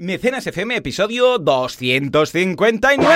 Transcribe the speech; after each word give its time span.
Mecenas 0.00 0.46
FM, 0.46 0.76
episodio 0.76 1.38
259. 1.38 3.08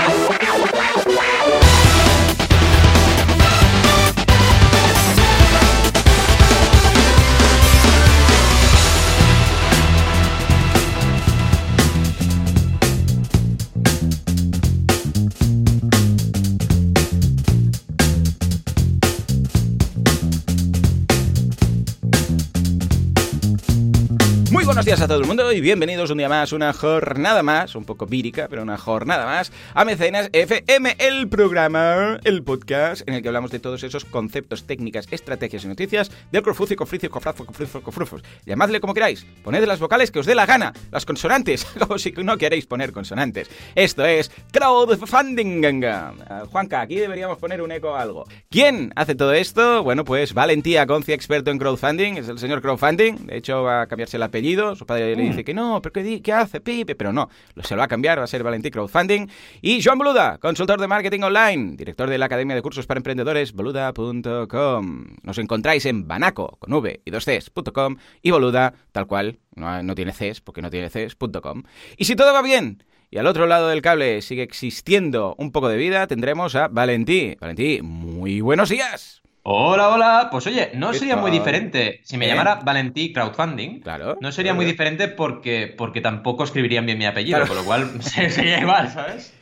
Días 24.93 25.01
a 25.01 25.09
todo 25.09 25.21
el 25.21 25.27
mundo 25.27 25.51
y 25.53 25.63
bienvenidos 25.63 26.11
un 26.11 26.19
día 26.19 26.29
más, 26.29 26.53
una 26.53 26.75
jornada 26.75 27.43
más, 27.43 27.75
un 27.77 27.87
poco 27.87 28.05
vírica, 28.05 28.49
pero 28.51 28.63
una 28.63 28.77
jornada 28.77 29.25
más, 29.25 29.51
a 29.73 29.87
Mecenas 29.87 30.29
FM, 30.35 30.97
el 30.99 31.31
programa, 31.31 32.19
el 32.25 32.43
podcast 32.43 33.09
en 33.09 33.15
el 33.15 33.23
que 33.23 33.29
hablamos 33.29 33.51
de 33.51 33.59
todos 33.59 33.85
esos 33.85 34.05
conceptos, 34.05 34.67
técnicas, 34.67 35.09
estrategias 35.11 35.65
y 35.65 35.69
noticias 35.69 36.11
del 36.31 36.43
crowdfunding, 36.43 36.77
cofricio, 36.77 37.11
cofrazo, 37.11 37.47
cofrifo, 37.47 37.81
cofrufos. 37.81 38.23
Llamadle 38.45 38.81
como 38.81 38.93
queráis, 38.93 39.25
poned 39.43 39.65
las 39.65 39.79
vocales 39.79 40.11
que 40.11 40.19
os 40.19 40.27
dé 40.27 40.35
la 40.35 40.45
gana, 40.45 40.75
las 40.91 41.07
consonantes, 41.07 41.65
como 41.79 41.97
si 41.97 42.13
no 42.13 42.37
queréis 42.37 42.67
poner 42.67 42.93
consonantes. 42.93 43.49
Esto 43.75 44.05
es 44.05 44.31
crowdfunding. 44.53 45.65
Uh, 45.65 46.47
Juanca, 46.49 46.83
aquí 46.83 46.97
deberíamos 46.97 47.39
poner 47.39 47.63
un 47.63 47.73
eco 47.73 47.95
a 47.95 48.03
algo. 48.03 48.27
¿Quién 48.51 48.93
hace 48.95 49.15
todo 49.15 49.33
esto? 49.33 49.83
Bueno, 49.83 50.05
pues 50.05 50.35
Valentía 50.35 50.87
Concia, 50.87 51.15
experto 51.15 51.51
en 51.51 51.59
crowdfunding, 51.59 52.19
es 52.19 52.29
el 52.29 52.39
señor 52.39 52.61
crowdfunding, 52.61 53.27
de 53.27 53.39
hecho 53.39 53.63
va 53.63 53.81
a 53.81 53.87
cambiarse 53.87 54.19
el 54.19 54.25
apellido 54.25 54.77
su 54.83 54.87
padre 54.87 55.17
le 55.17 55.23
dice 55.23 55.45
que 55.45 55.55
no, 55.55 55.81
pero 55.81 55.93
¿qué, 55.93 56.23
qué 56.23 56.33
hace, 56.33 56.61
Pipe? 56.61 56.95
Pero 56.95 57.13
no, 57.13 57.29
se 57.63 57.75
lo 57.75 57.79
va 57.79 57.85
a 57.85 57.89
cambiar, 57.89 58.19
va 58.19 58.25
a 58.25 58.27
ser 58.27 58.43
Valentín 58.43 58.71
Crowdfunding. 58.71 59.29
Y 59.61 59.83
Joan 59.83 59.99
Boluda, 59.99 60.39
consultor 60.39 60.81
de 60.81 60.89
marketing 60.89 61.21
online, 61.21 61.77
director 61.77 62.09
de 62.09 62.19
la 62.19 62.27
Academia 62.27 62.55
de 62.55 62.63
Cursos 62.63 62.87
para 62.87 62.99
Emprendedores, 62.99 63.53
boluda.com. 63.53 65.07
Nos 65.23 65.39
encontráis 65.39 65.87
en 65.87 66.07
banaco, 66.07 66.57
con 66.59 66.73
v 66.73 67.01
y 67.05 67.11
dos 67.11 67.25
cs.com 67.25 67.97
y 68.21 68.31
boluda, 68.31 68.75
tal 68.93 69.07
cual, 69.07 69.39
no, 69.55 69.83
no 69.83 69.95
tiene 69.95 70.13
cs, 70.13 70.41
porque 70.41 70.63
no 70.63 70.71
tiene 70.71 70.91
cs.com. 70.91 71.63
Y 71.97 72.05
si 72.05 72.17
todo 72.17 72.33
va 72.33 72.43
bien... 72.43 72.85
Y 73.15 73.19
al 73.19 73.27
otro 73.27 73.47
lado 73.47 73.69
del 73.69 73.83
cable 73.83 74.23
sigue 74.23 74.43
existiendo 74.43 75.35
un 75.37 75.53
poco 75.53 75.69
de 75.69 75.77
vida, 75.77 76.07
tendremos 76.07 76.55
a 76.55 76.69
Valentí. 76.69 77.37
Valentí, 77.39 77.83
muy 77.83 78.41
buenos 78.41 78.71
días. 78.71 79.22
Hola, 79.45 79.89
hola. 79.89 80.29
Pues 80.31 80.47
oye, 80.47 80.71
no 80.75 80.93
¿Qué 80.93 80.99
sería 81.01 81.17
muy 81.17 81.31
diferente 81.33 82.01
si 82.05 82.17
me 82.17 82.27
¿Eh? 82.27 82.29
llamara 82.29 82.57
Valentí 82.57 83.13
Crowdfunding. 83.13 83.81
Claro. 83.81 84.17
No 84.21 84.31
sería 84.31 84.55
muy 84.55 84.65
diferente 84.65 85.09
porque, 85.09 85.75
porque 85.77 86.01
tampoco 86.01 86.45
escribirían 86.45 86.87
bien 86.87 86.99
mi 86.99 87.07
apellido, 87.07 87.39
Claro. 87.39 87.49
con 87.49 87.57
lo 87.57 87.65
cual 87.65 88.03
sería 88.03 88.61
igual, 88.61 88.89
¿sabes? 88.93 89.35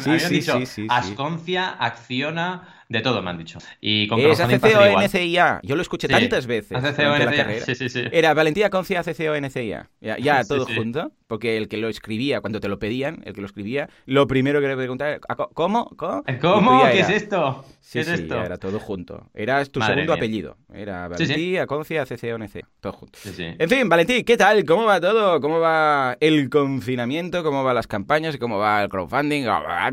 Sí, 0.00 0.20
sí, 0.20 0.34
dicho 0.34 0.66
sí. 0.66 0.86
Asconcia, 0.90 1.70
acciona, 1.70 2.75
de 2.88 3.00
todo 3.00 3.22
me 3.22 3.30
han 3.30 3.38
dicho. 3.38 3.58
Y 3.80 4.06
con 4.08 4.20
Es. 4.20 4.40
ACCONCIA. 4.40 5.60
Yo 5.62 5.76
lo 5.76 5.82
escuché 5.82 6.06
Sí. 6.06 6.12
tantas 6.14 6.46
veces. 6.46 6.72
ACCONCIA. 6.76 7.60
Sí, 7.64 7.74
sí, 7.74 7.88
sí. 7.88 8.04
Era 8.12 8.32
Valentía 8.34 8.70
Concia 8.70 9.00
ACCONCIA. 9.00 9.90
Ya, 10.00 10.18
ya 10.18 10.42
Sí, 10.44 10.48
todo 10.48 10.66
sí. 10.66 10.74
junto. 10.76 11.12
Porque 11.26 11.56
el 11.56 11.66
que 11.68 11.76
lo 11.76 11.88
escribía, 11.88 12.40
cuando 12.40 12.60
te 12.60 12.68
lo 12.68 12.78
pedían, 12.78 13.20
el 13.24 13.32
que 13.32 13.40
lo 13.40 13.46
escribía, 13.48 13.88
lo 14.04 14.28
primero 14.28 14.60
que 14.60 14.68
le 14.68 14.76
preguntaba 14.76 15.10
era, 15.10 15.20
¿cómo? 15.54 15.90
¿Cómo? 15.96 16.22
Tú 16.22 16.34
¿Cómo? 16.40 16.82
¿Qué 16.92 17.00
es 17.00 17.10
esto? 17.10 17.64
Sí, 17.80 17.94
¿Qué 17.94 18.00
es 18.00 18.06
sí, 18.06 18.12
esto? 18.14 18.40
era 18.40 18.58
todo 18.58 18.78
junto. 18.78 19.28
Era 19.34 19.64
tu 19.64 19.80
Madre 19.80 19.94
segundo 19.94 20.12
mía. 20.12 20.18
apellido. 20.20 20.56
Era. 20.72 21.08
Valentía 21.08 21.66
Concia 21.66 22.02
ACCONCIA. 22.02 22.68
Todo 22.80 22.92
junto. 22.92 23.18
Sí, 23.20 23.30
sí. 23.30 23.44
En 23.58 23.68
fin, 23.68 23.88
Valentí, 23.88 24.22
¿qué 24.22 24.36
tal? 24.36 24.64
¿Cómo 24.64 24.84
va 24.84 25.00
todo? 25.00 25.40
¿Cómo 25.40 25.58
va 25.58 26.16
el 26.20 26.48
confinamiento? 26.48 27.42
¿Cómo 27.42 27.64
van 27.64 27.74
las 27.74 27.88
campañas? 27.88 28.36
¿Y 28.36 28.38
cómo 28.38 28.58
va 28.58 28.84
el 28.84 28.88
crowdfunding? 28.88 29.46
Va. 29.48 29.90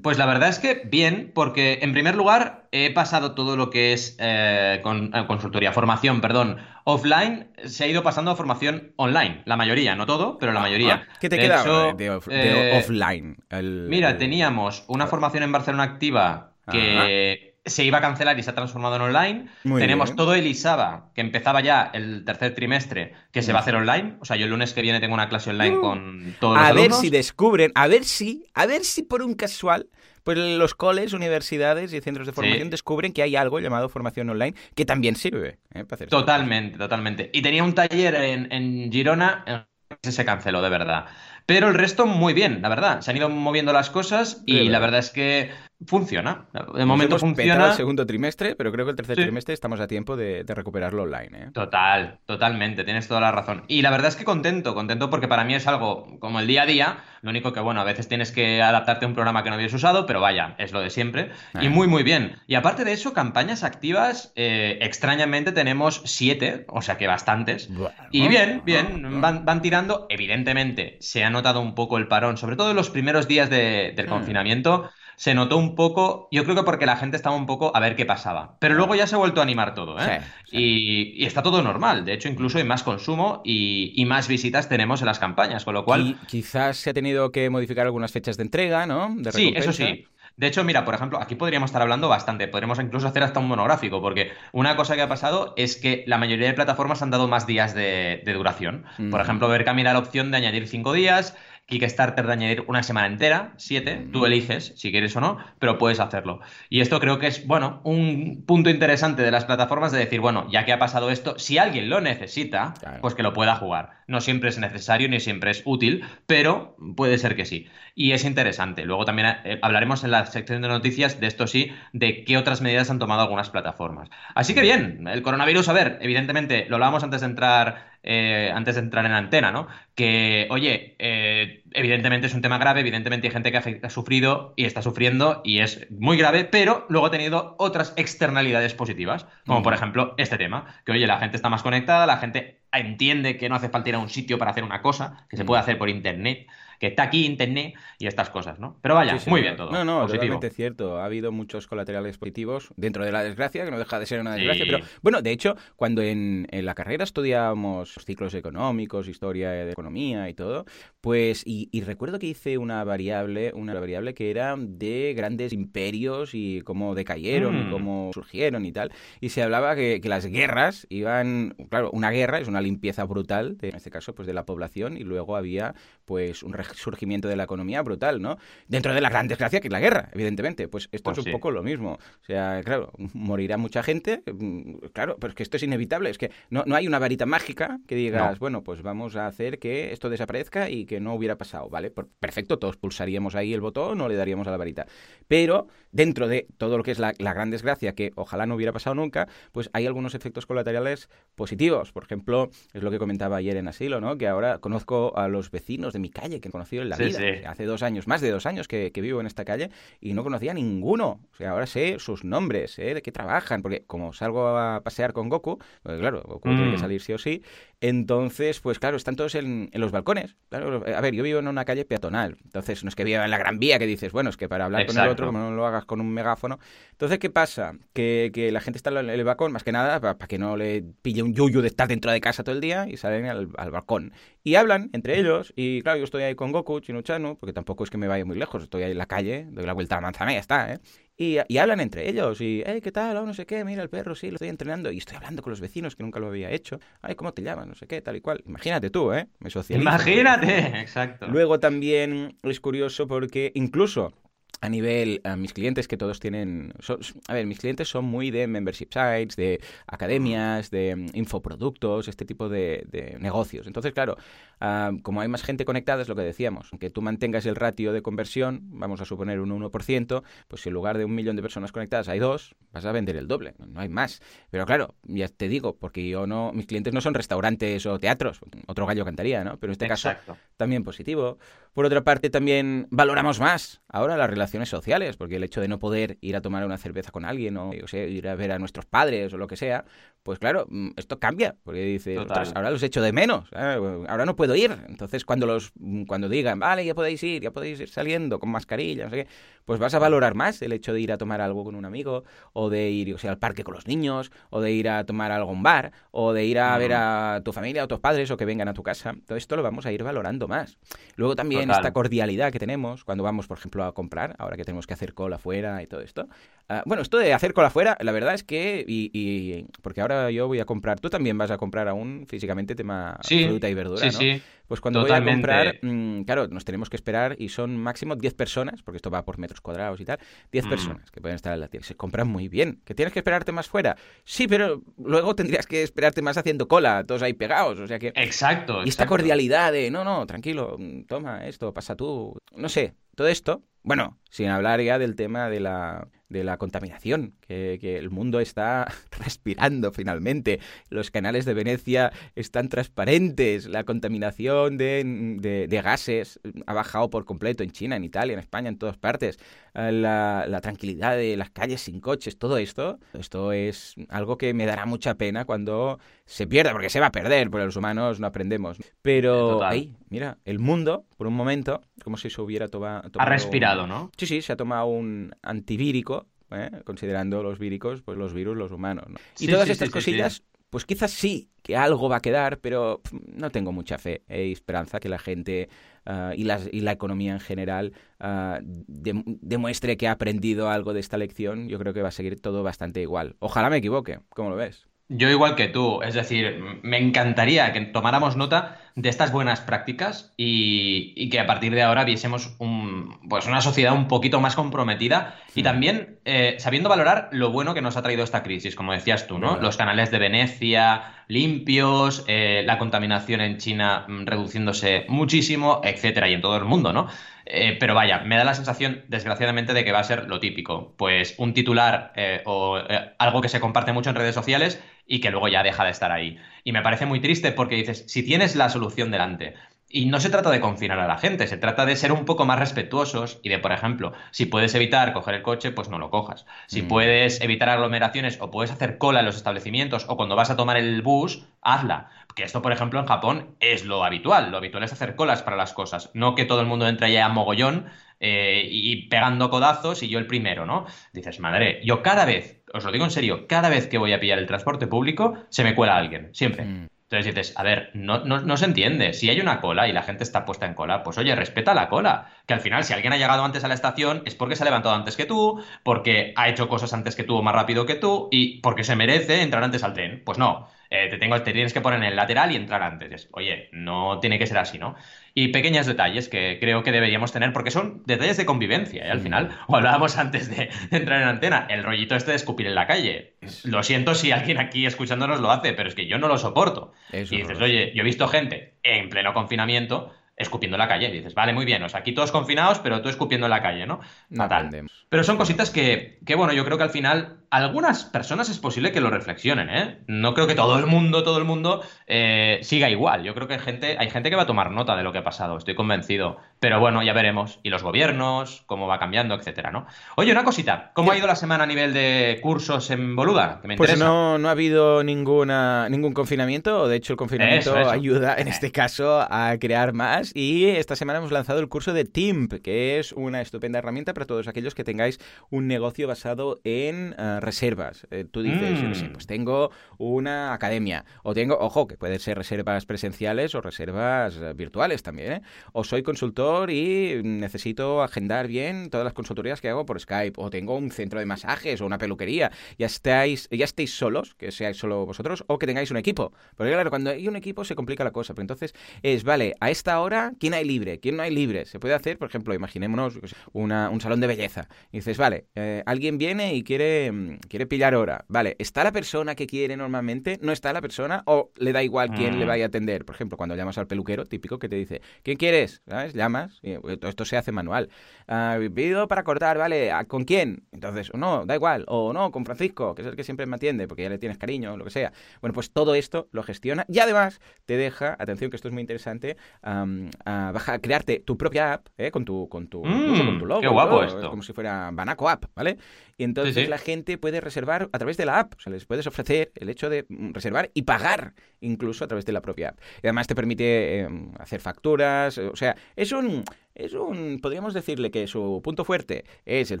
Pues 0.00 0.16
la 0.18 0.26
verdad 0.26 0.48
es 0.48 0.58
que 0.58 0.82
bien, 0.84 1.32
porque 1.34 1.80
en 1.82 1.92
primer 1.92 2.14
lugar 2.14 2.68
he 2.72 2.92
pasado 2.92 3.34
todo 3.34 3.56
lo 3.56 3.68
que 3.70 3.92
es 3.92 4.16
eh, 4.20 4.80
con- 4.82 5.14
eh, 5.14 5.26
consultoría, 5.26 5.72
formación, 5.72 6.20
perdón, 6.20 6.58
offline, 6.84 7.48
se 7.64 7.84
ha 7.84 7.86
ido 7.88 8.02
pasando 8.02 8.30
a 8.30 8.36
formación 8.36 8.92
online, 8.96 9.42
la 9.44 9.56
mayoría, 9.56 9.94
no 9.96 10.06
todo, 10.06 10.38
pero 10.38 10.52
la 10.52 10.60
mayoría. 10.60 11.06
Ah, 11.08 11.16
¿Qué 11.20 11.28
te 11.28 11.36
De 11.36 11.42
queda 11.42 11.60
hecho, 11.60 11.92
de, 11.96 12.10
off- 12.10 12.28
de 12.28 12.70
eh, 12.70 12.78
offline? 12.78 13.36
El- 13.50 13.86
Mira, 13.88 14.16
teníamos 14.18 14.84
una 14.88 15.06
formación 15.06 15.42
en 15.42 15.52
Barcelona 15.52 15.82
activa 15.84 16.52
que 16.70 17.51
se 17.64 17.84
iba 17.84 17.98
a 17.98 18.00
cancelar 18.00 18.38
y 18.38 18.42
se 18.42 18.50
ha 18.50 18.54
transformado 18.54 18.96
en 18.96 19.02
online. 19.02 19.46
Muy 19.64 19.80
Tenemos 19.80 20.10
bien. 20.10 20.16
todo 20.16 20.34
el 20.34 20.46
ISABA, 20.46 21.10
que 21.14 21.20
empezaba 21.20 21.60
ya 21.60 21.90
el 21.94 22.24
tercer 22.24 22.54
trimestre, 22.54 23.12
que 23.30 23.42
se 23.42 23.52
va 23.52 23.60
a 23.60 23.62
hacer 23.62 23.76
online. 23.76 24.16
O 24.20 24.24
sea, 24.24 24.36
yo 24.36 24.44
el 24.46 24.50
lunes 24.50 24.72
que 24.72 24.82
viene 24.82 24.98
tengo 25.00 25.14
una 25.14 25.28
clase 25.28 25.50
online 25.50 25.78
con 25.78 26.34
todos 26.40 26.56
los 26.56 26.62
Uh. 26.64 26.66
a 26.66 26.72
ver 26.72 26.80
alumnos. 26.82 27.00
si 27.00 27.10
descubren, 27.10 27.70
a 27.74 27.86
ver 27.86 28.04
si, 28.04 28.44
a 28.54 28.66
ver 28.66 28.82
si 28.84 29.02
por 29.02 29.22
un 29.22 29.34
casual, 29.34 29.86
pues 30.24 30.38
los 30.38 30.74
coles, 30.74 31.12
universidades 31.12 31.92
y 31.92 32.00
centros 32.00 32.26
de 32.26 32.32
formación 32.32 32.64
Sí. 32.64 32.70
descubren 32.70 33.12
que 33.12 33.22
hay 33.22 33.36
algo 33.36 33.60
llamado 33.60 33.88
formación 33.88 34.28
online 34.30 34.54
que 34.74 34.84
también 34.84 35.14
sirve 35.16 35.58
¿eh? 35.74 35.84
para 35.84 35.94
hacer. 35.94 36.08
Totalmente, 36.08 36.78
totalmente. 36.78 37.30
Y 37.32 37.42
tenía 37.42 37.62
un 37.64 37.74
taller 37.74 38.14
en, 38.16 38.52
en 38.52 38.90
Girona, 38.92 39.66
ese 40.02 40.12
se 40.12 40.24
canceló, 40.24 40.62
de 40.62 40.68
verdad. 40.68 41.06
Pero 41.46 41.68
el 41.68 41.74
resto 41.74 42.06
muy 42.06 42.34
bien, 42.34 42.62
la 42.62 42.68
verdad. 42.68 43.00
Se 43.00 43.10
han 43.10 43.16
ido 43.16 43.28
moviendo 43.28 43.72
las 43.72 43.90
cosas 43.90 44.42
y 44.46 44.68
la 44.68 44.78
verdad 44.78 45.00
es 45.00 45.10
que 45.10 45.50
funciona. 45.86 46.46
De 46.74 46.84
momento 46.86 47.16
hemos 47.16 47.20
funciona. 47.20 47.68
el 47.68 47.72
segundo 47.74 48.06
trimestre, 48.06 48.54
pero 48.56 48.70
creo 48.72 48.84
que 48.84 48.90
el 48.90 48.96
tercer 48.96 49.16
Sí. 49.16 49.22
trimestre 49.22 49.54
estamos 49.54 49.80
a 49.80 49.86
tiempo 49.86 50.16
de, 50.16 50.44
de 50.44 50.54
recuperarlo 50.54 51.02
online. 51.02 51.30
¿eh? 51.38 51.50
Total, 51.52 52.18
totalmente, 52.26 52.84
tienes 52.84 53.08
toda 53.08 53.20
la 53.20 53.32
razón. 53.32 53.64
Y 53.68 53.82
la 53.82 53.90
verdad 53.90 54.08
es 54.08 54.16
que 54.16 54.24
contento, 54.24 54.74
contento 54.74 55.10
porque 55.10 55.28
para 55.28 55.44
mí 55.44 55.54
es 55.54 55.66
algo 55.66 56.18
como 56.18 56.40
el 56.40 56.46
día 56.46 56.62
a 56.62 56.66
día, 56.66 56.98
lo 57.22 57.30
único 57.30 57.52
que, 57.52 57.60
bueno, 57.60 57.80
a 57.80 57.84
veces 57.84 58.08
tienes 58.08 58.32
que 58.32 58.62
adaptarte 58.62 59.04
a 59.04 59.08
un 59.08 59.14
programa 59.14 59.42
que 59.42 59.50
no 59.50 59.54
habías 59.56 59.72
usado, 59.72 60.06
pero 60.06 60.20
vaya, 60.20 60.54
es 60.58 60.72
lo 60.72 60.80
de 60.80 60.90
siempre. 60.90 61.30
Ah. 61.54 61.62
Y 61.64 61.68
muy, 61.68 61.86
muy 61.86 62.02
bien. 62.02 62.36
Y 62.46 62.54
aparte 62.56 62.84
de 62.84 62.92
eso, 62.92 63.12
campañas 63.12 63.62
activas, 63.62 64.32
eh, 64.36 64.78
extrañamente 64.82 65.52
tenemos 65.52 66.02
siete, 66.04 66.64
o 66.68 66.82
sea 66.82 66.96
que 66.98 67.06
bastantes. 67.06 67.68
Bueno, 67.72 67.94
Y 68.10 68.26
bien, 68.28 68.62
bien, 68.64 68.86
bueno. 69.02 69.20
van, 69.20 69.44
van 69.44 69.62
tirando. 69.62 70.06
Evidentemente, 70.08 70.96
se 71.00 71.24
ha 71.24 71.30
notado 71.30 71.60
un 71.60 71.74
poco 71.74 71.98
el 71.98 72.08
parón, 72.08 72.36
sobre 72.36 72.56
todo 72.56 72.70
en 72.70 72.76
los 72.76 72.90
primeros 72.90 73.28
días 73.28 73.50
de- 73.50 73.92
del 73.96 74.06
Mm. 74.06 74.10
confinamiento. 74.10 74.90
Se 75.22 75.34
notó 75.34 75.56
un 75.56 75.76
poco, 75.76 76.26
yo 76.32 76.42
creo 76.42 76.56
que 76.56 76.64
porque 76.64 76.84
la 76.84 76.96
gente 76.96 77.16
estaba 77.16 77.36
un 77.36 77.46
poco 77.46 77.70
a 77.76 77.78
ver 77.78 77.94
qué 77.94 78.04
pasaba. 78.04 78.56
Pero 78.58 78.74
luego 78.74 78.96
ya 78.96 79.06
se 79.06 79.14
ha 79.14 79.18
vuelto 79.18 79.38
a 79.38 79.44
animar 79.44 79.72
todo, 79.72 79.96
¿eh? 80.00 80.20
Sí, 80.20 80.26
sí. 80.50 80.56
Y, 80.58 81.22
y 81.22 81.26
está 81.26 81.44
todo 81.44 81.62
normal. 81.62 82.04
De 82.04 82.12
hecho, 82.12 82.28
incluso 82.28 82.58
hay 82.58 82.64
más 82.64 82.82
consumo 82.82 83.40
y, 83.44 83.92
y 83.94 84.04
más 84.04 84.26
visitas 84.26 84.68
tenemos 84.68 85.00
en 85.00 85.06
las 85.06 85.20
campañas, 85.20 85.64
con 85.64 85.74
lo 85.74 85.84
cual. 85.84 86.16
Qui- 86.18 86.26
quizás 86.26 86.76
se 86.78 86.90
ha 86.90 86.92
tenido 86.92 87.30
que 87.30 87.48
modificar 87.50 87.86
algunas 87.86 88.10
fechas 88.10 88.36
de 88.36 88.42
entrega, 88.42 88.84
¿no? 88.86 89.14
De 89.16 89.30
Sí, 89.30 89.52
eso 89.54 89.72
sí. 89.72 90.06
De 90.34 90.46
hecho, 90.46 90.64
mira, 90.64 90.84
por 90.86 90.94
ejemplo, 90.94 91.20
aquí 91.20 91.34
podríamos 91.34 91.68
estar 91.68 91.82
hablando 91.82 92.08
bastante, 92.08 92.48
podríamos 92.48 92.78
incluso 92.80 93.06
hacer 93.06 93.22
hasta 93.22 93.38
un 93.38 93.46
monográfico, 93.48 94.00
porque 94.00 94.32
una 94.52 94.76
cosa 94.76 94.96
que 94.96 95.02
ha 95.02 95.08
pasado 95.08 95.52
es 95.58 95.76
que 95.76 96.04
la 96.06 96.16
mayoría 96.16 96.46
de 96.48 96.54
plataformas 96.54 97.02
han 97.02 97.10
dado 97.10 97.28
más 97.28 97.46
días 97.46 97.74
de, 97.74 98.22
de 98.24 98.32
duración. 98.32 98.84
Por 99.10 99.20
Mm. 99.20 99.22
ejemplo, 99.24 99.48
Berkami 99.48 99.82
da 99.82 99.92
la 99.92 99.98
opción 99.98 100.30
de 100.30 100.38
añadir 100.38 100.66
cinco 100.68 100.94
días, 100.94 101.36
Kickstarter 101.66 102.26
de 102.26 102.32
añadir 102.32 102.64
una 102.68 102.82
semana 102.82 103.06
entera, 103.06 103.54
siete, 103.56 104.06
tú 104.12 104.26
eliges 104.26 104.72
si 104.76 104.90
quieres 104.90 105.16
o 105.16 105.20
no, 105.20 105.38
pero 105.58 105.78
puedes 105.78 106.00
hacerlo. 106.00 106.40
Y 106.68 106.80
esto 106.80 107.00
creo 107.00 107.18
que 107.18 107.28
es, 107.28 107.46
bueno, 107.46 107.80
un 107.84 108.44
punto 108.46 108.68
interesante 108.68 109.22
de 109.22 109.30
las 109.30 109.44
plataformas 109.46 109.90
de 109.92 109.98
decir, 110.00 110.20
bueno, 110.20 110.46
ya 110.50 110.64
que 110.66 110.72
ha 110.72 110.78
pasado 110.78 111.10
esto, 111.10 111.38
si 111.38 111.58
alguien 111.58 111.88
lo 111.88 112.00
necesita, 112.00 112.74
Claro. 112.78 113.00
pues 113.00 113.14
que 113.14 113.22
lo 113.22 113.32
pueda 113.32 113.56
jugar. 113.56 113.90
No 114.06 114.20
siempre 114.20 114.50
es 114.50 114.58
necesario 114.58 115.08
ni 115.08 115.20
siempre 115.20 115.50
es 115.52 115.62
útil, 115.64 116.04
pero 116.26 116.76
puede 116.96 117.16
ser 117.16 117.36
que 117.36 117.46
sí. 117.46 117.68
Y 117.94 118.12
es 118.12 118.24
interesante. 118.24 118.84
Luego 118.84 119.04
también 119.06 119.28
eh, 119.44 119.58
hablaremos 119.62 120.04
en 120.04 120.10
la 120.10 120.26
sección 120.26 120.60
de 120.60 120.68
noticias 120.68 121.20
de 121.20 121.26
esto 121.26 121.46
sí, 121.46 121.72
de 121.92 122.24
qué 122.24 122.36
otras 122.36 122.60
medidas 122.60 122.90
han 122.90 122.98
tomado 122.98 123.22
algunas 123.22 123.48
plataformas. 123.50 124.10
Así 124.34 124.52
que 124.54 124.60
bien, 124.60 125.06
el 125.08 125.22
coronavirus, 125.22 125.68
a 125.68 125.72
ver, 125.72 125.98
evidentemente, 126.02 126.66
lo 126.68 126.76
hablábamos 126.76 127.02
antes 127.04 127.20
de 127.20 127.28
entrar, 127.28 127.91
eh, 128.02 128.50
antes 128.54 128.74
de 128.74 128.80
entrar 128.80 129.06
en 129.06 129.12
antena, 129.12 129.52
¿no? 129.52 129.68
Que, 129.94 130.48
oye, 130.50 130.96
eh, 130.98 131.62
evidentemente 131.72 132.26
es 132.26 132.34
un 132.34 132.42
tema 132.42 132.58
grave, 132.58 132.80
evidentemente 132.80 133.26
hay 133.28 133.32
gente 133.32 133.52
que 133.52 133.58
ha, 133.58 133.90
sufrido 133.90 134.54
y 134.56 134.64
está 134.64 134.82
sufriendo 134.82 135.40
y 135.44 135.60
es 135.60 135.86
muy 135.90 136.16
grave, 136.16 136.44
pero 136.44 136.84
luego 136.88 137.06
ha 137.06 137.10
tenido 137.10 137.54
otras 137.58 137.92
externalidades 137.96 138.74
positivas, 138.74 139.26
como 139.46 139.60
Mm. 139.60 139.62
por 139.62 139.74
ejemplo 139.74 140.14
este 140.16 140.36
tema, 140.38 140.66
que 140.84 140.92
oye, 140.92 141.06
la 141.06 141.18
gente 141.18 141.36
está 141.36 141.48
más 141.48 141.62
conectada, 141.62 142.06
la 142.06 142.16
gente 142.16 142.62
entiende 142.72 143.36
que 143.36 143.48
no 143.48 143.54
hace 143.54 143.68
falta 143.68 143.90
ir 143.90 143.94
a 143.94 143.98
un 143.98 144.08
sitio 144.08 144.38
para 144.38 144.50
hacer 144.50 144.64
una 144.64 144.82
cosa, 144.82 145.26
que 145.28 145.36
se 145.36 145.44
Mm. 145.44 145.46
puede 145.46 145.60
hacer 145.60 145.78
por 145.78 145.88
internet, 145.88 146.46
que 146.82 146.88
está 146.88 147.04
aquí 147.04 147.24
internet 147.26 147.74
y 148.00 148.08
estas 148.08 148.28
cosas, 148.28 148.58
¿no? 148.58 148.76
Pero 148.82 148.96
vaya, 148.96 149.12
Sí, 149.12 149.20
sí, 149.26 149.30
muy 149.30 149.40
no. 149.40 149.44
bien 149.44 149.56
todo. 149.56 149.70
No, 149.70 149.84
no, 149.84 150.00
positivo. 150.00 150.18
totalmente 150.34 150.50
cierto. 150.50 150.98
Ha 150.98 151.04
habido 151.04 151.30
muchos 151.30 151.68
colaterales 151.68 152.18
positivos 152.18 152.70
dentro 152.76 153.04
de 153.04 153.12
la 153.12 153.22
desgracia, 153.22 153.64
que 153.64 153.70
no 153.70 153.78
deja 153.78 154.00
de 154.00 154.06
ser 154.06 154.18
una 154.18 154.34
desgracia. 154.34 154.64
Sí. 154.64 154.70
Pero 154.72 154.84
bueno, 155.00 155.22
de 155.22 155.30
hecho, 155.30 155.54
cuando 155.76 156.02
en, 156.02 156.48
en 156.50 156.66
la 156.66 156.74
carrera 156.74 157.04
estudiábamos 157.04 157.94
ciclos 158.04 158.34
económicos, 158.34 159.06
historia 159.06 159.50
de 159.52 159.70
economía 159.70 160.28
y 160.28 160.34
todo, 160.34 160.64
pues, 161.00 161.44
y, 161.46 161.68
y 161.70 161.82
recuerdo 161.82 162.18
que 162.18 162.26
hice 162.26 162.58
una 162.58 162.82
variable, 162.82 163.52
una 163.54 163.74
variable 163.74 164.12
que 164.14 164.32
era 164.32 164.56
de 164.58 165.14
grandes 165.16 165.52
imperios 165.52 166.30
y 166.34 166.62
cómo 166.62 166.96
decayeron 166.96 167.56
y 167.60 167.64
Mm. 167.64 167.70
cómo 167.70 168.10
surgieron 168.12 168.64
y 168.66 168.72
tal. 168.72 168.90
Y 169.20 169.28
se 169.28 169.40
hablaba 169.44 169.76
que, 169.76 170.00
que 170.00 170.08
las 170.08 170.26
guerras 170.26 170.86
iban, 170.90 171.54
claro, 171.70 171.90
una 171.92 172.10
guerra 172.10 172.40
es 172.40 172.48
una 172.48 172.60
limpieza 172.60 173.04
brutal, 173.04 173.56
de, 173.56 173.68
en 173.68 173.76
este 173.76 173.90
caso, 173.90 174.16
pues 174.16 174.26
de 174.26 174.34
la 174.34 174.44
población, 174.46 174.96
y 174.96 175.04
luego 175.04 175.36
había 175.36 175.76
pues 176.04 176.42
un 176.42 176.54
resurgimiento 176.72 177.28
de 177.28 177.36
la 177.36 177.44
economía 177.44 177.82
brutal, 177.82 178.20
¿no? 178.20 178.38
Dentro 178.68 178.92
de 178.94 179.00
la 179.00 179.08
gran 179.08 179.28
desgracia 179.28 179.60
que 179.60 179.68
es 179.68 179.72
la 179.72 179.80
guerra, 179.80 180.08
evidentemente. 180.12 180.68
Pues 180.68 180.88
esto 180.92 181.10
Pues 181.10 181.18
es 181.18 181.24
un 181.24 181.30
sí. 181.30 181.32
poco 181.32 181.50
lo 181.50 181.62
mismo. 181.62 181.92
O 181.94 182.24
sea, 182.24 182.60
claro, 182.64 182.92
morirá 183.14 183.56
mucha 183.56 183.82
gente, 183.82 184.22
mm, 184.32 184.86
claro, 184.92 185.16
pero 185.20 185.30
es 185.30 185.34
que 185.34 185.42
esto 185.42 185.56
es 185.56 185.62
inevitable. 185.62 186.10
Es 186.10 186.18
que 186.18 186.30
no, 186.50 186.64
no 186.66 186.74
hay 186.76 186.86
una 186.86 186.98
varita 186.98 187.26
mágica 187.26 187.78
que 187.86 187.94
digas, 187.94 188.32
No. 188.32 188.38
bueno, 188.38 188.62
pues 188.64 188.82
vamos 188.82 189.16
a 189.16 189.26
hacer 189.26 189.58
que 189.58 189.92
esto 189.92 190.10
desaparezca 190.10 190.68
y 190.70 190.86
que 190.86 191.00
no 191.00 191.14
hubiera 191.14 191.36
pasado, 191.36 191.68
¿vale? 191.68 191.90
Perfecto, 191.90 192.58
todos 192.58 192.76
pulsaríamos 192.76 193.34
ahí 193.34 193.52
el 193.54 193.60
botón 193.60 194.00
o 194.00 194.08
le 194.08 194.16
daríamos 194.16 194.46
a 194.48 194.50
la 194.50 194.56
varita. 194.56 194.86
Pero 195.28 195.68
dentro 195.90 196.28
de 196.28 196.46
todo 196.58 196.76
lo 196.78 196.82
que 196.84 196.90
es 196.90 196.98
la, 196.98 197.12
la 197.18 197.32
gran 197.34 197.50
desgracia, 197.50 197.94
que 197.94 198.12
ojalá 198.16 198.46
no 198.46 198.54
hubiera 198.54 198.72
pasado 198.72 198.94
nunca, 198.94 199.28
pues 199.52 199.70
hay 199.72 199.86
algunos 199.86 200.14
efectos 200.14 200.46
colaterales 200.46 201.08
positivos. 201.34 201.92
Por 201.92 202.04
ejemplo, 202.04 202.50
es 202.72 202.82
lo 202.82 202.90
que 202.90 202.98
comentaba 202.98 203.36
ayer 203.36 203.56
en 203.56 203.68
Asilo, 203.68 204.00
¿no? 204.00 204.16
Que 204.16 204.28
ahora 204.28 204.58
conozco 204.58 205.12
a 205.16 205.28
los 205.28 205.50
vecinos 205.50 205.92
de 205.92 205.98
mi 205.98 206.10
calle 206.10 206.40
que 206.40 206.50
conocido 206.62 206.82
en 206.82 206.88
la 206.88 206.96
Sí, 206.96 207.04
vida. 207.04 207.18
sí. 207.18 207.40
Sea, 207.40 207.50
hace 207.50 207.64
dos 207.64 207.82
años, 207.82 208.06
más 208.06 208.20
de 208.20 208.30
dos 208.30 208.46
años 208.46 208.68
que, 208.68 208.92
que 208.92 209.00
vivo 209.00 209.20
en 209.20 209.26
esta 209.26 209.44
calle 209.44 209.70
y 210.00 210.14
no 210.14 210.22
conocía 210.22 210.52
a 210.52 210.54
ninguno. 210.54 211.20
O 211.32 211.36
sea, 211.36 211.50
ahora 211.50 211.66
sé 211.66 211.98
sus 211.98 212.24
nombres, 212.24 212.72
sé 212.72 212.94
de 212.94 213.02
qué 213.02 213.12
trabajan, 213.12 213.62
porque 213.62 213.84
como 213.86 214.12
salgo 214.12 214.46
a 214.56 214.80
pasear 214.82 215.12
con 215.12 215.28
Goku, 215.28 215.58
pues 215.82 215.98
claro, 215.98 216.22
Goku 216.22 216.54
tiene 216.54 216.70
que 216.70 216.76
Mm. 216.76 216.80
salir 216.80 217.00
sí 217.02 217.12
o 217.12 217.18
sí, 217.18 217.42
entonces, 217.82 218.60
pues 218.60 218.78
claro, 218.78 218.96
están 218.96 219.16
todos 219.16 219.34
en, 219.34 219.68
en 219.72 219.80
los 219.80 219.90
balcones. 219.90 220.36
Claro, 220.50 220.84
a 220.86 221.00
ver, 221.00 221.14
yo 221.14 221.24
vivo 221.24 221.40
en 221.40 221.48
una 221.48 221.64
calle 221.64 221.84
peatonal, 221.84 222.38
entonces 222.44 222.84
no 222.84 222.88
es 222.88 222.94
que 222.94 223.02
viva 223.02 223.24
en 223.24 223.30
la 223.32 223.38
Gran 223.38 223.58
Vía 223.58 223.80
que 223.80 223.88
dices, 223.88 224.12
bueno, 224.12 224.30
es 224.30 224.36
que 224.36 224.48
para 224.48 224.66
hablar 224.66 224.86
con 224.86 224.96
el 224.96 225.08
otro, 225.08 225.26
como 225.26 225.40
no 225.40 225.50
lo 225.50 225.66
hagas 225.66 225.84
con 225.84 226.00
un 226.00 226.08
megáfono. 226.14 226.60
Entonces, 226.92 227.18
¿qué 227.18 227.28
pasa? 227.28 227.74
Que, 227.92 228.30
que 228.32 228.52
la 228.52 228.60
gente 228.60 228.76
está 228.76 228.90
en 228.90 229.10
el 229.10 229.24
balcón, 229.24 229.50
más 229.50 229.64
que 229.64 229.72
nada, 229.72 230.00
para, 230.00 230.14
que 230.14 230.38
no 230.38 230.56
le 230.56 230.84
pille 231.02 231.24
un 231.24 231.34
yuyu 231.34 231.60
de 231.60 231.66
estar 231.66 231.88
dentro 231.88 232.12
de 232.12 232.20
casa 232.20 232.44
todo 232.44 232.54
el 232.54 232.60
día 232.60 232.86
y 232.88 232.96
salen 232.96 233.26
al, 233.26 233.48
al 233.56 233.70
balcón. 233.72 234.12
Y 234.44 234.54
hablan 234.54 234.90
entre 234.92 235.18
ellos, 235.18 235.52
y 235.56 235.82
claro, 235.82 235.98
yo 235.98 236.04
estoy 236.04 236.22
ahí 236.22 236.36
con 236.36 236.52
Goku, 236.52 236.78
Chinu-Chanu, 236.80 237.36
porque 237.36 237.52
tampoco 237.52 237.82
es 237.82 237.90
que 237.90 237.98
me 237.98 238.06
vaya 238.06 238.24
muy 238.24 238.38
lejos, 238.38 238.62
estoy 238.62 238.84
ahí 238.84 238.92
en 238.92 238.98
la 238.98 239.06
calle, 239.06 239.46
doy 239.50 239.66
la 239.66 239.72
vuelta 239.72 239.96
a 239.96 239.98
la 239.98 240.02
manzana 240.02 240.30
y 240.30 240.34
ya 240.36 240.40
está, 240.40 240.72
¿eh? 240.72 240.78
Y, 241.16 241.36
y 241.46 241.58
hablan 241.58 241.80
entre 241.80 242.08
ellos, 242.08 242.40
y, 242.40 242.62
hey, 242.66 242.80
¿qué 242.82 242.90
tal? 242.90 243.16
Oh, 243.18 243.26
no 243.26 243.34
sé 243.34 243.44
qué, 243.46 243.64
mira 243.64 243.82
el 243.82 243.90
perro, 243.90 244.14
sí, 244.14 244.28
lo 244.28 244.36
estoy 244.36 244.48
entrenando. 244.48 244.90
Y 244.90 244.98
estoy 244.98 245.16
hablando 245.16 245.42
con 245.42 245.50
los 245.50 245.60
vecinos 245.60 245.94
que 245.94 246.02
nunca 246.02 246.18
lo 246.18 246.28
había 246.28 246.50
hecho. 246.50 246.80
Ay, 247.02 247.14
¿cómo 247.14 247.32
te 247.32 247.42
llamas? 247.42 247.66
No 247.66 247.74
sé 247.74 247.86
qué, 247.86 248.00
tal 248.00 248.16
y 248.16 248.20
cual. 248.20 248.42
Imagínate 248.46 248.90
tú, 248.90 249.12
¿eh? 249.12 249.28
Me 249.38 249.50
socializo. 249.50 249.88
Imagínate, 249.88 250.66
exacto. 250.80 251.26
Luego 251.28 251.60
también 251.60 252.38
es 252.42 252.60
curioso 252.60 253.06
porque 253.06 253.52
incluso 253.54 254.14
a 254.62 254.68
nivel, 254.68 255.20
a 255.24 255.36
mis 255.36 255.52
clientes 255.52 255.88
que 255.88 255.96
todos 255.96 256.20
tienen, 256.20 256.72
son- 256.78 257.00
a 257.28 257.34
ver, 257.34 257.46
mis 257.46 257.58
clientes 257.58 257.88
son 257.88 258.04
muy 258.04 258.30
de 258.30 258.46
membership 258.46 258.88
sites, 258.92 259.36
de 259.36 259.60
academias, 259.86 260.70
de 260.70 260.94
mm, 260.96 261.06
infoproductos, 261.14 262.06
este 262.08 262.24
tipo 262.24 262.48
de, 262.48 262.86
de 262.88 263.16
negocios. 263.18 263.66
Entonces, 263.66 263.92
claro, 263.92 264.16
ah, 264.60 264.92
como 265.02 265.20
hay 265.20 265.28
más 265.28 265.42
gente 265.42 265.64
conectada, 265.64 266.02
es 266.02 266.08
lo 266.08 266.14
que 266.14 266.22
decíamos, 266.22 266.68
aunque 266.72 266.90
tú 266.90 267.02
mantengas 267.02 267.44
el 267.46 267.56
ratio 267.56 267.92
de 267.92 268.02
conversión, 268.02 268.60
vamos 268.70 269.00
a 269.00 269.04
suponer 269.04 269.40
un 269.40 269.50
1%, 269.50 270.22
pues 270.48 270.62
si 270.62 270.68
en 270.68 270.74
lugar 270.74 270.96
de 270.96 271.04
un 271.04 271.14
millón 271.14 271.34
de 271.36 271.42
personas 271.42 271.72
conectadas 271.72 272.08
hay 272.08 272.20
dos, 272.20 272.54
vas 272.72 272.84
a 272.84 272.92
vender 272.92 273.16
el 273.16 273.26
doble, 273.26 273.54
no 273.58 273.80
hay 273.80 273.88
más. 273.88 274.22
Pero 274.50 274.64
claro, 274.64 274.94
ya 275.02 275.26
te 275.28 275.48
digo, 275.48 275.76
porque 275.76 276.08
yo 276.08 276.26
no, 276.28 276.52
mis 276.52 276.66
clientes 276.66 276.94
no 276.94 277.00
son 277.00 277.14
restaurantes 277.14 277.84
o 277.86 277.98
teatros, 277.98 278.38
otro 278.68 278.86
gallo 278.86 279.04
cantaría, 279.04 279.42
¿no? 279.42 279.58
Pero 279.58 279.70
en 279.70 279.72
este 279.72 279.88
caso 279.88 280.08
también 280.56 280.84
positivo. 280.84 281.38
Por 281.72 281.86
otra 281.86 282.04
parte, 282.04 282.28
también 282.28 282.86
valoramos 282.90 283.40
más 283.40 283.80
ahora 283.88 284.18
las 284.18 284.28
relaciones 284.28 284.68
sociales, 284.68 285.16
porque 285.16 285.36
el 285.36 285.44
hecho 285.44 285.62
de 285.62 285.68
no 285.68 285.78
poder 285.78 286.18
ir 286.20 286.36
a 286.36 286.42
tomar 286.42 286.64
una 286.66 286.76
cerveza 286.76 287.10
con 287.10 287.24
alguien 287.24 287.56
o, 287.56 287.72
ir 287.72 288.28
a 288.28 288.34
ver 288.34 288.52
a 288.52 288.58
nuestros 288.58 288.84
padres 288.84 289.32
o 289.32 289.38
lo 289.38 289.46
que 289.46 289.56
sea, 289.56 289.86
pues 290.22 290.38
claro, 290.38 290.66
mm, 290.68 290.90
esto 290.96 291.18
cambia, 291.18 291.56
porque. 291.64 291.96
"Ostras, 292.18 292.52
ahora 292.54 292.70
los 292.70 292.82
echo 292.82 293.02
de 293.02 293.12
menos, 293.12 293.48
¿eh? 293.52 294.04
ahora 294.08 294.24
no 294.24 294.36
puedo 294.36 294.54
ir. 294.54 294.70
Entonces, 294.88 295.24
cuando 295.24 295.46
los 295.46 295.72
mm, 295.78 296.04
cuando 296.04 296.28
digan, 296.28 296.58
vale, 296.58 296.84
ya 296.84 296.94
podéis 296.94 297.22
ir, 297.22 297.42
ya 297.42 297.50
podéis 297.50 297.80
ir 297.80 297.88
saliendo 297.88 298.38
con 298.38 298.50
mascarilla, 298.50 299.04
no 299.04 299.10
sé 299.10 299.16
qué, 299.16 299.26
pues 299.64 299.78
vas 299.80 299.94
a 299.94 299.98
valorar 299.98 300.34
más 300.34 300.60
el 300.62 300.72
hecho 300.72 300.92
de 300.92 301.00
ir 301.00 301.12
a 301.12 301.18
tomar 301.18 301.40
algo 301.40 301.64
con 301.64 301.74
un 301.74 301.84
amigo, 301.84 302.24
o 302.52 302.70
de 302.70 302.90
ir 302.90 303.14
o 303.14 303.18
sea, 303.18 303.30
al 303.30 303.38
parque 303.38 303.64
con 303.64 303.74
los 303.74 303.86
niños, 303.86 304.30
o 304.50 304.60
de 304.60 304.72
ir 304.72 304.88
a 304.88 305.04
tomar 305.04 305.32
algo 305.32 305.50
a 305.50 305.52
un 305.52 305.62
bar, 305.62 305.92
o 306.10 306.32
de 306.32 306.44
ir 306.44 306.58
a 306.58 306.76
ver 306.78 306.92
a 306.94 307.40
tu 307.44 307.52
familia 307.52 307.84
o 307.84 307.88
tus 307.88 308.00
padres 308.00 308.30
o 308.30 308.36
que 308.36 308.44
vengan 308.44 308.68
a 308.68 308.74
tu 308.74 308.82
casa. 308.82 309.14
Todo 309.26 309.36
esto 309.36 309.56
lo 309.56 309.62
vamos 309.62 309.86
a 309.86 309.92
ir 309.92 310.02
valorando 310.02 310.48
más. 310.48 310.78
Luego 311.16 311.36
también 311.36 311.68
Total. 311.68 311.80
esta 311.80 311.92
cordialidad 311.92 312.52
que 312.52 312.58
tenemos 312.58 313.04
cuando 313.04 313.24
vamos, 313.24 313.46
por 313.46 313.58
ejemplo, 313.58 313.84
a 313.84 313.92
comprar, 313.94 314.34
ahora 314.38 314.56
que 314.56 314.64
tenemos 314.64 314.86
que 314.86 314.94
hacer 314.94 315.14
cola 315.14 315.38
fuera 315.38 315.82
y 315.82 315.86
todo 315.86 316.00
esto. 316.00 316.28
Ah, 316.68 316.82
bueno, 316.86 317.02
esto 317.02 317.18
de 317.18 317.32
hacer 317.34 317.52
cola 317.54 317.70
fuera, 317.70 317.96
la 318.00 318.12
verdad 318.12 318.34
es 318.34 318.44
que, 318.44 318.84
y, 318.86 319.10
y- 319.12 319.66
porque 319.82 320.00
ahora 320.00 320.11
yo 320.30 320.46
voy 320.48 320.60
a 320.60 320.64
comprar, 320.64 321.00
tú 321.00 321.10
también 321.10 321.36
vas 321.38 321.50
a 321.50 321.58
comprar 321.58 321.88
aún 321.88 322.26
físicamente 322.28 322.74
tema 322.74 323.18
Sí, 323.22 323.44
fruta 323.46 323.68
y 323.68 323.74
verdura, 323.74 324.00
Sí, 324.00 324.06
¿no? 324.06 324.12
sí. 324.36 324.42
Pues 324.68 324.80
cuando 324.80 325.02
voy 325.02 325.10
a 325.10 325.22
comprar, 325.22 325.78
mm, 325.82 326.22
claro, 326.22 326.48
nos 326.48 326.64
tenemos 326.64 326.88
que 326.88 326.96
esperar 326.96 327.36
y 327.38 327.50
son 327.50 327.76
máximo 327.76 328.16
10 328.16 328.32
personas, 328.34 328.82
porque 328.82 328.96
esto 328.96 329.10
va 329.10 329.22
por 329.24 329.36
metros 329.38 329.60
cuadrados 329.60 330.00
y 330.00 330.04
tal, 330.06 330.18
10 330.50 330.64
Mm. 330.66 330.68
personas 330.70 331.10
que 331.10 331.20
pueden 331.20 331.34
estar 331.36 331.52
en 331.52 331.60
la 331.60 331.68
tienda. 331.68 331.86
Se 331.86 331.94
compran 331.94 332.26
muy 332.28 332.48
bien. 332.48 332.80
¿Que 332.84 332.94
tienes 332.94 333.12
que 333.12 333.18
esperarte 333.18 333.52
más 333.52 333.68
fuera? 333.68 333.96
Sí, 334.24 334.46
pero 334.48 334.82
luego 334.96 335.34
tendrías 335.34 335.66
que 335.66 335.82
esperarte 335.82 336.22
más 336.22 336.38
haciendo 336.38 336.68
cola, 336.68 337.04
todos 337.04 337.22
ahí 337.22 337.34
pegados, 337.34 337.78
o 337.80 337.86
sea 337.86 337.98
que... 337.98 338.12
Exacto. 338.14 338.76
Y 338.84 338.88
esta 338.88 339.02
exacto. 339.04 339.08
cordialidad 339.10 339.72
de, 339.72 339.90
no, 339.90 340.04
no, 340.04 340.26
tranquilo, 340.26 340.76
mm, 340.78 341.02
toma 341.02 341.46
esto, 341.46 341.74
pasa 341.74 341.94
tú. 341.94 342.38
No 342.56 342.68
sé, 342.70 342.94
todo 343.14 343.28
esto, 343.28 343.62
bueno, 343.82 344.18
sin 344.30 344.48
hablar 344.48 344.80
ya 344.80 344.98
del 344.98 345.16
tema 345.16 345.50
de 345.50 345.60
la, 345.60 346.08
de 346.32 346.44
la 346.44 346.56
contaminación, 346.56 347.34
que, 347.46 347.78
que 347.80 347.96
el 347.98 348.10
mundo 348.10 348.40
está 348.40 348.92
respirando 349.24 349.92
finalmente. 349.92 350.58
Los 350.90 351.10
canales 351.10 351.44
de 351.44 351.54
Venecia 351.54 352.12
están 352.34 352.68
transparentes, 352.68 353.66
la 353.66 353.84
contaminación 353.84 354.76
de, 354.78 355.02
de- 355.38 355.66
de 355.68 355.82
gases 355.82 356.40
ha 356.66 356.74
bajado 356.74 357.10
por 357.10 357.24
completo 357.24 357.62
en 357.62 357.70
China, 357.70 357.96
en 357.96 358.04
Italia, 358.04 358.32
en 358.34 358.38
España, 358.40 358.68
en 358.68 358.78
todas 358.78 358.96
partes. 358.96 359.38
Eh, 359.74 359.90
La, 359.92 360.46
la 360.48 360.60
tranquilidad 360.60 361.16
de 361.16 361.36
las 361.36 361.50
calles 361.50 361.80
sin 361.82 362.00
coches, 362.00 362.38
todo 362.38 362.56
esto, 362.58 362.98
esto 363.14 363.52
es 363.52 363.94
algo 364.08 364.36
que 364.38 364.52
me 364.54 364.66
dará 364.66 364.86
mucha 364.86 365.14
pena 365.14 365.44
cuando 365.44 365.98
se 366.26 366.46
pierda, 366.46 366.72
porque 366.72 366.88
se 366.90 367.00
va 367.00 367.06
a 367.06 367.12
perder, 367.12 367.50
porque 367.50 367.66
los 367.66 367.76
humanos 367.76 368.20
no 368.20 368.26
aprendemos. 368.26 368.78
Pero, 369.02 369.62
ahí, 369.64 369.94
mira, 370.08 370.38
el 370.44 370.58
mundo, 370.58 371.04
por 371.16 371.26
un 371.26 371.34
momento, 371.34 371.82
como 372.04 372.16
si 372.16 372.30
se 372.30 372.40
hubiera 372.40 372.68
toma- 372.68 373.02
tomado... 373.10 373.20
Ha 373.20 373.32
respirado, 373.32 373.86
¿no? 373.86 374.10
Sí, 374.16 374.26
sí, 374.26 374.40
se 374.42 374.52
ha 374.52 374.56
tomado 374.56 374.86
un 374.86 375.34
antivírico, 375.42 376.21
¿eh? 376.54 376.70
considerando 376.84 377.42
los 377.42 377.58
víricos, 377.58 378.02
pues 378.02 378.18
los 378.18 378.32
virus, 378.34 378.56
los 378.56 378.72
humanos. 378.72 379.04
¿no? 379.08 379.16
Y 379.38 379.48
todas 379.48 379.68
sí, 379.68 379.72
estas 379.72 379.88
sí, 379.88 379.92
cosillas, 379.92 380.42
pues 380.70 380.84
quizás 380.86 381.10
sí, 381.10 381.50
que 381.62 381.76
algo 381.76 382.08
va 382.08 382.16
a 382.16 382.20
quedar, 382.20 382.58
pero 382.60 383.00
no 383.26 383.50
tengo 383.50 383.72
mucha 383.72 383.98
fe 383.98 384.22
e 384.28 384.50
esperanza 384.52 385.00
que 385.00 385.08
la 385.08 385.18
gente 385.18 385.68
ah, 386.06 386.32
y, 386.36 386.44
las- 386.44 386.68
y 386.72 386.80
la 386.80 386.92
economía 386.92 387.32
en 387.34 387.40
general 387.40 387.92
dem- 388.20 389.24
demuestre 389.40 389.96
que 389.96 390.08
ha 390.08 390.12
aprendido 390.12 390.68
algo 390.70 390.92
de 390.92 391.00
esta 391.00 391.16
lección. 391.18 391.68
Yo 391.68 391.78
creo 391.78 391.92
que 391.94 392.02
va 392.02 392.08
a 392.08 392.12
seguir 392.12 392.40
todo 392.40 392.62
bastante 392.62 393.00
igual. 393.00 393.36
Ojalá 393.38 393.70
me 393.70 393.78
equivoque, 393.78 394.20
¿cómo 394.30 394.50
lo 394.50 394.56
ves? 394.56 394.88
Yo 395.16 395.28
igual 395.30 395.56
que 395.56 395.68
tú, 395.68 396.02
es 396.02 396.14
decir, 396.14 396.80
me 396.82 396.98
encantaría 396.98 397.72
que 397.72 397.80
tomáramos 397.80 398.36
nota 398.36 398.78
de 398.94 399.08
estas 399.08 399.32
buenas 399.32 399.60
prácticas 399.60 400.34
y, 400.36 401.14
y 401.16 401.30
que 401.30 401.40
a 401.40 401.46
partir 401.46 401.74
de 401.74 401.82
ahora 401.82 402.04
viésemos 402.04 402.54
un, 402.58 403.18
pues 403.28 403.46
una 403.46 403.62
sociedad 403.62 403.94
un 403.94 404.06
poquito 404.06 404.40
más 404.40 404.54
comprometida 404.54 405.34
y 405.54 405.62
Hmm. 405.62 405.64
también 405.64 406.18
eh, 406.24 406.56
sabiendo 406.58 406.88
valorar 406.88 407.28
lo 407.32 407.50
bueno 407.50 407.74
que 407.74 407.82
nos 407.82 407.96
ha 407.96 408.02
traído 408.02 408.24
esta 408.24 408.42
crisis, 408.42 408.74
como 408.74 408.92
decías 408.92 409.26
tú, 409.26 409.38
¿no? 409.38 409.56
Los 409.60 409.76
canales 409.76 410.10
de 410.10 410.18
Venecia 410.18 411.02
limpios, 411.28 412.24
eh, 412.26 412.62
la 412.66 412.78
contaminación 412.78 413.40
en 413.40 413.58
China 413.58 414.04
mm, 414.08 414.26
reduciéndose 414.26 415.06
muchísimo, 415.08 415.80
etcétera, 415.84 416.28
y 416.28 416.34
en 416.34 416.42
todo 416.42 416.56
el 416.56 416.64
mundo, 416.64 416.92
¿no? 416.92 417.08
Eh, 417.54 417.76
pero 417.78 417.94
vaya, 417.94 418.20
me 418.20 418.36
da 418.38 418.44
la 418.44 418.54
sensación, 418.54 419.04
desgraciadamente, 419.08 419.74
de 419.74 419.84
que 419.84 419.92
va 419.92 419.98
a 419.98 420.04
ser 420.04 420.26
lo 420.26 420.40
típico. 420.40 420.94
Pues 420.96 421.34
un 421.36 421.52
titular 421.52 422.12
eh, 422.16 422.40
o 422.46 422.78
eh, 422.78 423.14
algo 423.18 423.42
que 423.42 423.50
se 423.50 423.60
comparte 423.60 423.92
mucho 423.92 424.08
en 424.08 424.16
redes 424.16 424.34
sociales 424.34 424.82
y 425.06 425.20
que 425.20 425.30
luego 425.30 425.48
ya 425.48 425.62
deja 425.62 425.84
de 425.84 425.90
estar 425.90 426.12
ahí. 426.12 426.38
Y 426.64 426.72
me 426.72 426.80
parece 426.80 427.04
muy 427.04 427.20
triste 427.20 427.52
porque 427.52 427.74
dices, 427.76 428.04
si 428.08 428.22
tienes 428.22 428.56
la 428.56 428.70
solución 428.70 429.10
delante, 429.10 429.54
y 429.92 430.06
no 430.06 430.18
se 430.20 430.30
trata 430.30 430.50
de 430.50 430.60
confinar 430.60 430.98
a 430.98 431.06
la 431.06 431.18
gente, 431.18 431.46
se 431.46 431.58
trata 431.58 431.84
de 431.84 431.96
ser 431.96 432.12
un 432.12 432.24
poco 432.24 432.46
más 432.46 432.58
respetuosos 432.58 433.38
y 433.42 433.50
de, 433.50 433.58
por 433.58 433.72
ejemplo, 433.72 434.12
si 434.30 434.46
puedes 434.46 434.74
evitar 434.74 435.12
coger 435.12 435.34
el 435.34 435.42
coche, 435.42 435.70
pues 435.70 435.88
no 435.90 435.98
lo 435.98 436.10
cojas. 436.10 436.46
Si 436.66 436.82
Mm. 436.82 436.88
puedes 436.88 437.40
evitar 437.42 437.68
aglomeraciones 437.68 438.38
o 438.40 438.50
puedes 438.50 438.72
hacer 438.72 438.96
cola 438.98 439.20
en 439.20 439.26
los 439.26 439.36
establecimientos 439.36 440.06
o 440.08 440.16
cuando 440.16 440.34
vas 440.34 440.50
a 440.50 440.56
tomar 440.56 440.78
el 440.78 441.02
bus, 441.02 441.46
hazla. 441.60 442.08
Que 442.34 442.44
esto, 442.44 442.62
por 442.62 442.72
ejemplo, 442.72 442.98
en 442.98 443.06
Japón 443.06 443.54
es 443.60 443.84
lo 443.84 444.02
habitual. 444.04 444.50
Lo 444.50 444.56
habitual 444.56 444.82
es 444.84 444.92
hacer 444.92 445.14
colas 445.14 445.42
para 445.42 445.56
las 445.56 445.74
cosas. 445.74 446.10
No 446.14 446.34
que 446.34 446.46
todo 446.46 446.60
el 446.62 446.66
mundo 446.66 446.88
entre 446.88 447.12
ya 447.12 447.26
a 447.26 447.28
mogollón 447.28 447.86
eh, 448.20 448.66
y 448.70 449.08
pegando 449.08 449.50
codazos 449.50 450.02
y 450.02 450.08
yo 450.08 450.18
el 450.18 450.26
primero, 450.26 450.64
¿no? 450.64 450.86
Dices, 451.12 451.40
madre, 451.40 451.80
yo 451.84 452.02
cada 452.02 452.24
vez, 452.24 452.62
os 452.72 452.84
lo 452.84 452.92
digo 452.92 453.04
en 453.04 453.10
serio, 453.10 453.46
cada 453.46 453.68
vez 453.68 453.88
que 453.88 453.98
voy 453.98 454.14
a 454.14 454.20
pillar 454.20 454.38
el 454.38 454.46
transporte 454.46 454.86
público, 454.86 455.34
se 455.50 455.64
me 455.64 455.74
cuela 455.74 455.96
alguien, 455.96 456.30
siempre. 456.32 456.64
Mm. 456.64 456.86
Entonces 457.12 457.34
dices, 457.34 457.58
a 457.58 457.62
ver, 457.62 457.90
no, 457.92 458.24
no, 458.24 458.56
se 458.56 458.64
entiende. 458.64 459.12
Si 459.12 459.28
hay 459.28 459.38
una 459.38 459.60
cola 459.60 459.86
y 459.86 459.92
la 459.92 460.02
gente 460.02 460.24
está 460.24 460.46
puesta 460.46 460.64
en 460.64 460.72
cola, 460.72 461.02
pues 461.02 461.18
oye, 461.18 461.34
respeta 461.34 461.74
la 461.74 461.90
cola. 461.90 462.30
Que 462.46 462.54
al 462.54 462.60
final, 462.60 462.84
si 462.84 462.94
alguien 462.94 463.12
ha 463.12 463.18
llegado 463.18 463.44
antes 463.44 463.64
a 463.64 463.68
la 463.68 463.74
estación, 463.74 464.22
es 464.24 464.34
porque 464.34 464.56
se 464.56 464.62
ha 464.62 464.64
levantado 464.64 464.94
antes 464.94 465.16
que 465.16 465.26
tú, 465.26 465.62
porque 465.82 466.32
ha 466.36 466.48
hecho 466.48 466.68
cosas 466.68 466.94
antes 466.94 467.14
que 467.14 467.24
tú 467.24 467.36
o 467.36 467.42
más 467.42 467.54
rápido 467.54 467.84
que 467.84 467.96
tú, 467.96 468.28
y 468.30 468.60
porque 468.62 468.82
se 468.82 468.96
merece 468.96 469.42
entrar 469.42 469.62
antes 469.62 469.84
al 469.84 469.92
tren. 469.92 470.22
Pues 470.24 470.38
no. 470.38 470.68
Eh, 470.94 471.08
te, 471.08 471.16
tengo, 471.16 471.40
te 471.40 471.54
tienes 471.54 471.72
que 471.72 471.80
poner 471.80 472.00
en 472.00 472.04
el 472.04 472.16
lateral 472.16 472.52
y 472.52 472.56
entrar 472.56 472.82
antes. 472.82 473.30
Oye, 473.32 473.70
no 473.72 474.20
tiene 474.20 474.38
que 474.38 474.46
ser 474.46 474.58
así, 474.58 474.78
¿no? 474.78 474.94
Y 475.32 475.48
pequeños 475.48 475.86
detalles 475.86 476.28
que 476.28 476.58
creo 476.60 476.82
que 476.82 476.92
deberíamos 476.92 477.32
tener, 477.32 477.54
porque 477.54 477.70
son 477.70 478.02
detalles 478.04 478.36
de 478.36 478.44
convivencia, 478.44 479.06
¿eh? 479.06 479.10
Al 479.10 479.20
final, 479.20 479.56
o 479.68 479.76
hablábamos 479.76 480.18
antes 480.18 480.54
de, 480.54 480.68
entrar 480.90 481.22
en 481.22 481.28
antena, 481.28 481.66
el 481.70 481.82
rollito 481.82 482.14
este 482.14 482.32
de 482.32 482.36
escupir 482.36 482.66
en 482.66 482.74
la 482.74 482.86
calle. 482.86 483.36
Lo 483.64 483.82
siento 483.82 484.14
si 484.14 484.32
alguien 484.32 484.58
aquí 484.58 484.84
escuchándonos 484.84 485.40
lo 485.40 485.50
hace, 485.50 485.72
pero 485.72 485.88
es 485.88 485.94
que 485.94 486.06
yo 486.06 486.18
no 486.18 486.28
lo 486.28 486.36
soporto. 486.36 486.92
y 487.10 487.38
dices, 487.38 487.58
oye, 487.58 487.92
yo 487.94 488.02
he 488.02 488.04
visto 488.04 488.28
gente 488.28 488.74
en 488.82 489.08
pleno 489.08 489.32
confinamiento 489.32 490.12
escupiendo 490.36 490.76
en 490.76 490.80
la 490.80 490.88
calle. 490.88 491.10
dices, 491.10 491.32
vale, 491.32 491.54
muy 491.54 491.64
bien, 491.64 491.82
o 491.82 491.88
sea, 491.88 492.00
aquí 492.00 492.12
todos 492.12 492.32
confinados, 492.32 492.80
pero 492.80 493.00
tú 493.00 493.08
escupiendo 493.08 493.46
en 493.46 493.50
la 493.52 493.62
calle, 493.62 493.86
¿no? 493.86 494.00
Natal. 494.28 494.68
pero 495.08 495.24
son 495.24 495.38
cositas 495.38 495.70
que, 495.70 496.18
que, 496.26 496.34
bueno, 496.34 496.52
yo 496.52 496.66
creo 496.66 496.76
que 496.76 496.84
al 496.84 496.90
final 496.90 497.41
algunas 497.52 498.04
personas 498.04 498.48
es 498.48 498.58
posible 498.58 498.92
que 498.92 499.02
lo 499.02 499.10
reflexionen, 499.10 499.68
¿eh? 499.68 499.98
No 500.06 500.32
creo 500.32 500.46
que 500.46 500.54
todo 500.54 500.78
el 500.78 500.86
mundo, 500.86 501.22
todo 501.22 501.36
el 501.36 501.44
mundo 501.44 501.82
eh, 502.06 502.60
siga 502.62 502.88
igual. 502.88 503.24
Yo 503.24 503.34
creo 503.34 503.46
que 503.46 503.54
hay 503.54 503.60
gente, 503.60 503.96
hay 503.98 504.08
gente 504.08 504.30
que 504.30 504.36
va 504.36 504.44
a 504.44 504.46
tomar 504.46 504.70
nota 504.70 504.96
de 504.96 505.02
lo 505.02 505.12
que 505.12 505.18
ha 505.18 505.24
pasado, 505.24 505.58
estoy 505.58 505.74
convencido. 505.74 506.38
Pero 506.60 506.80
bueno, 506.80 507.02
ya 507.02 507.12
veremos. 507.12 507.60
Y 507.62 507.68
los 507.68 507.82
gobiernos, 507.82 508.62
cómo 508.64 508.86
va 508.86 508.98
cambiando, 508.98 509.34
etcétera, 509.34 509.70
¿no? 509.70 509.86
Oye, 510.16 510.32
una 510.32 510.44
cosita, 510.44 510.92
¿cómo 510.94 511.12
ha 511.12 511.18
ido 511.18 511.26
la 511.26 511.36
semana 511.36 511.64
a 511.64 511.66
nivel 511.66 511.92
de 511.92 512.38
cursos 512.40 512.90
en 512.90 513.14
Boluda? 513.14 513.60
pues 513.76 513.98
no, 513.98 514.38
no 514.38 514.48
ha 514.48 514.52
habido 514.52 515.04
ninguna, 515.04 515.90
ningún 515.90 516.14
confinamiento, 516.14 516.88
de 516.88 516.96
hecho 516.96 517.12
el 517.12 517.18
confinamiento 517.18 517.76
ayuda 517.76 518.34
en 518.38 518.48
este 518.48 518.72
caso 518.72 519.20
a 519.20 519.58
crear 519.60 519.92
más. 519.92 520.32
Y 520.34 520.68
esta 520.68 520.96
semana 520.96 521.18
hemos 521.18 521.32
lanzado 521.32 521.60
el 521.60 521.68
curso 521.68 521.92
de 521.92 522.06
TIMP, 522.06 522.62
que 522.62 522.98
es 522.98 523.12
una 523.12 523.42
estupenda 523.42 523.78
herramienta 523.78 524.14
para 524.14 524.24
todos 524.24 524.48
aquellos 524.48 524.74
que 524.74 524.84
tengáis 524.84 525.20
un 525.50 525.68
negocio 525.68 526.08
basado 526.08 526.62
en 526.64 527.14
uh, 527.18 527.41
reservas. 527.42 528.06
Eh, 528.10 528.24
tú 528.30 528.42
dices, 528.42 529.02
mm. 529.02 529.12
pues 529.12 529.26
tengo 529.26 529.70
una 529.98 530.54
academia, 530.54 531.04
o 531.22 531.34
tengo, 531.34 531.58
ojo, 531.58 531.86
que 531.86 531.96
pueden 531.96 532.18
ser 532.18 532.38
reservas 532.38 532.86
presenciales 532.86 533.54
o 533.54 533.60
reservas 533.60 534.36
eh, 534.36 534.52
virtuales 534.54 535.02
también, 535.02 535.32
¿eh? 535.32 535.42
o 535.72 535.84
soy 535.84 536.02
consultor 536.02 536.70
y 536.70 537.20
necesito 537.22 538.02
agendar 538.02 538.46
bien 538.46 538.88
todas 538.90 539.04
las 539.04 539.12
consultorías 539.12 539.60
que 539.60 539.68
hago 539.68 539.84
por 539.84 540.00
Skype, 540.00 540.40
o 540.40 540.50
tengo 540.50 540.76
un 540.76 540.90
centro 540.90 541.18
de 541.18 541.26
masajes 541.26 541.80
o 541.80 541.86
una 541.86 541.98
peluquería, 541.98 542.50
ya 542.78 542.86
estáis, 542.86 543.48
ya 543.50 543.64
estéis 543.64 543.96
solos, 543.96 544.34
que 544.34 544.50
seáis 544.52 544.76
solo 544.76 545.04
vosotros, 545.04 545.44
o 545.48 545.58
que 545.58 545.66
tengáis 545.66 545.90
un 545.90 545.96
equipo. 545.96 546.32
Porque 546.56 546.72
claro, 546.72 546.90
cuando 546.90 547.10
hay 547.10 547.28
un 547.28 547.36
equipo 547.36 547.64
se 547.64 547.74
complica 547.74 548.04
la 548.04 548.12
cosa, 548.12 548.34
pero 548.34 548.42
entonces 548.42 548.74
es, 549.02 549.24
vale, 549.24 549.54
a 549.60 549.70
esta 549.70 550.00
hora, 550.00 550.32
¿quién 550.38 550.54
hay 550.54 550.64
libre? 550.64 551.00
¿Quién 551.00 551.16
no 551.16 551.22
hay 551.22 551.34
libre? 551.34 551.66
Se 551.66 551.78
puede 551.78 551.94
hacer, 551.94 552.18
por 552.18 552.28
ejemplo, 552.28 552.54
imaginémonos 552.54 553.18
una, 553.52 553.90
un 553.90 554.00
salón 554.00 554.20
de 554.20 554.26
belleza. 554.28 554.68
Y 554.92 554.98
dices, 554.98 555.18
vale, 555.18 555.46
alguien 555.86 556.18
viene 556.18 556.54
y 556.54 556.62
quiere 556.62 557.10
mm, 557.10 557.31
quiere 557.48 557.66
pillar 557.66 557.94
hora. 557.94 558.24
Vale, 558.28 558.56
¿está 558.58 558.84
la 558.84 558.92
persona 558.92 559.34
que 559.34 559.46
quiere 559.46 559.76
normalmente? 559.76 560.38
¿No 560.42 560.52
está 560.52 560.72
la 560.72 560.80
persona? 560.80 561.22
¿O 561.26 561.50
le 561.56 561.72
da 561.72 561.82
igual 561.82 562.10
quién 562.10 562.38
le 562.38 562.44
mm. 562.44 562.48
vaya 562.48 562.64
a 562.64 562.68
atender? 562.68 563.04
Por 563.04 563.14
ejemplo, 563.14 563.36
cuando 563.36 563.56
llamas 563.56 563.78
al 563.78 563.86
peluquero, 563.86 564.24
típico 564.24 564.58
que 564.58 564.68
te 564.68 564.76
dice, 564.76 565.02
¿quién 565.22 565.36
quieres? 565.36 565.82
¿Sabes? 565.88 566.14
Llamas. 566.14 566.58
Y 566.62 566.76
todo 566.78 567.08
esto 567.08 567.24
se 567.24 567.36
hace 567.36 567.52
manual. 567.52 567.88
Ah, 568.28 568.58
pido 568.74 569.08
para 569.08 569.22
cortar, 569.22 569.58
¿vale? 569.58 569.90
¿Con 570.08 570.24
quién? 570.24 570.64
Entonces, 570.72 571.12
no, 571.14 571.44
da 571.46 571.54
igual. 571.54 571.84
O 571.88 572.12
no, 572.12 572.30
con 572.30 572.44
Francisco, 572.44 572.94
que 572.94 573.02
es 573.02 573.08
el 573.08 573.16
que 573.16 573.24
siempre 573.24 573.46
me 573.46 573.56
atiende, 573.56 573.88
porque 573.88 574.02
ya 574.02 574.08
le 574.08 574.18
tienes 574.18 574.38
cariño, 574.38 574.74
o 574.74 574.76
lo 574.76 574.84
que 574.84 574.90
sea. 574.90 575.12
Bueno, 575.40 575.54
pues 575.54 575.70
todo 575.72 575.94
esto 575.94 576.28
lo 576.32 576.42
gestiona 576.42 576.84
y 576.88 576.98
además 576.98 577.40
te 577.66 577.76
deja, 577.76 578.16
atención 578.18 578.50
que 578.50 578.56
esto 578.56 578.68
es 578.68 578.74
muy 578.74 578.80
interesante, 578.80 579.36
a, 579.62 580.50
baja, 580.52 580.78
crearte 580.78 581.20
tu 581.20 581.36
propia 581.36 581.74
app, 581.74 581.86
¿eh? 581.96 582.10
Con 582.10 582.24
tu, 582.24 582.48
con 582.48 582.68
tu, 582.68 582.82
con 582.82 583.38
tu 583.38 583.44
mm, 583.44 583.48
logo. 583.48 583.60
Qué 583.60 583.68
guapo 583.68 584.02
esto. 584.02 584.30
Como 584.30 584.42
si 584.42 584.52
fuera 584.52 584.90
Banaco 584.92 585.28
App, 585.28 585.44
¿vale? 585.54 585.78
Y 586.22 586.24
entonces 586.24 586.68
la 586.68 586.78
gente 586.78 587.18
puede 587.18 587.40
reservar 587.40 587.90
a 587.92 587.98
través 587.98 588.16
de 588.16 588.26
la 588.26 588.38
app. 588.38 588.54
O 588.56 588.60
sea, 588.60 588.72
les 588.72 588.84
puedes 588.84 589.08
ofrecer 589.08 589.50
el 589.56 589.68
hecho 589.68 589.90
de 589.90 590.06
mm, 590.08 590.34
reservar 590.34 590.70
y 590.72 590.82
pagar 590.82 591.34
incluso 591.60 592.04
a 592.04 592.06
través 592.06 592.24
de 592.24 592.30
la 592.30 592.40
propia 592.40 592.68
app. 592.68 592.78
Y 593.02 593.08
además 593.08 593.26
te 593.26 593.34
permite 593.34 594.02
em, 594.02 594.30
hacer 594.38 594.60
facturas. 594.60 595.36
O 595.38 595.56
sea, 595.56 595.74
es 595.96 596.12
un, 596.12 596.44
es 596.74 596.94
un, 596.94 597.40
podríamos 597.42 597.74
decirle 597.74 598.10
que 598.10 598.26
su 598.26 598.60
punto 598.62 598.84
fuerte 598.84 599.24
es 599.44 599.70
el 599.70 599.80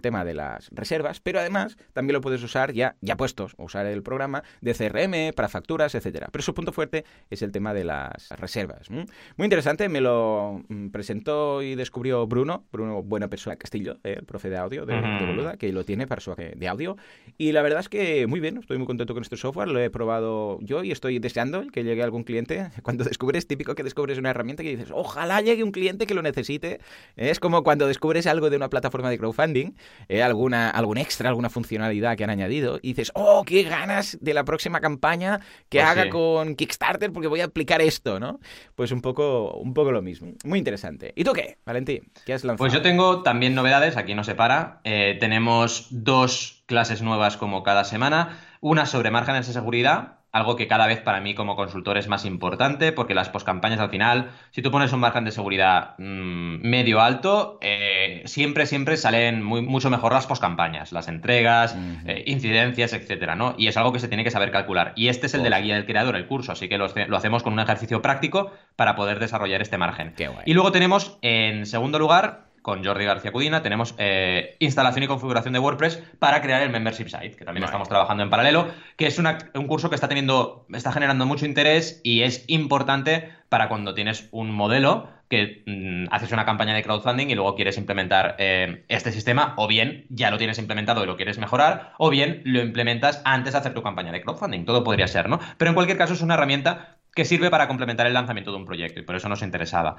tema 0.00 0.24
de 0.24 0.34
las 0.34 0.68
reservas, 0.70 1.20
pero 1.20 1.40
además 1.40 1.76
también 1.92 2.14
lo 2.14 2.20
puedes 2.20 2.42
usar 2.42 2.72
ya, 2.72 2.96
ya 3.00 3.16
puestos, 3.16 3.54
usar 3.58 3.86
el 3.86 4.02
programa 4.02 4.42
de 4.60 4.74
CRM 4.74 5.34
para 5.34 5.48
facturas, 5.48 5.94
etcétera. 5.94 6.28
Pero 6.30 6.42
su 6.42 6.54
punto 6.54 6.72
fuerte 6.72 7.04
es 7.30 7.42
el 7.42 7.52
tema 7.52 7.74
de 7.74 7.84
las 7.84 8.28
reservas. 8.30 8.90
Muy 8.90 9.06
interesante, 9.44 9.88
me 9.88 10.00
lo 10.00 10.62
mm, 10.68 10.88
presentó 10.88 11.62
y 11.62 11.74
descubrió 11.74 12.26
Bruno, 12.26 12.64
Bruno 12.72 13.02
Buena 13.02 13.28
Persona 13.28 13.56
Castillo, 13.56 13.98
el 14.02 14.24
profe 14.24 14.50
de 14.50 14.56
audio 14.56 14.86
de, 14.86 15.00
Boluda, 15.00 15.56
que 15.56 15.72
lo 15.72 15.84
tiene 15.84 16.06
para 16.06 16.20
su 16.20 16.32
de 16.34 16.68
audio. 16.68 16.96
Y 17.38 17.52
la 17.52 17.62
verdad 17.62 17.80
es 17.80 17.88
que 17.88 18.26
muy 18.26 18.40
bien, 18.40 18.58
estoy 18.58 18.78
muy 18.78 18.86
contento 18.86 19.14
con 19.14 19.22
este 19.22 19.36
software, 19.36 19.68
lo 19.68 19.80
he 19.80 19.90
probado 19.90 20.58
yo 20.60 20.82
y 20.82 20.92
estoy 20.92 21.18
deseando 21.18 21.66
que 21.68 21.84
llegue 21.84 22.02
algún 22.02 22.24
cliente. 22.24 22.70
Cuando 22.82 23.04
descubres, 23.04 23.46
típico 23.46 23.74
que 23.74 23.82
descubres 23.82 24.18
una 24.18 24.30
herramienta 24.30 24.62
que 24.62 24.70
dices, 24.70 24.90
ojalá 24.92 25.40
llegue 25.40 25.62
un 25.62 25.72
cliente 25.72 26.06
que 26.06 26.14
lo 26.14 26.22
necesite 26.22 26.80
es 27.16 27.40
como 27.40 27.62
cuando 27.62 27.86
descubres 27.86 28.26
algo 28.26 28.50
de 28.50 28.56
una 28.56 28.68
plataforma 28.68 29.10
de 29.10 29.18
crowdfunding, 29.18 29.74
eh, 30.08 30.22
alguna, 30.22 30.70
algún 30.70 30.98
extra, 30.98 31.28
alguna 31.28 31.50
funcionalidad 31.50 32.16
que 32.16 32.24
han 32.24 32.30
añadido, 32.30 32.78
y 32.82 32.88
dices, 32.88 33.12
oh, 33.14 33.44
qué 33.44 33.62
ganas 33.62 34.18
de 34.20 34.34
la 34.34 34.44
próxima 34.44 34.80
campaña 34.80 35.40
que 35.68 35.78
pues 35.78 35.84
haga 35.90 36.10
con 36.10 36.54
Kickstarter 36.56 37.12
porque 37.12 37.28
voy 37.28 37.40
a 37.40 37.44
aplicar 37.44 37.80
esto, 37.80 38.20
¿no? 38.20 38.40
Pues 38.74 38.92
un 38.92 39.00
poco, 39.00 39.54
un 39.54 39.74
poco 39.74 39.92
lo 39.92 40.02
mismo. 40.02 40.32
Muy 40.44 40.58
interesante. 40.58 41.12
¿Y 41.16 41.24
tú 41.24 41.32
qué, 41.32 41.58
Valentín? 41.64 42.10
¿Qué 42.24 42.34
has 42.34 42.44
lanzado? 42.44 42.58
Pues 42.58 42.72
yo 42.72 42.82
tengo 42.82 43.22
también 43.22 43.54
novedades, 43.54 43.96
aquí 43.96 44.14
no 44.14 44.24
se 44.24 44.34
para. 44.34 44.80
Eh, 44.84 45.16
tenemos 45.20 45.86
dos 45.90 46.64
clases 46.66 47.02
nuevas 47.02 47.36
como 47.36 47.62
cada 47.62 47.84
semana. 47.84 48.38
Una 48.60 48.86
sobre 48.86 49.10
márgenes 49.10 49.46
de 49.46 49.52
seguridad, 49.52 50.20
algo 50.32 50.56
que 50.56 50.66
cada 50.66 50.86
vez 50.86 51.00
para 51.00 51.20
mí 51.20 51.34
como 51.34 51.56
consultor 51.56 51.98
es 51.98 52.08
más 52.08 52.24
importante, 52.24 52.90
porque 52.90 53.14
las 53.14 53.28
poscampañas 53.28 53.80
al 53.80 53.90
final, 53.90 54.30
si 54.50 54.62
tú 54.62 54.70
pones 54.70 54.92
un 54.94 55.00
margen 55.00 55.24
de 55.24 55.30
seguridad 55.30 55.94
mm, 55.98 56.66
medio 56.66 57.02
alto, 57.02 57.58
eh, 57.60 58.22
siempre, 58.24 58.66
siempre 58.66 58.96
salen 58.96 59.42
muy, 59.42 59.60
mucho 59.60 59.90
mejor 59.90 60.14
las 60.14 60.26
poscampañas, 60.26 60.90
las 60.90 61.08
entregas, 61.08 61.76
eh, 62.06 62.24
incidencias, 62.26 62.94
etcétera, 62.94 63.36
¿no? 63.36 63.54
Y 63.58 63.68
es 63.68 63.76
algo 63.76 63.92
que 63.92 63.98
se 63.98 64.08
tiene 64.08 64.24
que 64.24 64.30
saber 64.30 64.50
calcular. 64.50 64.94
Y 64.96 65.08
este 65.08 65.26
es 65.26 65.34
el 65.34 65.42
de 65.42 65.50
la 65.50 65.60
guía 65.60 65.74
del 65.74 65.84
creador, 65.84 66.16
el 66.16 66.26
curso, 66.26 66.52
así 66.52 66.68
que 66.68 66.78
lo, 66.78 66.86
hacemos 66.86 67.42
con 67.42 67.52
un 67.52 67.60
ejercicio 67.60 68.00
práctico 68.00 68.50
para 68.74 68.96
poder 68.96 69.18
desarrollar 69.18 69.60
este 69.60 69.76
margen. 69.76 70.14
Y 70.46 70.54
luego 70.54 70.72
tenemos, 70.72 71.18
en 71.20 71.66
segundo 71.66 71.98
lugar, 71.98 72.51
con 72.62 72.84
Jordi 72.84 73.04
García 73.04 73.32
Cudina, 73.32 73.62
tenemos 73.62 73.94
eh, 73.98 74.56
instalación 74.60 75.02
y 75.02 75.08
configuración 75.08 75.52
de 75.52 75.58
WordPress 75.58 76.02
para 76.18 76.40
crear 76.40 76.62
el 76.62 76.70
membership 76.70 77.08
site, 77.08 77.36
que 77.36 77.44
también 77.44 77.64
estamos 77.64 77.88
trabajando 77.88 78.22
en 78.22 78.30
paralelo, 78.30 78.68
que 78.96 79.08
es 79.08 79.18
un 79.18 79.66
curso 79.66 79.88
que 79.88 79.96
está 79.96 80.08
teniendo, 80.08 80.66
está 80.72 80.92
generando 80.92 81.26
mucho 81.26 81.44
interés 81.44 82.00
y 82.04 82.22
es 82.22 82.44
importante 82.46 83.30
para 83.48 83.68
cuando 83.68 83.94
tienes 83.94 84.28
un 84.30 84.52
modelo 84.52 85.08
que 85.28 85.62
mm, 85.66 86.12
haces 86.12 86.30
una 86.32 86.44
campaña 86.44 86.74
de 86.74 86.82
crowdfunding 86.82 87.28
y 87.28 87.34
luego 87.34 87.54
quieres 87.54 87.78
implementar 87.78 88.36
eh, 88.38 88.84
este 88.88 89.12
sistema, 89.12 89.54
o 89.56 89.66
bien 89.66 90.04
ya 90.10 90.30
lo 90.30 90.36
tienes 90.36 90.58
implementado 90.58 91.02
y 91.02 91.06
lo 91.06 91.16
quieres 91.16 91.38
mejorar, 91.38 91.94
o 91.98 92.10
bien 92.10 92.42
lo 92.44 92.60
implementas 92.60 93.22
antes 93.24 93.54
de 93.54 93.58
hacer 93.58 93.72
tu 93.72 93.82
campaña 93.82 94.12
de 94.12 94.20
crowdfunding. 94.20 94.66
Todo 94.66 94.84
podría 94.84 95.08
ser, 95.08 95.30
¿no? 95.30 95.40
Pero 95.56 95.70
en 95.70 95.74
cualquier 95.74 95.96
caso 95.96 96.12
es 96.12 96.20
una 96.20 96.34
herramienta 96.34 96.98
que 97.14 97.24
sirve 97.24 97.50
para 97.50 97.68
complementar 97.68 98.06
el 98.06 98.14
lanzamiento 98.14 98.50
de 98.50 98.56
un 98.56 98.64
proyecto 98.64 99.00
y 99.00 99.02
por 99.02 99.16
eso 99.16 99.28
nos 99.28 99.42
interesaba. 99.42 99.96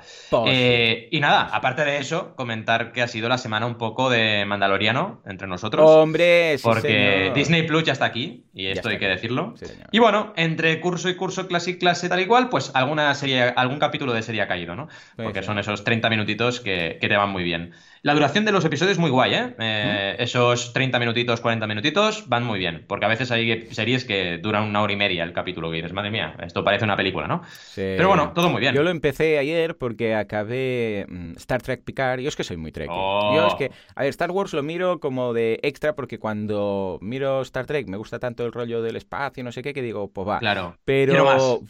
Eh, 0.48 1.10
y 1.12 1.20
nada, 1.20 1.50
aparte 1.52 1.86
de 1.86 1.98
eso, 1.98 2.36
comentar 2.36 2.92
que 2.92 3.04
ha 3.04 3.08
sido 3.08 3.30
la 3.30 3.38
semana 3.38 3.68
un 3.68 3.76
poco 3.76 4.10
de 4.10 4.46
Mandaloriano 4.46 5.22
entre 5.26 5.48
nosotros. 5.48 5.88
Hombre, 5.88 6.58
sí, 6.58 6.64
Porque 6.64 7.32
Disney 7.36 7.64
Plus 7.64 7.84
ya 7.84 7.94
está 7.94 8.06
aquí 8.06 8.46
y 8.54 8.68
esto 8.68 8.90
hay 8.90 8.98
que 8.98 9.08
decirlo. 9.08 9.54
y 9.92 10.00
bueno, 10.00 10.34
entre 10.38 10.80
curso 10.82 11.08
y 11.10 11.16
curso, 11.16 11.48
clase 11.48 11.72
y 11.72 11.78
clase 11.78 12.10
tal 12.10 12.20
y 12.20 12.26
cual, 12.26 12.50
pues 12.50 12.72
alguna 12.74 13.14
serie, 13.14 13.54
algún 13.56 13.78
capítulo 13.78 14.14
de 14.14 14.24
serie 14.24 14.42
ha 14.42 14.48
caído, 14.48 14.76
¿no? 14.76 14.88
Porque 15.16 15.44
son 15.44 15.60
esos 15.60 15.84
30 15.84 16.10
minutitos 16.10 16.62
que, 16.62 16.98
que 17.00 17.08
te 17.08 17.16
van 17.16 17.30
muy 17.30 17.44
bien. 17.44 17.74
La 18.04 18.14
duración 18.14 18.44
de 18.44 18.52
los 18.52 18.66
episodios 18.66 18.98
es 18.98 19.00
muy 19.00 19.10
guay, 19.10 19.34
¿eh? 19.34 19.56
eh 19.60 20.16
esos 20.20 20.74
30 20.74 21.00
minutitos, 21.00 21.40
40 21.40 21.66
minutitos 21.68 22.28
van 22.28 22.44
muy 22.44 22.60
bien, 22.60 22.84
porque 22.86 23.06
a 23.06 23.08
veces 23.08 23.32
hay 23.32 23.68
series 23.72 24.04
que 24.04 24.40
duran 24.40 24.64
una 24.64 24.82
hora 24.82 24.92
y 24.92 24.98
media 24.98 25.24
el 25.24 25.32
capítulo 25.32 25.70
que 25.70 25.78
dices, 25.78 25.94
madre 25.94 26.12
mía, 26.12 26.36
esto 26.46 26.66
parece 26.66 26.84
una 26.84 26.98
película, 27.04 27.28
¿no? 27.28 27.42
Pero 27.76 28.08
bueno, 28.08 28.32
todo 28.34 28.50
muy 28.50 28.62
bien. 28.62 28.74
Yo 28.74 28.84
lo 28.84 28.90
empecé 28.90 29.38
ayer 29.38 29.78
porque 29.78 30.16
acabé 30.16 31.06
mm, 31.10 31.32
Star 31.38 31.62
Trek 31.62 31.84
Picard. 31.84 32.20
Yo 32.20 32.30
es 32.30 32.36
que 32.36 32.44
soy 32.44 32.58
muy 32.58 32.72
Trek. 32.72 32.90
Oh. 32.92 33.34
Yo 33.36 33.48
es 33.48 33.56
que, 33.56 33.72
a 33.96 34.02
ver, 34.02 34.10
Star 34.10 34.32
Wars 34.32 34.54
lo 34.54 34.64
miro 34.64 35.00
como 35.00 35.34
de 35.34 35.60
extra 35.64 35.96
porque 35.96 36.20
cuando 36.20 36.98
miro 37.02 37.42
Star 37.42 37.66
Trek 37.66 37.88
me 37.88 37.98
gusta 37.98 38.20
tanto 38.20 38.46
el 38.46 38.52
rollo 38.52 38.82
del 38.82 38.96
espacio, 38.96 39.44
no 39.44 39.52
sé 39.52 39.62
qué, 39.62 39.74
que 39.74 39.82
digo, 39.82 40.12
pues 40.12 40.28
va. 40.28 40.40
Claro. 40.40 40.78
Pero 40.86 41.62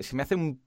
se 0.00 0.16
me 0.16 0.22
hace 0.22 0.34
un 0.34 0.65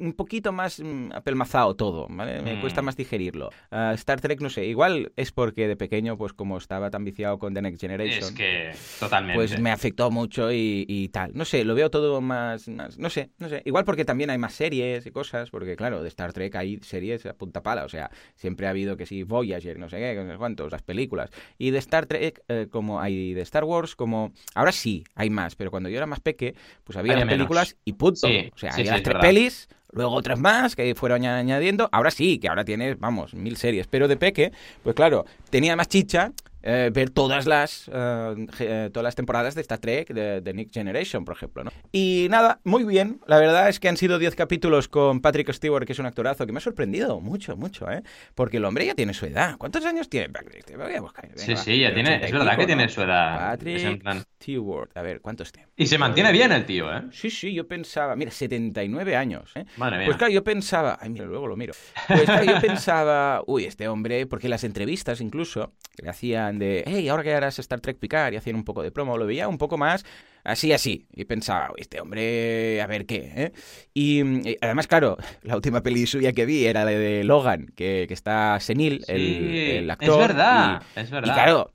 un 0.00 0.12
poquito 0.14 0.52
más 0.52 0.80
mm, 0.80 1.12
apelmazado 1.12 1.76
todo, 1.76 2.06
¿vale? 2.10 2.40
Me 2.42 2.56
Mm. 2.56 2.60
cuesta 2.60 2.82
más 2.82 2.96
digerirlo. 2.96 3.50
Ah, 3.70 3.92
Star 3.94 4.20
Trek, 4.20 4.40
no 4.40 4.50
sé, 4.50 4.66
igual 4.66 5.12
es 5.16 5.32
porque 5.32 5.68
de 5.68 5.76
pequeño, 5.76 6.16
pues 6.16 6.32
como 6.32 6.58
estaba 6.58 6.90
tan 6.90 7.04
viciado 7.04 7.38
con 7.38 7.54
The 7.54 7.62
Next 7.62 7.80
Generation, 7.80 8.18
Es 8.24 8.32
que 8.32 8.72
totalmente. 8.98 9.34
pues 9.36 9.58
me 9.60 9.70
afectó 9.70 10.10
mucho 10.10 10.52
y, 10.52 10.84
y 10.88 11.08
tal. 11.08 11.32
No 11.34 11.44
sé, 11.44 11.64
lo 11.64 11.74
veo 11.74 11.90
todo 11.90 12.20
más, 12.20 12.68
más- 12.68 12.98
no 12.98 13.10
sé, 13.10 13.30
no 13.38 13.48
sé. 13.48 13.62
Igual 13.64 13.84
porque 13.84 14.04
también 14.04 14.30
hay 14.30 14.38
más 14.38 14.54
series 14.54 15.06
y 15.06 15.10
cosas, 15.10 15.50
porque 15.50 15.76
claro, 15.76 16.02
de 16.02 16.08
Star 16.08 16.32
Trek 16.32 16.54
hay 16.56 16.78
series 16.82 17.26
a 17.26 17.34
punta 17.34 17.62
pala, 17.62 17.84
o 17.84 17.88
sea, 17.88 18.10
siempre 18.34 18.66
ha 18.66 18.70
habido 18.70 18.96
que 18.96 19.06
sí, 19.06 19.22
Voyager, 19.22 19.78
no 19.78 19.88
sé 19.88 19.98
qué, 19.98 20.14
no 20.16 20.30
sé 20.32 20.38
cuántos, 20.38 20.72
las 20.72 20.82
películas. 20.82 21.30
Y 21.58 21.70
de 21.70 21.78
Star 21.78 22.06
Trek, 22.06 22.42
eh, 22.48 22.66
como 22.70 23.00
hay 23.00 23.34
de 23.34 23.42
Star 23.42 23.64
Wars, 23.64 23.94
como 23.96 24.32
ahora 24.54 24.72
sí, 24.72 25.04
hay 25.14 25.30
más, 25.30 25.54
pero 25.56 25.70
cuando 25.70 25.88
yo 25.88 25.96
era 25.96 26.06
más 26.06 26.20
peque, 26.20 26.54
pues 26.84 26.96
había 26.96 27.12
Había 27.14 27.24
las 27.24 27.30
películas 27.30 27.68
menos. 27.68 27.82
y 27.84 27.92
punto. 27.94 28.28
Sí, 28.28 28.50
o 28.54 28.58
sea, 28.58 28.72
sí, 28.72 28.80
había 28.80 28.84
sí, 28.84 28.90
las 28.94 29.02
tres 29.02 29.14
verdad. 29.14 29.28
pelis, 29.28 29.68
luego 29.92 30.12
otras 30.14 30.38
más 30.38 30.76
que 30.76 30.94
fueron 30.94 31.22
añ- 31.22 31.28
añadiendo. 31.38 31.88
Ahora 31.92 32.10
sí, 32.10 32.38
que 32.38 32.48
ahora 32.48 32.64
tienes, 32.64 32.98
vamos, 32.98 33.34
mil 33.34 33.56
series. 33.56 33.86
Pero 33.86 34.08
de 34.08 34.16
peque, 34.16 34.52
pues 34.82 34.94
claro, 34.94 35.24
tenía 35.50 35.76
más 35.76 35.88
chicha 35.88 36.32
eh, 36.62 36.90
ver 36.92 37.10
todas 37.10 37.46
las 37.46 37.90
eh, 37.92 38.46
eh, 38.58 38.90
todas 38.92 39.04
las 39.04 39.14
temporadas 39.14 39.54
de 39.54 39.60
Star 39.62 39.78
Trek, 39.78 40.08
de, 40.12 40.40
de 40.40 40.52
Next 40.54 40.74
Generation, 40.74 41.24
por 41.24 41.36
ejemplo, 41.36 41.64
¿no? 41.64 41.70
Y 41.92 42.26
nada, 42.30 42.60
muy 42.64 42.84
bien. 42.84 43.20
La 43.26 43.38
verdad 43.38 43.68
es 43.68 43.80
que 43.80 43.88
han 43.88 43.96
sido 43.96 44.18
10 44.18 44.34
capítulos 44.34 44.88
con 44.88 45.20
Patrick 45.20 45.52
Stewart, 45.52 45.84
que 45.86 45.92
es 45.92 45.98
un 45.98 46.06
actorazo 46.06 46.46
que 46.46 46.52
me 46.52 46.58
ha 46.58 46.60
sorprendido 46.60 47.20
mucho, 47.20 47.56
mucho, 47.56 47.90
¿eh? 47.90 48.02
Porque 48.34 48.58
el 48.58 48.64
hombre 48.64 48.86
ya 48.86 48.94
tiene 48.94 49.14
su 49.14 49.26
edad. 49.26 49.56
¿Cuántos 49.58 49.84
años 49.84 50.08
tiene 50.08 50.28
Patrick? 50.28 50.64
Te 50.64 50.76
voy 50.76 50.94
a 50.94 51.00
buscar. 51.00 51.28
Venga, 51.28 51.38
Sí, 51.42 51.56
sí, 51.56 51.80
ya 51.80 51.94
tiene. 51.94 52.10
80 52.16 52.26
y 52.26 52.26
Es 52.26 52.32
verdad 52.32 52.58
que 52.58 52.66
tiene 52.66 52.82
¿no? 52.84 52.88
su 52.88 53.02
edad. 53.02 53.50
Patrick 53.50 54.02
Stewart. 54.40 54.90
A 54.96 55.02
ver, 55.02 55.20
¿cuántos 55.20 55.52
tiene? 55.52 55.68
Y 55.76 55.86
se 55.86 55.98
mantiene 55.98 56.32
bien 56.32 56.52
el 56.52 56.64
tío, 56.66 56.94
¿eh? 56.94 57.02
Sí, 57.12 57.30
sí, 57.30 57.52
yo 57.52 57.66
pensaba, 57.66 58.16
mira, 58.16 58.30
79 58.30 59.16
años, 59.16 59.50
¿eh? 59.54 59.64
Madre 59.76 59.98
mía. 59.98 60.06
Pues 60.06 60.16
claro, 60.16 60.32
yo 60.32 60.44
pensaba, 60.44 60.98
ay, 61.00 61.10
mira, 61.10 61.26
luego 61.26 61.46
lo 61.46 61.56
miro. 61.56 61.74
Pues 62.08 62.22
claro, 62.22 62.44
yo 62.44 62.60
pensaba, 62.60 63.42
uy, 63.46 63.64
este 63.64 63.88
hombre, 63.88 64.26
porque 64.26 64.48
las 64.48 64.64
entrevistas 64.64 65.20
incluso 65.20 65.72
que 65.96 66.02
le 66.02 66.10
hacían 66.50 66.58
de, 66.58 66.84
hey, 66.86 67.08
ahora 67.08 67.22
que 67.22 67.32
harás 67.34 67.58
Star 67.58 67.80
Trek 67.80 67.98
Picard 67.98 68.32
y 68.32 68.36
hacían 68.36 68.56
un 68.56 68.64
poco 68.64 68.82
de 68.82 68.90
promo, 68.90 69.16
lo 69.16 69.26
veía 69.26 69.48
un 69.48 69.58
poco 69.58 69.78
más 69.78 70.04
así, 70.44 70.72
así. 70.72 71.06
Y 71.14 71.24
pensaba, 71.24 71.70
este 71.76 72.00
hombre, 72.00 72.80
a 72.82 72.86
ver 72.86 73.06
qué, 73.06 73.32
¿eh? 73.36 73.52
Y, 73.94 74.20
y 74.50 74.56
además, 74.60 74.86
claro, 74.86 75.16
la 75.42 75.56
última 75.56 75.82
peli 75.82 76.06
suya 76.06 76.32
que 76.32 76.46
vi 76.46 76.66
era 76.66 76.84
la 76.84 76.90
de 76.90 77.24
Logan, 77.24 77.66
que, 77.76 78.06
que 78.08 78.14
está 78.14 78.58
senil, 78.60 79.04
el, 79.08 79.20
Sí, 79.20 79.70
el 79.78 79.90
actor. 79.90 80.22
Es 80.22 80.28
verdad, 80.28 80.82
y- 80.96 81.00
es 81.00 81.08
y 81.08 81.12
verdad. 81.12 81.34
claro, 81.34 81.74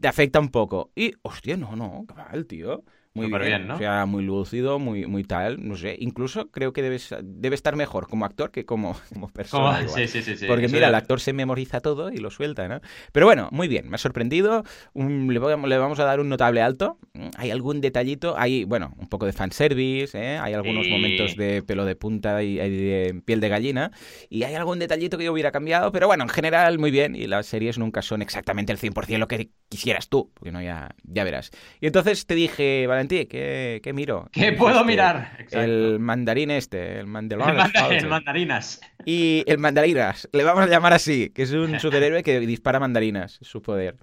te 0.00 0.08
afecta 0.08 0.40
un 0.40 0.50
poco. 0.50 0.92
Y, 0.94 1.12
hostia, 1.22 1.56
no, 1.56 1.74
no, 1.76 2.04
qué 2.08 2.14
mal, 2.14 2.46
tío. 2.46 2.84
Muy 3.12 3.26
Súper 3.26 3.40
bien, 3.42 3.50
bien, 3.58 3.68
¿no? 3.68 3.74
O 3.74 3.78
sea, 3.78 4.06
muy 4.06 4.22
lúcido, 4.22 4.78
muy, 4.78 5.04
muy 5.06 5.24
tal, 5.24 5.66
no 5.66 5.76
sé. 5.76 5.96
Incluso 5.98 6.48
creo 6.52 6.72
que 6.72 6.80
debes, 6.80 7.12
debe 7.22 7.56
estar 7.56 7.74
mejor 7.74 8.06
como 8.08 8.24
actor 8.24 8.52
que 8.52 8.64
como, 8.64 8.96
como 9.12 9.28
persona. 9.28 9.80
Sí, 9.88 10.06
sí, 10.06 10.22
sí, 10.22 10.36
sí. 10.36 10.46
Porque 10.46 10.68
mira, 10.68 10.86
el 10.88 10.94
actor 10.94 11.20
se 11.20 11.32
memoriza 11.32 11.80
todo 11.80 12.12
y 12.12 12.18
lo 12.18 12.30
suelta, 12.30 12.68
¿no? 12.68 12.80
Pero 13.12 13.26
bueno, 13.26 13.48
muy 13.50 13.66
bien, 13.66 13.88
me 13.88 13.96
ha 13.96 13.98
sorprendido. 13.98 14.62
Un- 14.92 15.26
le, 15.34 15.40
le 15.40 15.78
vamos 15.78 15.98
a 15.98 16.04
dar 16.04 16.20
un 16.20 16.28
notable 16.28 16.62
alto. 16.62 16.98
Hay 17.36 17.50
algún 17.50 17.80
detallito, 17.80 18.36
hay, 18.38 18.64
bueno, 18.64 18.94
un 18.96 19.08
poco 19.08 19.26
de 19.26 19.32
fanservice, 19.32 20.16
¿eh? 20.16 20.38
hay 20.38 20.54
algunos 20.54 20.88
momentos 20.88 21.34
de 21.34 21.62
pelo 21.62 21.84
de 21.84 21.96
punta 21.96 22.42
y, 22.44 22.60
y 22.60 22.70
de 22.70 23.22
piel 23.24 23.40
de 23.40 23.48
gallina. 23.48 23.90
Y 24.28 24.44
hay 24.44 24.54
algún 24.54 24.78
detallito 24.78 25.18
que 25.18 25.24
yo 25.24 25.32
hubiera 25.32 25.50
cambiado, 25.52 25.92
pero 25.92 26.06
bueno, 26.06 26.24
en 26.24 26.28
general 26.30 26.78
muy 26.78 26.90
bien. 26.90 27.14
Y 27.16 27.26
las 27.26 27.46
series 27.46 27.78
nunca 27.78 28.02
son 28.02 28.22
exactamente 28.22 28.72
el 28.72 28.78
100% 28.78 29.18
lo 29.20 29.28
que 29.28 29.50
quisieras 29.68 30.08
tú, 30.08 30.30
porque 30.34 30.52
no, 30.52 30.62
ya, 30.62 30.94
ya 31.04 31.24
verás. 31.24 31.50
Y 31.80 31.86
entonces 31.86 32.26
te 32.26 32.34
dije, 32.34 32.86
Valentí, 33.00 33.26
¿qué, 33.26 33.80
qué 33.82 33.92
miro? 33.92 34.28
¿Qué 34.32 34.48
Y 34.48 34.52
puedo 34.52 34.72
dijiste, 34.84 34.86
mirar? 34.92 35.36
Exacto. 35.38 35.60
El 35.60 35.98
mandarín 36.00 36.50
este, 36.50 37.00
el 37.00 37.00
El 37.00 37.06
manda- 37.06 37.36
el 37.64 37.70
Falcon. 37.72 38.08
mandarinas. 38.08 38.80
Y 39.04 39.42
el 39.46 39.58
mandarinas, 39.58 40.28
le 40.32 40.44
vamos 40.44 40.64
a 40.64 40.66
llamar 40.66 40.92
así, 40.92 41.30
que 41.30 41.42
es 41.42 41.52
un 41.52 41.80
superhéroe 41.80 42.22
que 42.22 42.40
dispara 42.40 42.78
mandarinas, 42.78 43.38
su 43.42 43.62
poder, 43.62 43.96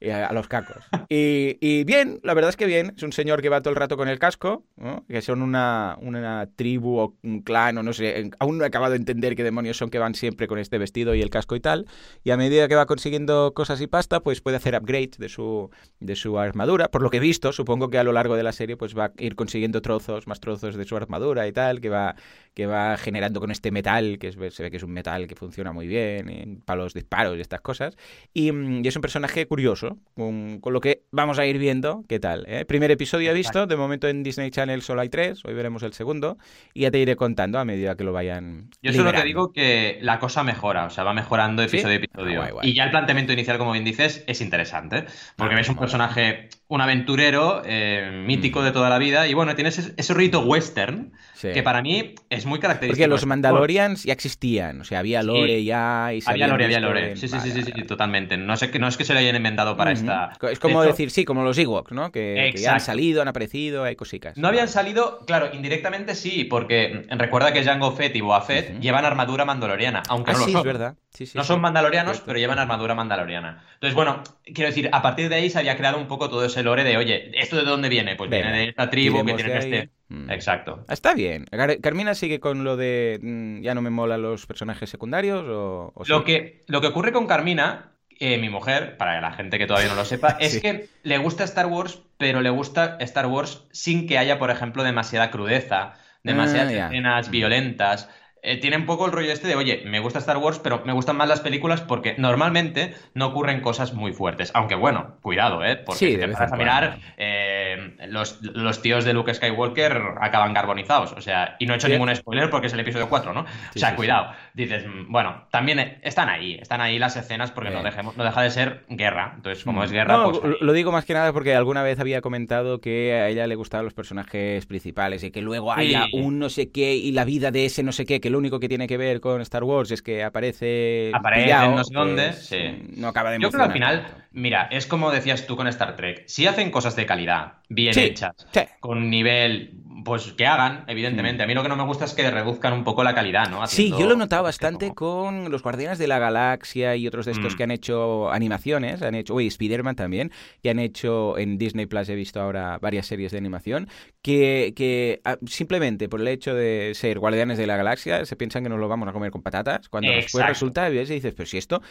a, 0.00 0.32
los 0.32 0.48
cacos. 0.48 0.84
Y, 1.08 1.56
y 1.60 1.84
bien, 1.84 2.20
la 2.22 2.34
verdad 2.34 2.50
es 2.50 2.56
que 2.56 2.66
bien, 2.66 2.94
es 2.96 3.02
un 3.02 3.12
señor 3.12 3.42
que 3.42 3.48
va 3.48 3.60
todo 3.60 3.70
el 3.70 3.76
rato 3.76 3.96
con 3.96 4.08
el 4.08 4.18
casco, 4.18 4.64
¿no? 4.76 5.04
que 5.08 5.22
son 5.22 5.42
una, 5.42 5.96
una 6.00 6.48
tribu 6.54 6.98
o 6.98 7.14
un 7.22 7.42
clan 7.42 7.78
o 7.78 7.82
no 7.82 7.92
sé, 7.92 8.30
aún 8.38 8.58
no 8.58 8.64
he 8.64 8.66
acabado 8.66 8.92
de 8.92 8.98
entender 8.98 9.34
qué 9.34 9.42
demonios 9.42 9.76
son 9.76 9.90
que 9.90 9.98
van 9.98 10.14
siempre 10.14 10.46
con 10.46 10.58
este 10.58 10.78
vestido 10.78 11.14
y 11.14 11.22
el 11.22 11.30
casco 11.30 11.56
y 11.56 11.60
tal, 11.60 11.86
y 12.24 12.30
a 12.30 12.36
medida 12.36 12.68
que 12.68 12.74
va 12.74 12.86
consiguiendo 12.86 13.52
cosas 13.54 13.80
y 13.80 13.86
pasta, 13.86 14.20
pues 14.20 14.40
puede 14.40 14.56
hacer 14.58 14.74
upgrades 14.76 15.18
de 15.18 15.28
su, 15.28 15.70
de 16.00 16.14
su 16.16 16.38
armadura, 16.38 16.88
por 16.88 17.02
lo 17.02 17.10
que 17.10 17.16
he 17.16 17.20
visto, 17.20 17.52
supongo 17.52 17.90
que 17.90 17.98
a 17.98 18.04
lo 18.04 18.12
largo 18.12 18.36
de 18.36 18.42
la 18.42 18.52
serie 18.52 18.76
pues 18.76 18.96
va 18.96 19.06
a 19.06 19.12
ir 19.18 19.34
consiguiendo 19.34 19.82
trozos, 19.82 20.26
más 20.26 20.40
trozos 20.40 20.76
de 20.76 20.84
su 20.84 20.96
armadura 20.96 21.46
y 21.46 21.52
tal, 21.52 21.80
que 21.80 21.88
va 21.88 22.14
que 22.54 22.66
va 22.66 22.96
generando 22.96 23.38
con 23.38 23.52
este 23.52 23.70
metal, 23.70 24.18
que 24.18 24.26
es- 24.28 24.36
se 24.52 24.62
ve 24.64 24.70
que 24.72 24.78
es 24.78 24.82
un 24.82 24.90
metal 24.90 25.28
que 25.28 25.36
funciona 25.36 25.70
muy 25.72 25.86
bien 25.86 26.28
en- 26.28 26.60
para 26.60 26.82
los 26.82 26.92
disparos 26.92 27.36
y 27.38 27.40
estas 27.40 27.60
cosas. 27.60 27.96
Y, 28.34 28.50
mm, 28.50 28.84
y 28.84 28.88
es 28.88 28.96
un 28.96 29.00
personaje 29.02 29.46
curioso, 29.46 29.87
con, 30.14 30.58
con 30.60 30.72
lo 30.72 30.80
que 30.80 31.02
vamos 31.10 31.38
a 31.38 31.46
ir 31.46 31.58
viendo 31.58 32.04
qué 32.08 32.18
tal. 32.20 32.44
¿eh? 32.48 32.64
Primer 32.64 32.90
episodio 32.90 33.30
he 33.30 33.34
visto, 33.34 33.66
de 33.66 33.76
momento 33.76 34.08
en 34.08 34.22
Disney 34.22 34.50
Channel 34.50 34.82
solo 34.82 35.00
hay 35.00 35.08
tres, 35.08 35.44
hoy 35.44 35.54
veremos 35.54 35.82
el 35.82 35.92
segundo, 35.92 36.38
y 36.74 36.82
ya 36.82 36.90
te 36.90 36.98
iré 36.98 37.16
contando 37.16 37.58
a 37.58 37.64
medida 37.64 37.96
que 37.96 38.04
lo 38.04 38.12
vayan. 38.12 38.70
Yo 38.82 38.92
solo 38.92 39.12
te 39.12 39.22
digo 39.24 39.52
que 39.52 39.98
la 40.02 40.18
cosa 40.18 40.42
mejora, 40.44 40.86
o 40.86 40.90
sea, 40.90 41.04
va 41.04 41.14
mejorando 41.14 41.62
episodio 41.62 41.94
a 41.94 41.96
episodio. 41.96 42.40
Ah, 42.40 42.42
guay, 42.44 42.52
guay. 42.52 42.70
Y 42.70 42.74
ya 42.74 42.84
el 42.84 42.90
planteamiento 42.90 43.32
inicial, 43.32 43.58
como 43.58 43.72
bien 43.72 43.84
dices, 43.84 44.24
es 44.26 44.40
interesante. 44.40 45.04
Porque 45.36 45.54
Ah, 45.54 45.58
ves 45.58 45.68
un 45.68 45.76
mola. 45.76 45.84
personaje, 45.86 46.48
un 46.70 46.82
aventurero, 46.82 47.62
eh, 47.64 48.22
mítico 48.26 48.62
de 48.62 48.72
toda 48.72 48.90
la 48.90 48.98
vida, 48.98 49.26
y 49.26 49.32
bueno, 49.32 49.54
tienes 49.54 49.78
ese, 49.78 49.94
ese 49.96 50.12
rito 50.12 50.40
western, 50.40 51.12
Sí. 51.32 51.48
que 51.54 51.62
para 51.62 51.80
mí 51.82 52.14
es 52.30 52.44
muy 52.46 52.58
característico. 52.58 52.96
Porque 53.04 53.08
los 53.08 53.24
Mandalorians 53.24 54.02
ya 54.04 54.12
existían, 54.12 54.80
o 54.80 54.84
sea, 54.84 54.98
había 54.98 55.22
lore 55.22 55.58
Sí. 55.60 55.64
ya 55.64 56.12
y 56.12 56.20
se 56.20 56.30
Había 56.30 56.46
lore, 56.48 56.64
había 56.66 56.80
lore. 56.80 57.10
en- 57.12 57.16
Sí, 57.16 57.28
sí, 57.28 57.36
Vale, 57.36 57.42
sí, 57.44 57.48
sí, 57.50 57.54
vale, 57.60 57.64
sí, 57.66 57.72
vale. 57.72 57.84
totalmente. 57.86 58.36
No, 58.36 58.56
sé 58.56 58.70
que, 58.70 58.78
no 58.78 58.88
es 58.88 58.96
que 58.98 59.04
se 59.04 59.14
lo 59.14 59.20
hayan 59.20 59.36
inventado 59.36 59.76
para 59.76 59.92
esta. 59.92 60.32
Es 60.50 60.58
como 60.58 60.80
De 60.82 60.88
hecho, 60.88 60.92
decir, 60.94 61.10
sí, 61.10 61.24
como 61.24 61.42
los 61.44 61.56
Ewoks, 61.56 61.92
¿no? 61.92 62.10
Que, 62.12 62.50
que 62.54 62.60
ya 62.60 62.74
han 62.74 62.80
salido, 62.80 63.22
han 63.22 63.28
aparecido, 63.28 63.84
hay 63.84 63.96
cositas. 63.96 64.36
No 64.36 64.48
habían 64.48 64.68
salido, 64.68 65.20
claro, 65.26 65.48
indirectamente 65.54 66.14
sí, 66.14 66.44
porque 66.44 67.06
recuerda 67.10 67.52
que 67.52 67.62
Jango 67.64 67.92
Fett 67.92 68.14
y 68.16 68.20
Boba 68.20 68.42
Fett 68.42 68.78
llevan 68.80 69.04
armadura 69.06 69.44
mandaloriana, 69.46 70.02
aunque 70.08 70.32
Ah, 70.32 70.34
no 70.34 70.40
lo 70.40 70.44
sí, 70.44 70.52
son. 70.52 70.60
es 70.60 70.66
verdad. 70.66 70.96
No 71.34 71.42
son 71.42 71.60
mandalorianos, 71.60 72.20
pero 72.20 72.38
llevan 72.38 72.58
armadura 72.60 72.94
mandaloriana. 72.94 73.64
Entonces, 73.74 73.94
bueno, 73.94 74.22
quiero 74.44 74.68
decir, 74.68 74.88
a 74.92 75.02
partir 75.02 75.28
de 75.28 75.36
ahí 75.36 75.50
se 75.50 75.58
había 75.58 75.76
creado 75.76 75.98
un 75.98 76.06
poco 76.06 76.28
todo 76.28 76.44
ese 76.44 76.57
lore 76.62 76.84
de, 76.84 76.96
oye, 76.96 77.30
¿esto 77.34 77.56
de 77.56 77.62
dónde 77.64 77.88
viene? 77.88 78.16
Pues 78.16 78.30
Venga, 78.30 78.46
viene 78.48 78.58
de 78.62 78.68
esta 78.70 78.90
tribu 78.90 79.24
que 79.24 79.34
tiene 79.34 79.58
este. 79.58 79.90
Mm. 80.08 80.30
Exacto. 80.30 80.84
Está 80.88 81.14
bien. 81.14 81.44
Car- 81.50 81.80
Carmina 81.80 82.14
sigue 82.14 82.40
con 82.40 82.64
lo 82.64 82.76
de 82.76 83.18
mm, 83.22 83.60
ya 83.62 83.74
no 83.74 83.82
me 83.82 83.90
molan 83.90 84.22
los 84.22 84.46
personajes 84.46 84.88
secundarios 84.88 85.44
o, 85.46 85.92
o 85.94 86.04
sí? 86.04 86.10
Lo 86.12 86.24
que, 86.24 86.62
lo 86.66 86.80
que 86.80 86.86
ocurre 86.86 87.12
con 87.12 87.26
Carmina, 87.26 87.92
eh, 88.18 88.38
mi 88.38 88.48
mujer, 88.48 88.96
para 88.96 89.20
la 89.20 89.32
gente 89.32 89.58
que 89.58 89.66
todavía 89.66 89.88
no 89.90 89.94
lo 89.96 90.04
sepa, 90.04 90.30
es 90.40 90.52
Sí. 90.54 90.60
que 90.60 90.88
le 91.02 91.18
gusta 91.18 91.44
Star 91.44 91.66
Wars, 91.66 92.02
pero 92.16 92.40
le 92.40 92.50
gusta 92.50 92.96
Star 93.00 93.26
Wars 93.26 93.66
sin 93.72 94.06
que 94.06 94.18
haya, 94.18 94.38
por 94.38 94.50
ejemplo, 94.50 94.82
demasiada 94.82 95.30
crudeza, 95.30 95.94
demasiadas 96.24 96.68
Ah, 96.70 96.74
ya. 96.74 96.86
escenas 96.86 97.30
violentas. 97.30 98.08
Eh, 98.42 98.56
tiene 98.58 98.76
un 98.76 98.86
poco 98.86 99.06
el 99.06 99.12
rollo 99.12 99.32
este 99.32 99.48
de, 99.48 99.56
oye, 99.56 99.82
me 99.84 99.98
gusta 100.00 100.20
Star 100.20 100.36
Wars, 100.36 100.58
pero 100.58 100.82
me 100.84 100.92
gustan 100.92 101.16
más 101.16 101.28
las 101.28 101.40
películas 101.40 101.80
porque 101.80 102.14
normalmente 102.18 102.94
no 103.14 103.26
ocurren 103.26 103.60
cosas 103.60 103.94
muy 103.94 104.12
fuertes. 104.12 104.50
Aunque 104.54 104.74
bueno, 104.76 105.16
cuidado, 105.22 105.64
¿eh? 105.64 105.76
Porque 105.76 105.98
Sí, 105.98 106.12
si 106.12 106.18
te 106.18 106.28
paras 106.28 106.52
a 106.52 106.56
mirar, 106.56 106.98
eh, 107.16 107.96
los, 108.08 108.40
los 108.42 108.80
tíos 108.80 109.04
de 109.04 109.12
Luke 109.12 109.34
Skywalker 109.34 110.00
acaban 110.20 110.54
carbonizados. 110.54 111.12
O 111.12 111.20
sea, 111.20 111.56
y 111.58 111.66
no 111.66 111.72
he 111.72 111.76
hecho 111.76 111.86
Sí. 111.88 111.92
ningún 111.92 112.14
spoiler 112.14 112.48
porque 112.50 112.68
es 112.68 112.72
el 112.72 112.80
episodio 112.80 113.08
4, 113.08 113.32
¿no? 113.32 113.44
Sí, 113.72 113.76
o 113.76 113.78
sea, 113.80 113.96
cuidado. 113.96 114.32
Dices, 114.54 114.84
mm, 114.86 115.10
bueno, 115.10 115.46
también 115.50 115.78
eh, 115.80 115.98
están 116.02 116.28
ahí, 116.28 116.54
están 116.60 116.80
ahí 116.80 116.98
las 116.98 117.16
escenas 117.16 117.50
porque 117.50 117.70
no, 117.70 117.80
Eh. 117.80 117.84
dejemos, 117.84 118.16
no 118.16 118.24
deja 118.24 118.42
de 118.42 118.50
ser 118.50 118.84
guerra. 118.88 119.32
Entonces, 119.36 119.64
como 119.64 119.80
Mm. 119.80 119.84
es 119.84 119.92
guerra, 119.92 120.16
No, 120.16 120.30
pues. 120.32 120.60
lo- 120.60 120.72
digo 120.72 120.92
más 120.92 121.04
que 121.04 121.14
nada 121.14 121.32
porque 121.32 121.54
alguna 121.56 121.82
vez 121.82 121.98
había 121.98 122.20
comentado 122.20 122.80
que 122.80 123.14
a 123.14 123.28
ella 123.28 123.46
le 123.46 123.56
gustaban 123.56 123.84
los 123.84 123.94
personajes 123.94 124.64
principales 124.66 125.24
y 125.24 125.30
que 125.32 125.40
luego 125.40 125.72
haya 125.72 126.06
un 126.12 126.38
no 126.38 126.48
sé 126.50 126.70
qué 126.70 126.94
y 126.94 127.10
la 127.12 127.24
vida 127.24 127.50
de 127.50 127.64
ese 127.64 127.82
no 127.82 127.90
sé 127.92 128.04
qué, 128.06 128.20
que 128.20 128.27
lo 128.30 128.38
único 128.38 128.60
que 128.60 128.68
tiene 128.68 128.86
que 128.86 128.96
ver 128.96 129.20
con 129.20 129.40
Star 129.42 129.64
Wars 129.64 129.90
es 129.90 130.02
que 130.02 130.22
aparece. 130.24 131.10
Aparece 131.14 131.44
pillao, 131.44 131.70
en 131.70 131.74
no 131.76 131.84
sé 131.84 131.94
dónde, 131.94 132.22
pues, 132.28 132.46
sí. 132.46 132.56
No 132.96 133.08
acaba 133.08 133.30
de 133.30 133.38
Yo 133.40 133.50
creo 133.50 133.60
que 133.62 133.66
al 133.66 133.72
final, 133.72 134.02
tanto. 134.02 134.22
mira, 134.32 134.68
es 134.70 134.86
como 134.86 135.10
decías 135.10 135.46
tú 135.46 135.56
con 135.56 135.66
Star 135.68 135.96
Trek. 135.96 136.24
Si 136.26 136.46
hacen 136.46 136.70
cosas 136.70 136.96
de 136.96 137.06
calidad, 137.06 137.54
bien 137.68 137.94
Sí, 137.94 138.00
hechas, 138.00 138.32
sí. 138.52 138.60
con 138.80 139.10
nivel, 139.10 139.80
pues 140.04 140.32
que 140.32 140.46
hagan, 140.46 140.84
evidentemente. 140.86 141.42
A 141.42 141.46
mí 141.46 141.54
lo 141.54 141.62
que 141.62 141.68
no 141.68 141.76
me 141.76 141.84
gusta 141.84 142.04
es 142.04 142.14
que 142.14 142.30
reduzcan 142.30 142.72
un 142.72 142.84
poco 142.84 143.02
la 143.04 143.14
calidad, 143.14 143.48
¿no? 143.50 143.62
Mm. 143.62 143.66
Sí, 143.66 143.90
yo 143.90 144.06
lo 144.06 144.14
he 144.14 144.16
notado 144.16 144.42
que 144.42 144.46
bastante 144.48 144.94
con 144.94 145.50
los 145.50 145.62
Guardianes 145.62 145.98
de 145.98 146.06
la 146.06 146.18
Galaxia 146.18 146.96
y 146.96 147.06
otros 147.06 147.26
de 147.26 147.32
estos 147.32 147.54
Mm. 147.54 147.56
que 147.56 147.62
han 147.64 147.70
hecho 147.70 148.30
animaciones, 148.30 149.02
han 149.02 149.14
hecho, 149.14 149.34
uy, 149.34 149.46
Spider-Man 149.48 149.96
también, 149.96 150.30
que 150.62 150.70
han 150.70 150.78
hecho 150.78 151.36
en 151.38 151.58
Disney 151.58 151.86
Plus, 151.86 152.08
he 152.08 152.14
visto 152.14 152.40
ahora 152.40 152.78
varias 152.80 153.06
series 153.06 153.32
de 153.32 153.38
animación, 153.38 153.88
que, 154.22 154.72
que 154.76 155.20
ah, 155.24 155.36
simplemente 155.46 156.08
por 156.08 156.20
el 156.20 156.28
hecho 156.28 156.54
de 156.54 156.92
ser 156.94 157.18
Guardianes 157.18 157.58
de 157.58 157.66
la 157.66 157.76
Galaxia 157.76 158.17
se 158.24 158.36
piensan 158.36 158.62
que 158.62 158.68
nos 158.68 158.78
lo 158.78 158.88
vamos 158.88 159.08
a 159.08 159.12
comer 159.12 159.30
con 159.30 159.42
patatas, 159.42 159.88
cuando 159.88 160.10
después 160.10 160.34
Exacto. 160.34 160.48
resulta, 160.48 160.90
y 160.90 160.98
dices, 160.98 161.34
pero 161.34 161.46
si 161.46 161.58
esto, 161.58 161.82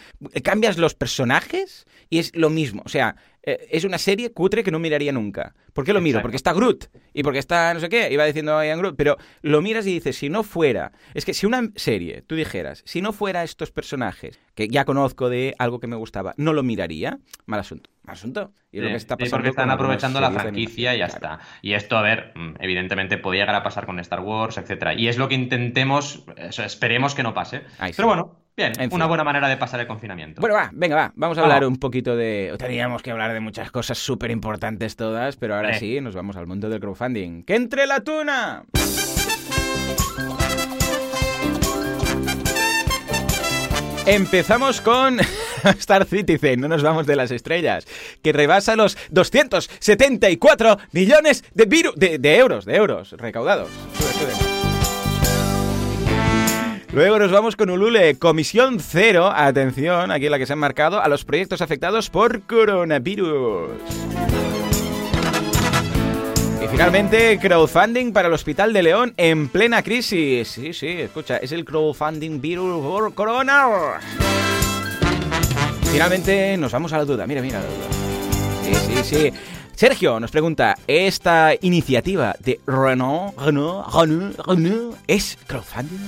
cambias 0.44 0.78
los 0.78 0.96
personajes 0.96 1.86
y 2.10 2.20
es 2.20 2.36
lo 2.36 2.50
mismo, 2.50 2.82
o 2.86 2.90
sea, 2.90 3.16
eh, 3.44 3.68
es 3.72 3.86
una 3.86 3.98
serie 3.98 4.32
cutre 4.32 4.62
que 4.62 4.72
no 4.72 4.80
miraría 4.80 5.14
nunca. 5.14 5.56
¿Por 5.72 5.86
qué 5.86 5.94
lo 5.94 6.02
miro? 6.02 6.18
Exacto. 6.18 6.24
Porque 6.24 6.36
está 6.36 6.54
Groot 6.54 6.90
y 7.14 7.24
porque 7.24 7.40
está 7.40 7.74
no 7.74 7.80
sé 7.80 7.88
qué, 7.88 8.12
iba 8.12 8.26
diciendo 8.26 8.62
Ian 8.62 8.80
Groot, 8.80 8.96
pero 8.98 9.16
lo 9.42 9.62
miras 9.62 9.88
y 9.88 9.94
dices, 9.94 10.18
si 10.18 10.28
no 10.28 10.44
fuera, 10.44 10.92
es 11.14 11.24
que 11.24 11.34
si 11.34 11.46
una 11.46 11.70
serie, 11.76 12.24
tú 12.24 12.36
dijeras, 12.36 12.84
si 12.86 13.02
no 13.02 13.14
fuera 13.14 13.44
estos 13.44 13.72
personajes 13.72 14.40
que 14.54 14.68
ya 14.68 14.84
conozco 14.84 15.30
de 15.30 15.56
algo 15.60 15.80
que 15.80 15.88
me 15.88 15.96
gustaba, 15.96 16.34
no 16.36 16.52
lo 16.52 16.62
miraría, 16.62 17.20
mal 17.46 17.62
asunto, 17.62 17.90
asunto. 18.08 18.52
Y 18.72 18.80
lo 18.80 18.86
Sí, 18.88 18.92
que 18.92 18.98
está 18.98 19.16
sí, 19.16 19.20
pasando 19.24 19.38
porque 19.38 19.50
están 19.50 19.70
aprovechando 19.70 20.20
la 20.22 20.32
franquicia 20.32 20.96
y 20.96 21.00
ya 21.00 21.08
claro. 21.08 21.36
está. 21.36 21.48
Y 21.62 21.74
esto, 21.74 21.98
a 21.98 22.02
ver, 22.02 22.32
mm, 22.36 22.56
evidentemente 22.60 23.18
podía 23.18 23.42
llegar 23.44 23.56
a 23.56 23.64
pasar 23.64 23.86
con 23.86 24.00
Star 24.00 24.22
Wars, 24.22 24.58
etcétera. 24.58 24.94
Y 24.94 25.08
es 25.08 25.18
lo 25.18 25.28
que 25.28 25.36
intentemos, 25.36 26.24
eso, 26.38 26.64
esperemos 26.64 27.16
que 27.16 27.24
no 27.24 27.34
pase. 27.34 27.62
Ahí 27.80 27.92
sí. 27.94 27.98
Pero 27.98 28.08
bueno, 28.08 28.36
bien, 28.56 28.72
En 28.80 28.94
una 28.94 29.06
fin. 29.06 29.10
buena 29.10 29.24
manera 29.24 29.48
de 29.48 29.58
pasar 29.58 29.80
el 29.80 29.88
confinamiento. 29.88 30.42
Bueno, 30.42 30.56
va, 30.56 30.70
venga, 30.74 30.96
va. 30.96 31.12
Vamos 31.16 31.38
a 31.38 31.42
hablar 31.44 31.66
un 31.66 31.78
poquito 31.78 32.16
de. 32.16 32.54
Teníamos 32.58 33.02
que 33.02 33.12
hablar 33.12 33.34
de 33.34 33.40
muchas 33.40 33.72
cosas 33.72 33.98
súper 33.98 34.32
importantes 34.32 34.96
todas, 34.96 35.36
pero 35.38 35.56
ahora 35.56 35.72
Eh. 35.72 35.80
sí, 35.80 36.02
nos 36.02 36.16
vamos 36.16 36.36
al 36.38 36.48
mundo 36.48 36.70
del 36.70 36.80
crowdfunding. 36.80 37.44
¡Que 37.44 37.56
entre 37.56 37.86
la 37.88 38.02
tuna! 38.02 38.64
Empezamos 44.06 44.80
con 44.82 45.18
Star 45.80 46.06
Citizen, 46.06 46.60
no 46.62 46.68
nos 46.68 46.84
vamos 46.84 47.06
de 47.08 47.16
las 47.16 47.32
estrellas, 47.32 47.86
que 48.22 48.34
rebasa 48.34 48.76
los 48.76 48.98
274 49.10 50.78
millones 50.92 51.44
de, 51.54 51.68
viru- 51.70 51.94
de, 51.96 52.18
de 52.20 52.38
euros, 52.38 52.66
de 52.66 52.76
euros 52.76 53.12
recaudados. 53.18 53.70
Luego 56.94 57.20
nos 57.20 57.32
vamos 57.32 57.56
con 57.56 57.70
Ulule, 57.70 58.16
Comisión 58.18 58.80
Cero, 58.80 59.32
atención, 59.36 60.10
aquí 60.10 60.30
la 60.30 60.40
que 60.40 60.46
se 60.46 60.54
han 60.54 60.60
marcado 60.60 61.02
a 61.02 61.08
los 61.08 61.26
proyectos 61.26 61.62
afectados 61.62 62.10
por 62.10 62.42
coronavirus. 62.44 63.70
Y 66.64 66.68
finalmente, 66.70 67.38
crowdfunding 67.40 68.12
para 68.14 68.30
el 68.30 68.34
Hospital 68.34 68.74
de 68.74 68.82
León 68.84 69.14
en 69.18 69.48
plena 69.50 69.84
crisis. 69.84 70.48
Sí, 70.48 70.74
sí, 70.74 70.88
escucha, 70.88 71.38
es 71.38 71.52
el 71.52 71.66
crowdfunding 71.66 72.42
virus 72.42 72.84
por 72.84 73.14
corona. 73.14 74.00
Finalmente 75.92 76.58
nos 76.58 76.72
vamos 76.72 76.94
a 76.94 76.98
la 76.98 77.06
duda, 77.06 77.26
mira, 77.26 77.42
mira 77.42 77.60
la 77.60 77.66
duda. 77.66 77.88
Sí, 78.64 78.74
sí, 78.74 79.04
sí. 79.04 79.34
Sergio 79.76 80.20
nos 80.20 80.32
pregunta, 80.32 80.76
¿esta 80.88 81.54
iniciativa 81.62 82.36
de 82.40 82.60
Renault, 82.66 83.38
Renault, 83.40 83.88
Renault, 83.94 84.40
Renault 84.46 84.98
es 85.08 85.38
crowdfunding? 85.48 86.00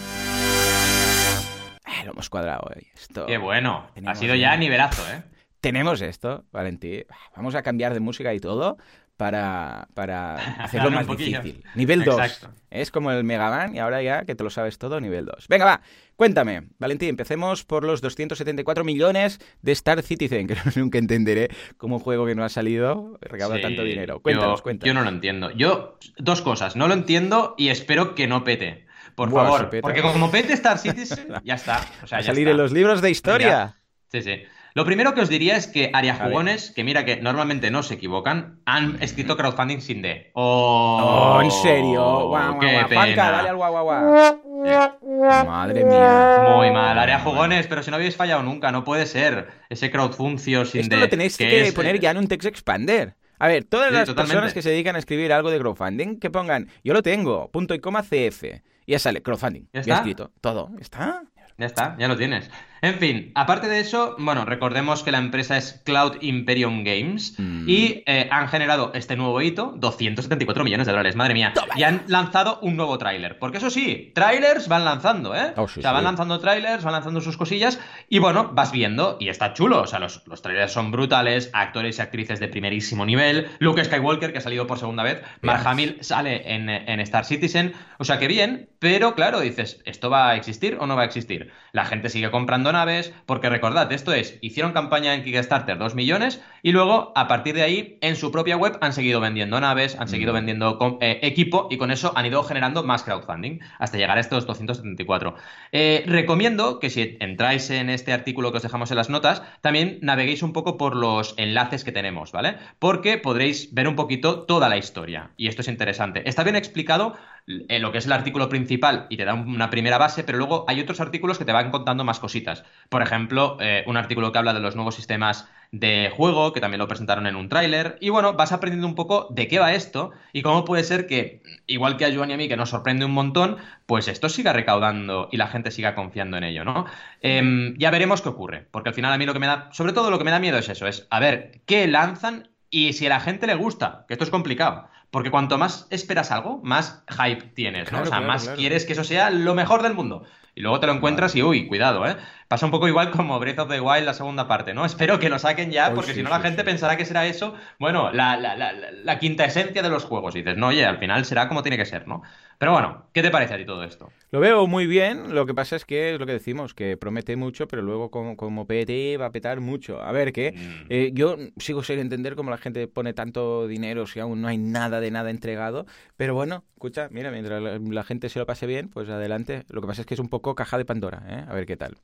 Ah, 1.86 2.04
lo 2.06 2.12
hemos 2.12 2.30
cuadrado 2.30 2.68
hoy. 2.70 2.88
Esto... 2.96 3.26
Qué 3.26 3.38
bueno. 3.38 3.88
Ha 4.06 4.16
sido 4.16 4.36
ya 4.36 4.56
nivelazo, 4.58 5.02
¿eh? 5.12 5.24
Tenemos 5.62 6.02
esto, 6.02 6.46
Valentín. 6.52 7.04
Vamos 7.36 7.54
a 7.56 7.62
cambiar 7.62 7.94
de 7.94 8.00
música 8.00 8.34
y 8.34 8.40
todo 8.40 8.78
para, 9.20 9.90
para 9.96 10.36
hacerlo 10.64 10.92
más 10.92 11.06
difícil. 11.06 11.62
Nivel 11.76 12.06
2. 12.06 12.18
Exacto. 12.18 12.56
Es 12.70 12.90
como 12.90 13.12
el 13.12 13.26
Mega 13.26 13.50
Man 13.50 13.76
y 13.76 13.80
ahora 13.80 14.02
ya 14.02 14.24
que 14.24 14.34
te 14.34 14.46
lo 14.46 14.50
sabes 14.50 14.78
todo, 14.78 15.02
nivel 15.02 15.26
2. 15.26 15.48
Venga, 15.50 15.66
va, 15.66 15.82
cuéntame. 16.16 16.70
Valentín, 16.78 17.10
empecemos 17.10 17.66
por 17.66 17.84
los 17.84 18.00
274 18.00 18.86
millones 18.86 19.42
de 19.62 19.74
Star 19.74 20.02
Citizen, 20.04 20.48
que 20.48 20.56
nunca 20.78 21.00
entenderé 21.00 21.50
cómo 21.76 21.98
un 21.98 22.02
juego 22.02 22.26
que 22.26 22.34
no 22.34 22.46
ha 22.46 22.50
salido 22.50 23.18
recauda 23.20 23.58
Sí, 23.58 23.62
tanto 23.62 23.84
dinero. 23.84 24.22
Cuéntanos, 24.22 24.60
yo, 24.60 24.64
cuéntanos. 24.64 24.88
Yo 24.88 24.94
no 24.94 25.04
lo 25.04 25.10
entiendo. 25.10 25.52
Yo, 25.52 26.00
dos 26.18 26.42
cosas. 26.42 26.78
No 26.78 26.88
lo 26.88 26.94
entiendo 26.94 27.56
y 27.58 27.68
espero 27.68 28.16
que 28.16 28.26
no 28.26 28.46
pete. 28.46 28.88
Por 29.16 29.30
Buah, 29.30 29.44
favor. 29.44 29.82
Porque 29.82 30.02
como 30.02 30.32
pete 30.32 30.54
Star 30.54 30.78
Citizen, 30.78 31.28
ya 31.44 31.56
está. 31.56 31.86
O 32.04 32.08
sea, 32.08 32.20
a 32.20 32.22
ya 32.22 32.28
salir 32.28 32.48
está. 32.48 32.52
en 32.52 32.58
los 32.58 32.72
libros 32.72 33.02
de 33.02 33.12
historia. 33.12 33.82
Sí, 34.08 34.22
sí. 34.22 34.44
Lo 34.76 34.86
primero 34.86 35.14
que 35.14 35.22
os 35.22 35.30
diría 35.30 35.56
es 35.58 35.68
que 35.68 35.90
Aria 35.94 36.14
A 36.16 36.20
ver. 36.20 36.28
Jugones, 36.28 36.72
que 36.72 36.84
mira 36.84 37.04
que 37.06 37.18
normalmente 37.18 37.72
no 37.72 37.82
se 37.84 37.96
equivocan, 37.96 38.60
han 38.66 39.02
escrito 39.02 39.36
crowdfunding 39.36 39.82
sin 39.82 40.02
D. 40.02 40.32
Oh, 40.34 41.36
Oh, 41.38 41.42
en 41.42 41.52
serio. 41.52 42.02
Guau, 42.02 42.28
guau, 42.30 42.60
qué 42.60 42.72
guau. 42.94 43.16
Dale 43.16 43.50
al 43.50 43.56
guau, 43.56 43.72
guau, 43.72 43.84
guau. 43.86 45.46
Madre 45.48 45.84
mía. 45.86 46.44
Muy 46.56 46.72
mal, 46.72 46.98
Aria 47.00 47.20
Jugones, 47.20 47.68
pero 47.68 47.84
si 47.84 47.90
no 47.92 47.96
habéis 47.98 48.16
fallado 48.16 48.44
nunca, 48.44 48.72
no 48.72 48.84
puede 48.84 49.06
ser 49.06 49.48
ese 49.70 49.90
crowdfuncio 49.92 50.66
sin 50.66 50.82
Esto 50.82 50.96
D. 50.96 51.02
lo 51.02 51.10
tenéis 51.10 51.38
que, 51.38 51.62
es, 51.62 51.74
poner 51.74 51.96
eh, 51.96 52.00
ya 52.00 52.12
en 52.12 52.18
un 52.18 52.28
text 52.28 52.48
expander. 52.48 53.16
A 53.40 53.48
ver, 53.48 53.64
todas 53.64 53.90
Sí, 53.90 53.94
las 53.96 54.06
totalmente. 54.06 54.34
personas 54.34 54.54
que 54.54 54.62
se 54.62 54.70
dedican 54.70 54.96
a 54.96 55.00
escribir 55.00 55.32
algo 55.32 55.50
de 55.50 55.60
crowdfunding, 55.60 56.20
que 56.20 56.30
pongan, 56.30 56.68
yo 56.84 56.94
lo 56.94 57.02
tengo, 57.02 57.50
punto 57.52 57.74
y 57.74 57.80
coma 57.80 58.04
CF. 58.04 58.44
Y 58.86 58.92
ya 58.92 59.00
sale, 59.00 59.22
crowdfunding. 59.22 59.64
Ya 59.64 59.70
Ya, 59.74 59.80
está. 59.82 59.94
escrito. 59.96 60.32
Todo. 60.42 60.72
¿Está? 60.80 61.24
Ya 61.58 61.66
está, 61.66 61.96
ya 61.98 62.08
lo 62.08 62.18
tienes. 62.18 62.50
En 62.82 62.96
fin, 62.96 63.32
aparte 63.36 63.68
de 63.68 63.80
eso, 63.80 64.16
bueno, 64.20 64.46
recordemos 64.46 65.04
que 65.04 65.12
la 65.12 65.18
empresa 65.18 65.58
es 65.58 65.82
Cloud 65.86 66.18
Imperium 66.22 66.84
Games 66.84 67.36
Mm. 67.38 67.66
y 67.68 68.04
eh, 68.06 68.28
han 68.32 68.48
generado 68.48 68.92
este 68.94 69.16
nuevo 69.16 69.42
hito, 69.42 69.74
274 69.78 70.64
millones 70.64 70.88
de 70.88 70.92
dólares, 70.94 71.16
madre 71.16 71.34
mía. 71.34 71.54
Y 71.76 71.84
han 71.84 72.04
lanzado 72.08 72.60
un 72.62 72.76
nuevo 72.76 72.98
tráiler. 72.98 73.38
Porque 73.40 73.58
eso 73.58 73.70
sí, 73.70 74.12
trailers 74.16 74.68
van 74.68 74.86
lanzando, 74.86 75.36
¿eh? 75.36 75.54
Oh, 75.58 75.68
sí, 75.68 75.80
o 75.80 75.82
sea, 75.84 75.92
van 75.92 76.04
lanzando 76.04 76.40
trailers, 76.40 76.84
van 76.84 76.94
lanzando 76.94 77.22
sus 77.22 77.38
cosillas 77.38 77.80
y 78.10 78.20
bueno, 78.20 78.52
vas 78.54 78.72
viendo 78.72 79.18
y 79.20 79.30
está 79.30 79.54
chulo. 79.54 79.82
O 79.82 79.88
sea, 79.88 80.00
los, 80.00 80.26
los 80.28 80.42
trailers 80.42 80.72
son 80.72 80.92
brutales, 80.92 81.50
actores 81.54 81.98
y 81.98 82.02
actrices 82.02 82.40
de 82.40 82.48
primerísimo 82.48 83.06
nivel. 83.06 83.48
Luke 83.60 83.84
Skywalker, 83.84 84.32
que 84.32 84.38
ha 84.40 84.42
salido 84.42 84.68
por 84.68 84.80
segunda 84.80 85.04
vez. 85.04 85.22
Mark 85.42 85.62
Hamill 85.66 85.98
sale 86.02 86.54
en, 86.54 86.70
en 86.70 87.00
Star 87.02 87.26
Citizen. 87.26 87.74
O 87.98 88.04
sea, 88.06 88.20
que 88.20 88.28
bien, 88.28 88.70
pero 88.80 89.16
claro, 89.16 89.42
dices, 89.42 89.82
¿esto 89.86 90.10
va 90.10 90.30
a 90.30 90.36
existir 90.36 90.78
o 90.80 90.88
no 90.88 90.96
va 90.96 91.04
a 91.04 91.06
existir? 91.06 91.52
La 91.72 91.86
gente 91.86 92.10
sigue 92.10 92.32
comprando 92.32 92.72
naves, 92.72 93.14
porque 93.26 93.50
recordad, 93.50 93.92
esto 93.92 94.14
es, 94.14 94.38
hicieron 94.42 94.74
campaña 94.74 95.14
en 95.14 95.24
Kickstarter 95.24 95.78
2 95.78 95.96
millones 95.96 96.42
y 96.64 96.72
luego, 96.72 97.12
a 97.16 97.28
partir 97.28 97.56
de 97.56 97.64
ahí, 97.64 97.98
en 98.02 98.16
su 98.16 98.32
propia 98.32 98.58
web 98.58 98.78
han 98.82 98.94
seguido 98.94 99.20
vendiendo 99.20 99.60
naves, 99.60 99.96
han 100.00 100.08
seguido 100.08 100.34
vendiendo 100.34 100.78
com- 100.78 100.98
eh, 101.02 101.20
equipo 101.24 101.68
y 101.72 101.78
con 101.78 101.92
eso 101.92 102.12
han 102.16 102.26
ido 102.26 102.44
generando 102.44 102.84
más 102.84 103.04
crowdfunding 103.04 103.60
hasta 103.80 103.98
llegar 103.98 104.18
a 104.18 104.22
estos 104.22 104.46
274. 104.46 105.36
Eh, 105.72 106.04
recomiendo 106.08 106.80
que 106.80 106.90
si 106.90 107.18
entráis 107.20 107.70
en 107.70 107.90
este 107.90 108.14
artículo 108.14 108.52
que 108.52 108.58
os 108.58 108.64
dejamos 108.64 108.92
en 108.92 108.98
las 108.98 109.10
notas, 109.10 109.42
también 109.62 110.00
naveguéis 110.02 110.44
un 110.44 110.54
poco 110.54 110.78
por 110.78 110.96
los 110.96 111.34
enlaces 111.38 111.84
que 111.84 111.92
tenemos, 111.92 112.32
¿vale? 112.32 112.58
Porque 112.80 113.18
podréis 113.18 113.74
ver 113.74 113.88
un 113.88 113.96
poquito 113.96 114.42
toda 114.44 114.70
la 114.70 114.78
historia 114.78 115.32
y 115.38 115.48
esto 115.48 115.62
es 115.62 115.68
interesante. 115.68 116.28
Está 116.28 116.44
bien 116.44 116.56
explicado 116.56 117.16
en 117.48 117.82
lo 117.82 117.92
que 117.92 117.98
es 117.98 118.06
el 118.06 118.12
artículo 118.12 118.48
principal 118.50 119.08
y 119.10 119.18
te 119.18 119.26
da 119.26 119.34
una 119.34 119.70
primera 119.70 119.98
base, 119.98 120.24
pero 120.24 120.38
luego 120.38 120.66
hay 120.68 120.80
otros 120.82 121.00
artículos 121.00 121.38
que 121.40 121.46
te 121.46 121.52
van 121.52 121.72
contando 121.72 122.04
más 122.04 122.20
cositas. 122.20 122.64
Por 122.90 123.02
ejemplo, 123.02 123.58
eh, 123.60 123.84
un 123.88 123.98
artículo 123.98 124.32
que 124.32 124.38
habla 124.38 124.54
de 124.54 124.60
los 124.60 124.76
nuevos 124.76 124.96
sistemas 124.96 125.48
de 125.72 126.12
juego, 126.16 126.49
que 126.54 126.62
también 126.62 126.80
lo 126.80 126.88
presentaron 126.88 127.28
en 127.28 127.36
un 127.36 127.50
tráiler. 127.50 127.98
Y 128.02 128.10
bueno, 128.10 128.34
vas 128.34 128.52
aprendiendo 128.52 128.88
un 128.88 128.96
poco 128.96 129.28
de 129.30 129.48
qué 129.48 129.60
va 129.60 129.74
esto 129.74 130.12
y 130.34 130.42
cómo 130.42 130.66
puede 130.66 130.84
ser 130.84 131.08
que, 131.08 131.42
igual 131.68 131.98
que 131.98 132.06
a 132.06 132.14
Joan 132.14 132.32
y 132.32 132.34
a 132.34 132.38
mí, 132.38 132.48
que 132.48 132.58
nos 132.58 132.70
sorprende 132.70 133.06
un 133.06 133.12
montón, 133.12 133.58
pues 133.86 134.08
esto 134.08 134.30
siga 134.30 134.54
recaudando 134.54 135.30
y 135.32 135.38
la 135.38 135.48
gente 135.48 135.72
siga 135.72 135.96
confiando 135.96 136.38
en 136.38 136.44
ello, 136.44 136.64
¿no? 136.64 136.86
Em, 137.22 137.76
ya 137.78 137.92
veremos 137.92 138.22
qué 138.22 138.30
ocurre, 138.30 138.68
porque 138.72 138.90
al 138.90 138.96
final 138.96 139.14
a 139.14 139.18
mí 139.18 139.26
lo 139.26 139.34
que 139.34 139.40
me 139.40 139.48
da, 139.48 139.70
sobre 139.72 139.94
todo 139.94 140.12
lo 140.12 140.18
que 140.18 140.24
me 140.24 140.32
da 140.32 140.40
miedo 140.40 140.58
es 140.58 140.70
eso, 140.70 140.88
es 140.88 141.08
a 141.10 141.20
ver 141.20 141.62
qué 141.66 141.88
lanzan 141.88 142.50
y 142.70 142.94
si 142.94 143.06
a 143.08 143.10
la 143.10 143.20
gente 143.20 143.48
le 143.48 143.56
gusta, 143.56 144.06
que 144.08 144.14
esto 144.14 144.24
es 144.24 144.30
complicado. 144.30 144.88
Porque 145.12 145.32
cuanto 145.32 145.58
más 145.58 145.88
esperas 145.90 146.30
algo, 146.32 146.62
más 146.64 147.04
hype 147.10 147.42
tienes, 147.56 147.86
¿no? 147.86 147.90
Claro, 147.90 148.04
o 148.04 148.08
sea, 148.08 148.18
claro, 148.18 148.28
más 148.28 148.44
claro. 148.44 148.58
quieres 148.58 148.86
que 148.86 148.94
eso 148.94 149.04
sea 149.04 149.32
lo 149.32 149.56
mejor 149.56 149.82
del 149.82 149.96
mundo. 149.96 150.24
Y 150.54 150.62
luego 150.62 150.80
te 150.80 150.88
lo 150.88 150.94
encuentras 150.94 151.36
y, 151.36 151.42
uy, 151.42 151.68
cuidado, 151.68 152.06
¿eh? 152.06 152.18
Pasa 152.50 152.66
un 152.66 152.72
poco 152.72 152.88
igual 152.88 153.12
como 153.12 153.40
Breath 153.40 153.60
of 153.60 153.70
the 153.70 153.80
Wild, 153.80 154.06
la 154.06 154.14
segunda 154.16 154.48
parte, 154.48 154.74
¿no? 154.74 154.84
Espero 154.84 155.20
que 155.20 155.30
lo 155.30 155.38
saquen 155.38 155.70
ya, 155.70 155.94
porque 155.94 156.10
sí, 156.14 156.18
si 156.18 156.24
no 156.24 156.32
la 156.32 156.40
gente 156.40 156.62
sí. 156.64 156.66
pensará 156.66 156.98
que 156.98 157.06
será 157.06 157.28
eso, 157.28 157.54
bueno, 157.78 158.12
la, 158.12 158.38
la, 158.38 158.56
la, 158.58 158.74
la- 158.74 159.20
quinta 159.20 159.46
esencia 159.46 159.84
de 159.84 159.90
los 159.90 160.04
juegos. 160.04 160.36
Y 160.36 160.40
dices, 160.40 160.58
no, 160.58 160.70
oye, 160.70 160.84
al 160.84 160.98
final 160.98 161.24
será 161.26 161.48
como 161.48 161.62
tiene 161.62 161.78
que 161.78 161.86
ser, 161.86 162.08
¿no? 162.08 162.24
Pero 162.58 162.72
bueno, 162.72 163.06
¿qué 163.14 163.22
te 163.22 163.30
parece 163.30 163.54
a 163.54 163.58
ti 163.58 163.66
todo 163.66 163.84
esto? 163.84 164.12
Lo 164.32 164.40
veo 164.40 164.66
muy 164.66 164.88
bien, 164.88 165.36
lo 165.36 165.46
que 165.46 165.54
pasa 165.54 165.76
es 165.76 165.86
que 165.86 166.14
es 166.16 166.20
lo 166.20 166.26
que 166.26 166.34
decimos, 166.34 166.74
que 166.74 166.98
promete 166.98 167.36
mucho, 167.36 167.68
pero 167.68 167.84
luego 167.84 168.10
como, 168.10 168.36
como 168.36 168.66
PT 168.66 169.18
va 169.18 169.28
a 169.28 169.32
petar 169.32 169.60
mucho. 169.60 170.02
A 170.02 170.12
ver, 170.12 170.34
que 170.34 170.52
Mm. 170.54 170.86
eh, 170.90 171.12
yo 171.14 171.38
sigo 171.58 171.84
sin 171.84 172.00
entender 172.00 172.36
cómo 172.36 172.50
la 172.50 172.58
gente 172.58 172.88
pone 172.88 173.14
tanto 173.14 173.68
dinero 173.68 174.08
si 174.08 174.20
aún 174.20 174.42
no 174.42 174.48
hay 174.48 174.58
nada 174.58 175.00
de 175.00 175.12
nada 175.12 175.30
entregado, 175.30 175.86
pero 176.18 176.34
bueno, 176.34 176.64
escucha, 176.74 177.10
mira, 177.12 177.30
mientras 177.30 177.62
la, 177.62 177.78
la 177.78 178.04
gente 178.04 178.28
se 178.30 178.40
lo 178.40 178.48
pase 178.48 178.66
bien, 178.66 178.90
pues 178.90 179.08
adelante. 179.08 179.66
Lo 179.70 179.82
que 179.82 179.88
pasa 179.88 180.02
es 180.02 180.08
que 180.08 180.16
es 180.16 180.20
un 180.20 180.30
poco 180.30 180.56
caja 180.56 180.80
de 180.80 180.86
Pandora, 180.86 181.22
¿eh? 181.30 181.46
A 181.48 181.54
ver 181.54 181.68
qué 181.68 181.78
tal. 181.78 181.96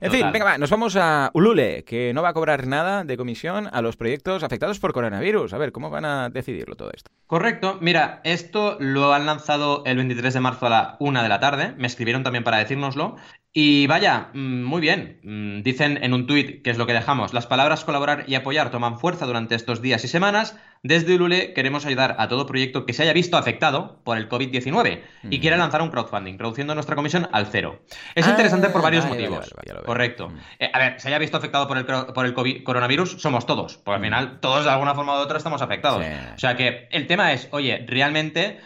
En 0.00 0.12
fin, 0.12 0.30
venga, 0.30 0.44
va, 0.44 0.58
nos 0.58 0.70
vamos 0.70 0.94
a 0.96 1.30
Ulule, 1.32 1.82
que 1.84 2.12
no 2.12 2.22
va 2.22 2.28
a 2.28 2.34
cobrar 2.34 2.66
nada 2.66 3.04
de 3.04 3.16
comisión 3.16 3.68
a 3.72 3.80
los 3.80 3.96
proyectos 3.96 4.42
afectados 4.42 4.78
por 4.78 4.92
coronavirus. 4.92 5.54
A 5.54 5.58
ver, 5.58 5.72
¿cómo 5.72 5.88
van 5.88 6.04
a 6.04 6.28
decidirlo 6.28 6.76
todo 6.76 6.90
esto? 6.92 7.10
Correcto. 7.26 7.78
Mira, 7.80 8.20
esto 8.24 8.76
lo 8.78 9.14
han 9.14 9.24
lanzado 9.24 9.82
el 9.86 9.96
23 9.96 10.34
de 10.34 10.40
marzo 10.40 10.66
a 10.66 10.70
la 10.70 10.96
una 11.00 11.22
de 11.22 11.28
la 11.30 11.40
tarde. 11.40 11.74
Me 11.78 11.86
escribieron 11.86 12.22
también 12.22 12.44
para 12.44 12.58
decírnoslo. 12.58 13.16
Y 13.58 13.86
vaya, 13.86 14.28
mm, 14.34 14.64
muy 14.64 14.82
bien. 14.82 15.18
Mm, 15.22 15.62
dicen 15.62 15.98
en 16.02 16.12
un 16.12 16.26
tuit, 16.26 16.60
que 16.62 16.68
es 16.68 16.76
lo 16.76 16.86
que 16.86 16.92
dejamos, 16.92 17.32
las 17.32 17.46
palabras 17.46 17.86
colaborar 17.86 18.24
y 18.26 18.34
apoyar 18.34 18.70
toman 18.70 18.98
fuerza 18.98 19.24
durante 19.24 19.54
estos 19.54 19.80
días 19.80 20.04
y 20.04 20.08
semanas. 20.08 20.58
Desde 20.82 21.14
Ulule 21.14 21.54
queremos 21.54 21.86
ayudar 21.86 22.16
a 22.18 22.28
todo 22.28 22.44
proyecto 22.44 22.84
que 22.84 22.92
se 22.92 23.02
haya 23.02 23.14
visto 23.14 23.38
afectado 23.38 24.02
por 24.04 24.18
el 24.18 24.28
COVID-19 24.28 25.00
y 25.30 25.40
quiera 25.40 25.56
lanzar 25.56 25.80
un 25.80 25.88
crowdfunding, 25.88 26.36
reduciendo 26.38 26.74
nuestra 26.74 26.96
comisión 26.96 27.30
al 27.32 27.46
cero. 27.46 27.80
Es 28.14 28.26
Ah, 28.26 28.30
interesante 28.32 28.68
por 28.68 28.82
varios 28.82 29.04
vale, 29.08 29.22
motivos. 29.22 29.50
vale. 29.56 29.80
Correcto. 29.86 30.28
Mm. 30.28 30.36
Eh, 30.58 30.70
a 30.74 30.78
ver, 30.78 31.00
se 31.00 31.08
haya 31.08 31.18
visto 31.18 31.38
afectado 31.38 31.66
por 31.66 31.78
el, 31.78 31.86
por 31.86 32.26
el 32.26 32.34
COVID 32.34 32.62
coronavirus, 32.62 33.22
somos 33.22 33.46
todos. 33.46 33.78
Porque 33.78 33.96
al 33.96 34.02
final, 34.02 34.38
todos 34.40 34.66
de 34.66 34.70
alguna 34.70 34.94
forma 34.94 35.14
u 35.14 35.22
otra 35.22 35.38
estamos 35.38 35.62
afectados. 35.62 36.04
Sí. 36.04 36.12
O 36.34 36.38
sea 36.38 36.56
que 36.56 36.88
el 36.90 37.06
tema 37.06 37.32
es, 37.32 37.48
oye, 37.52 37.86
realmente 37.88 38.60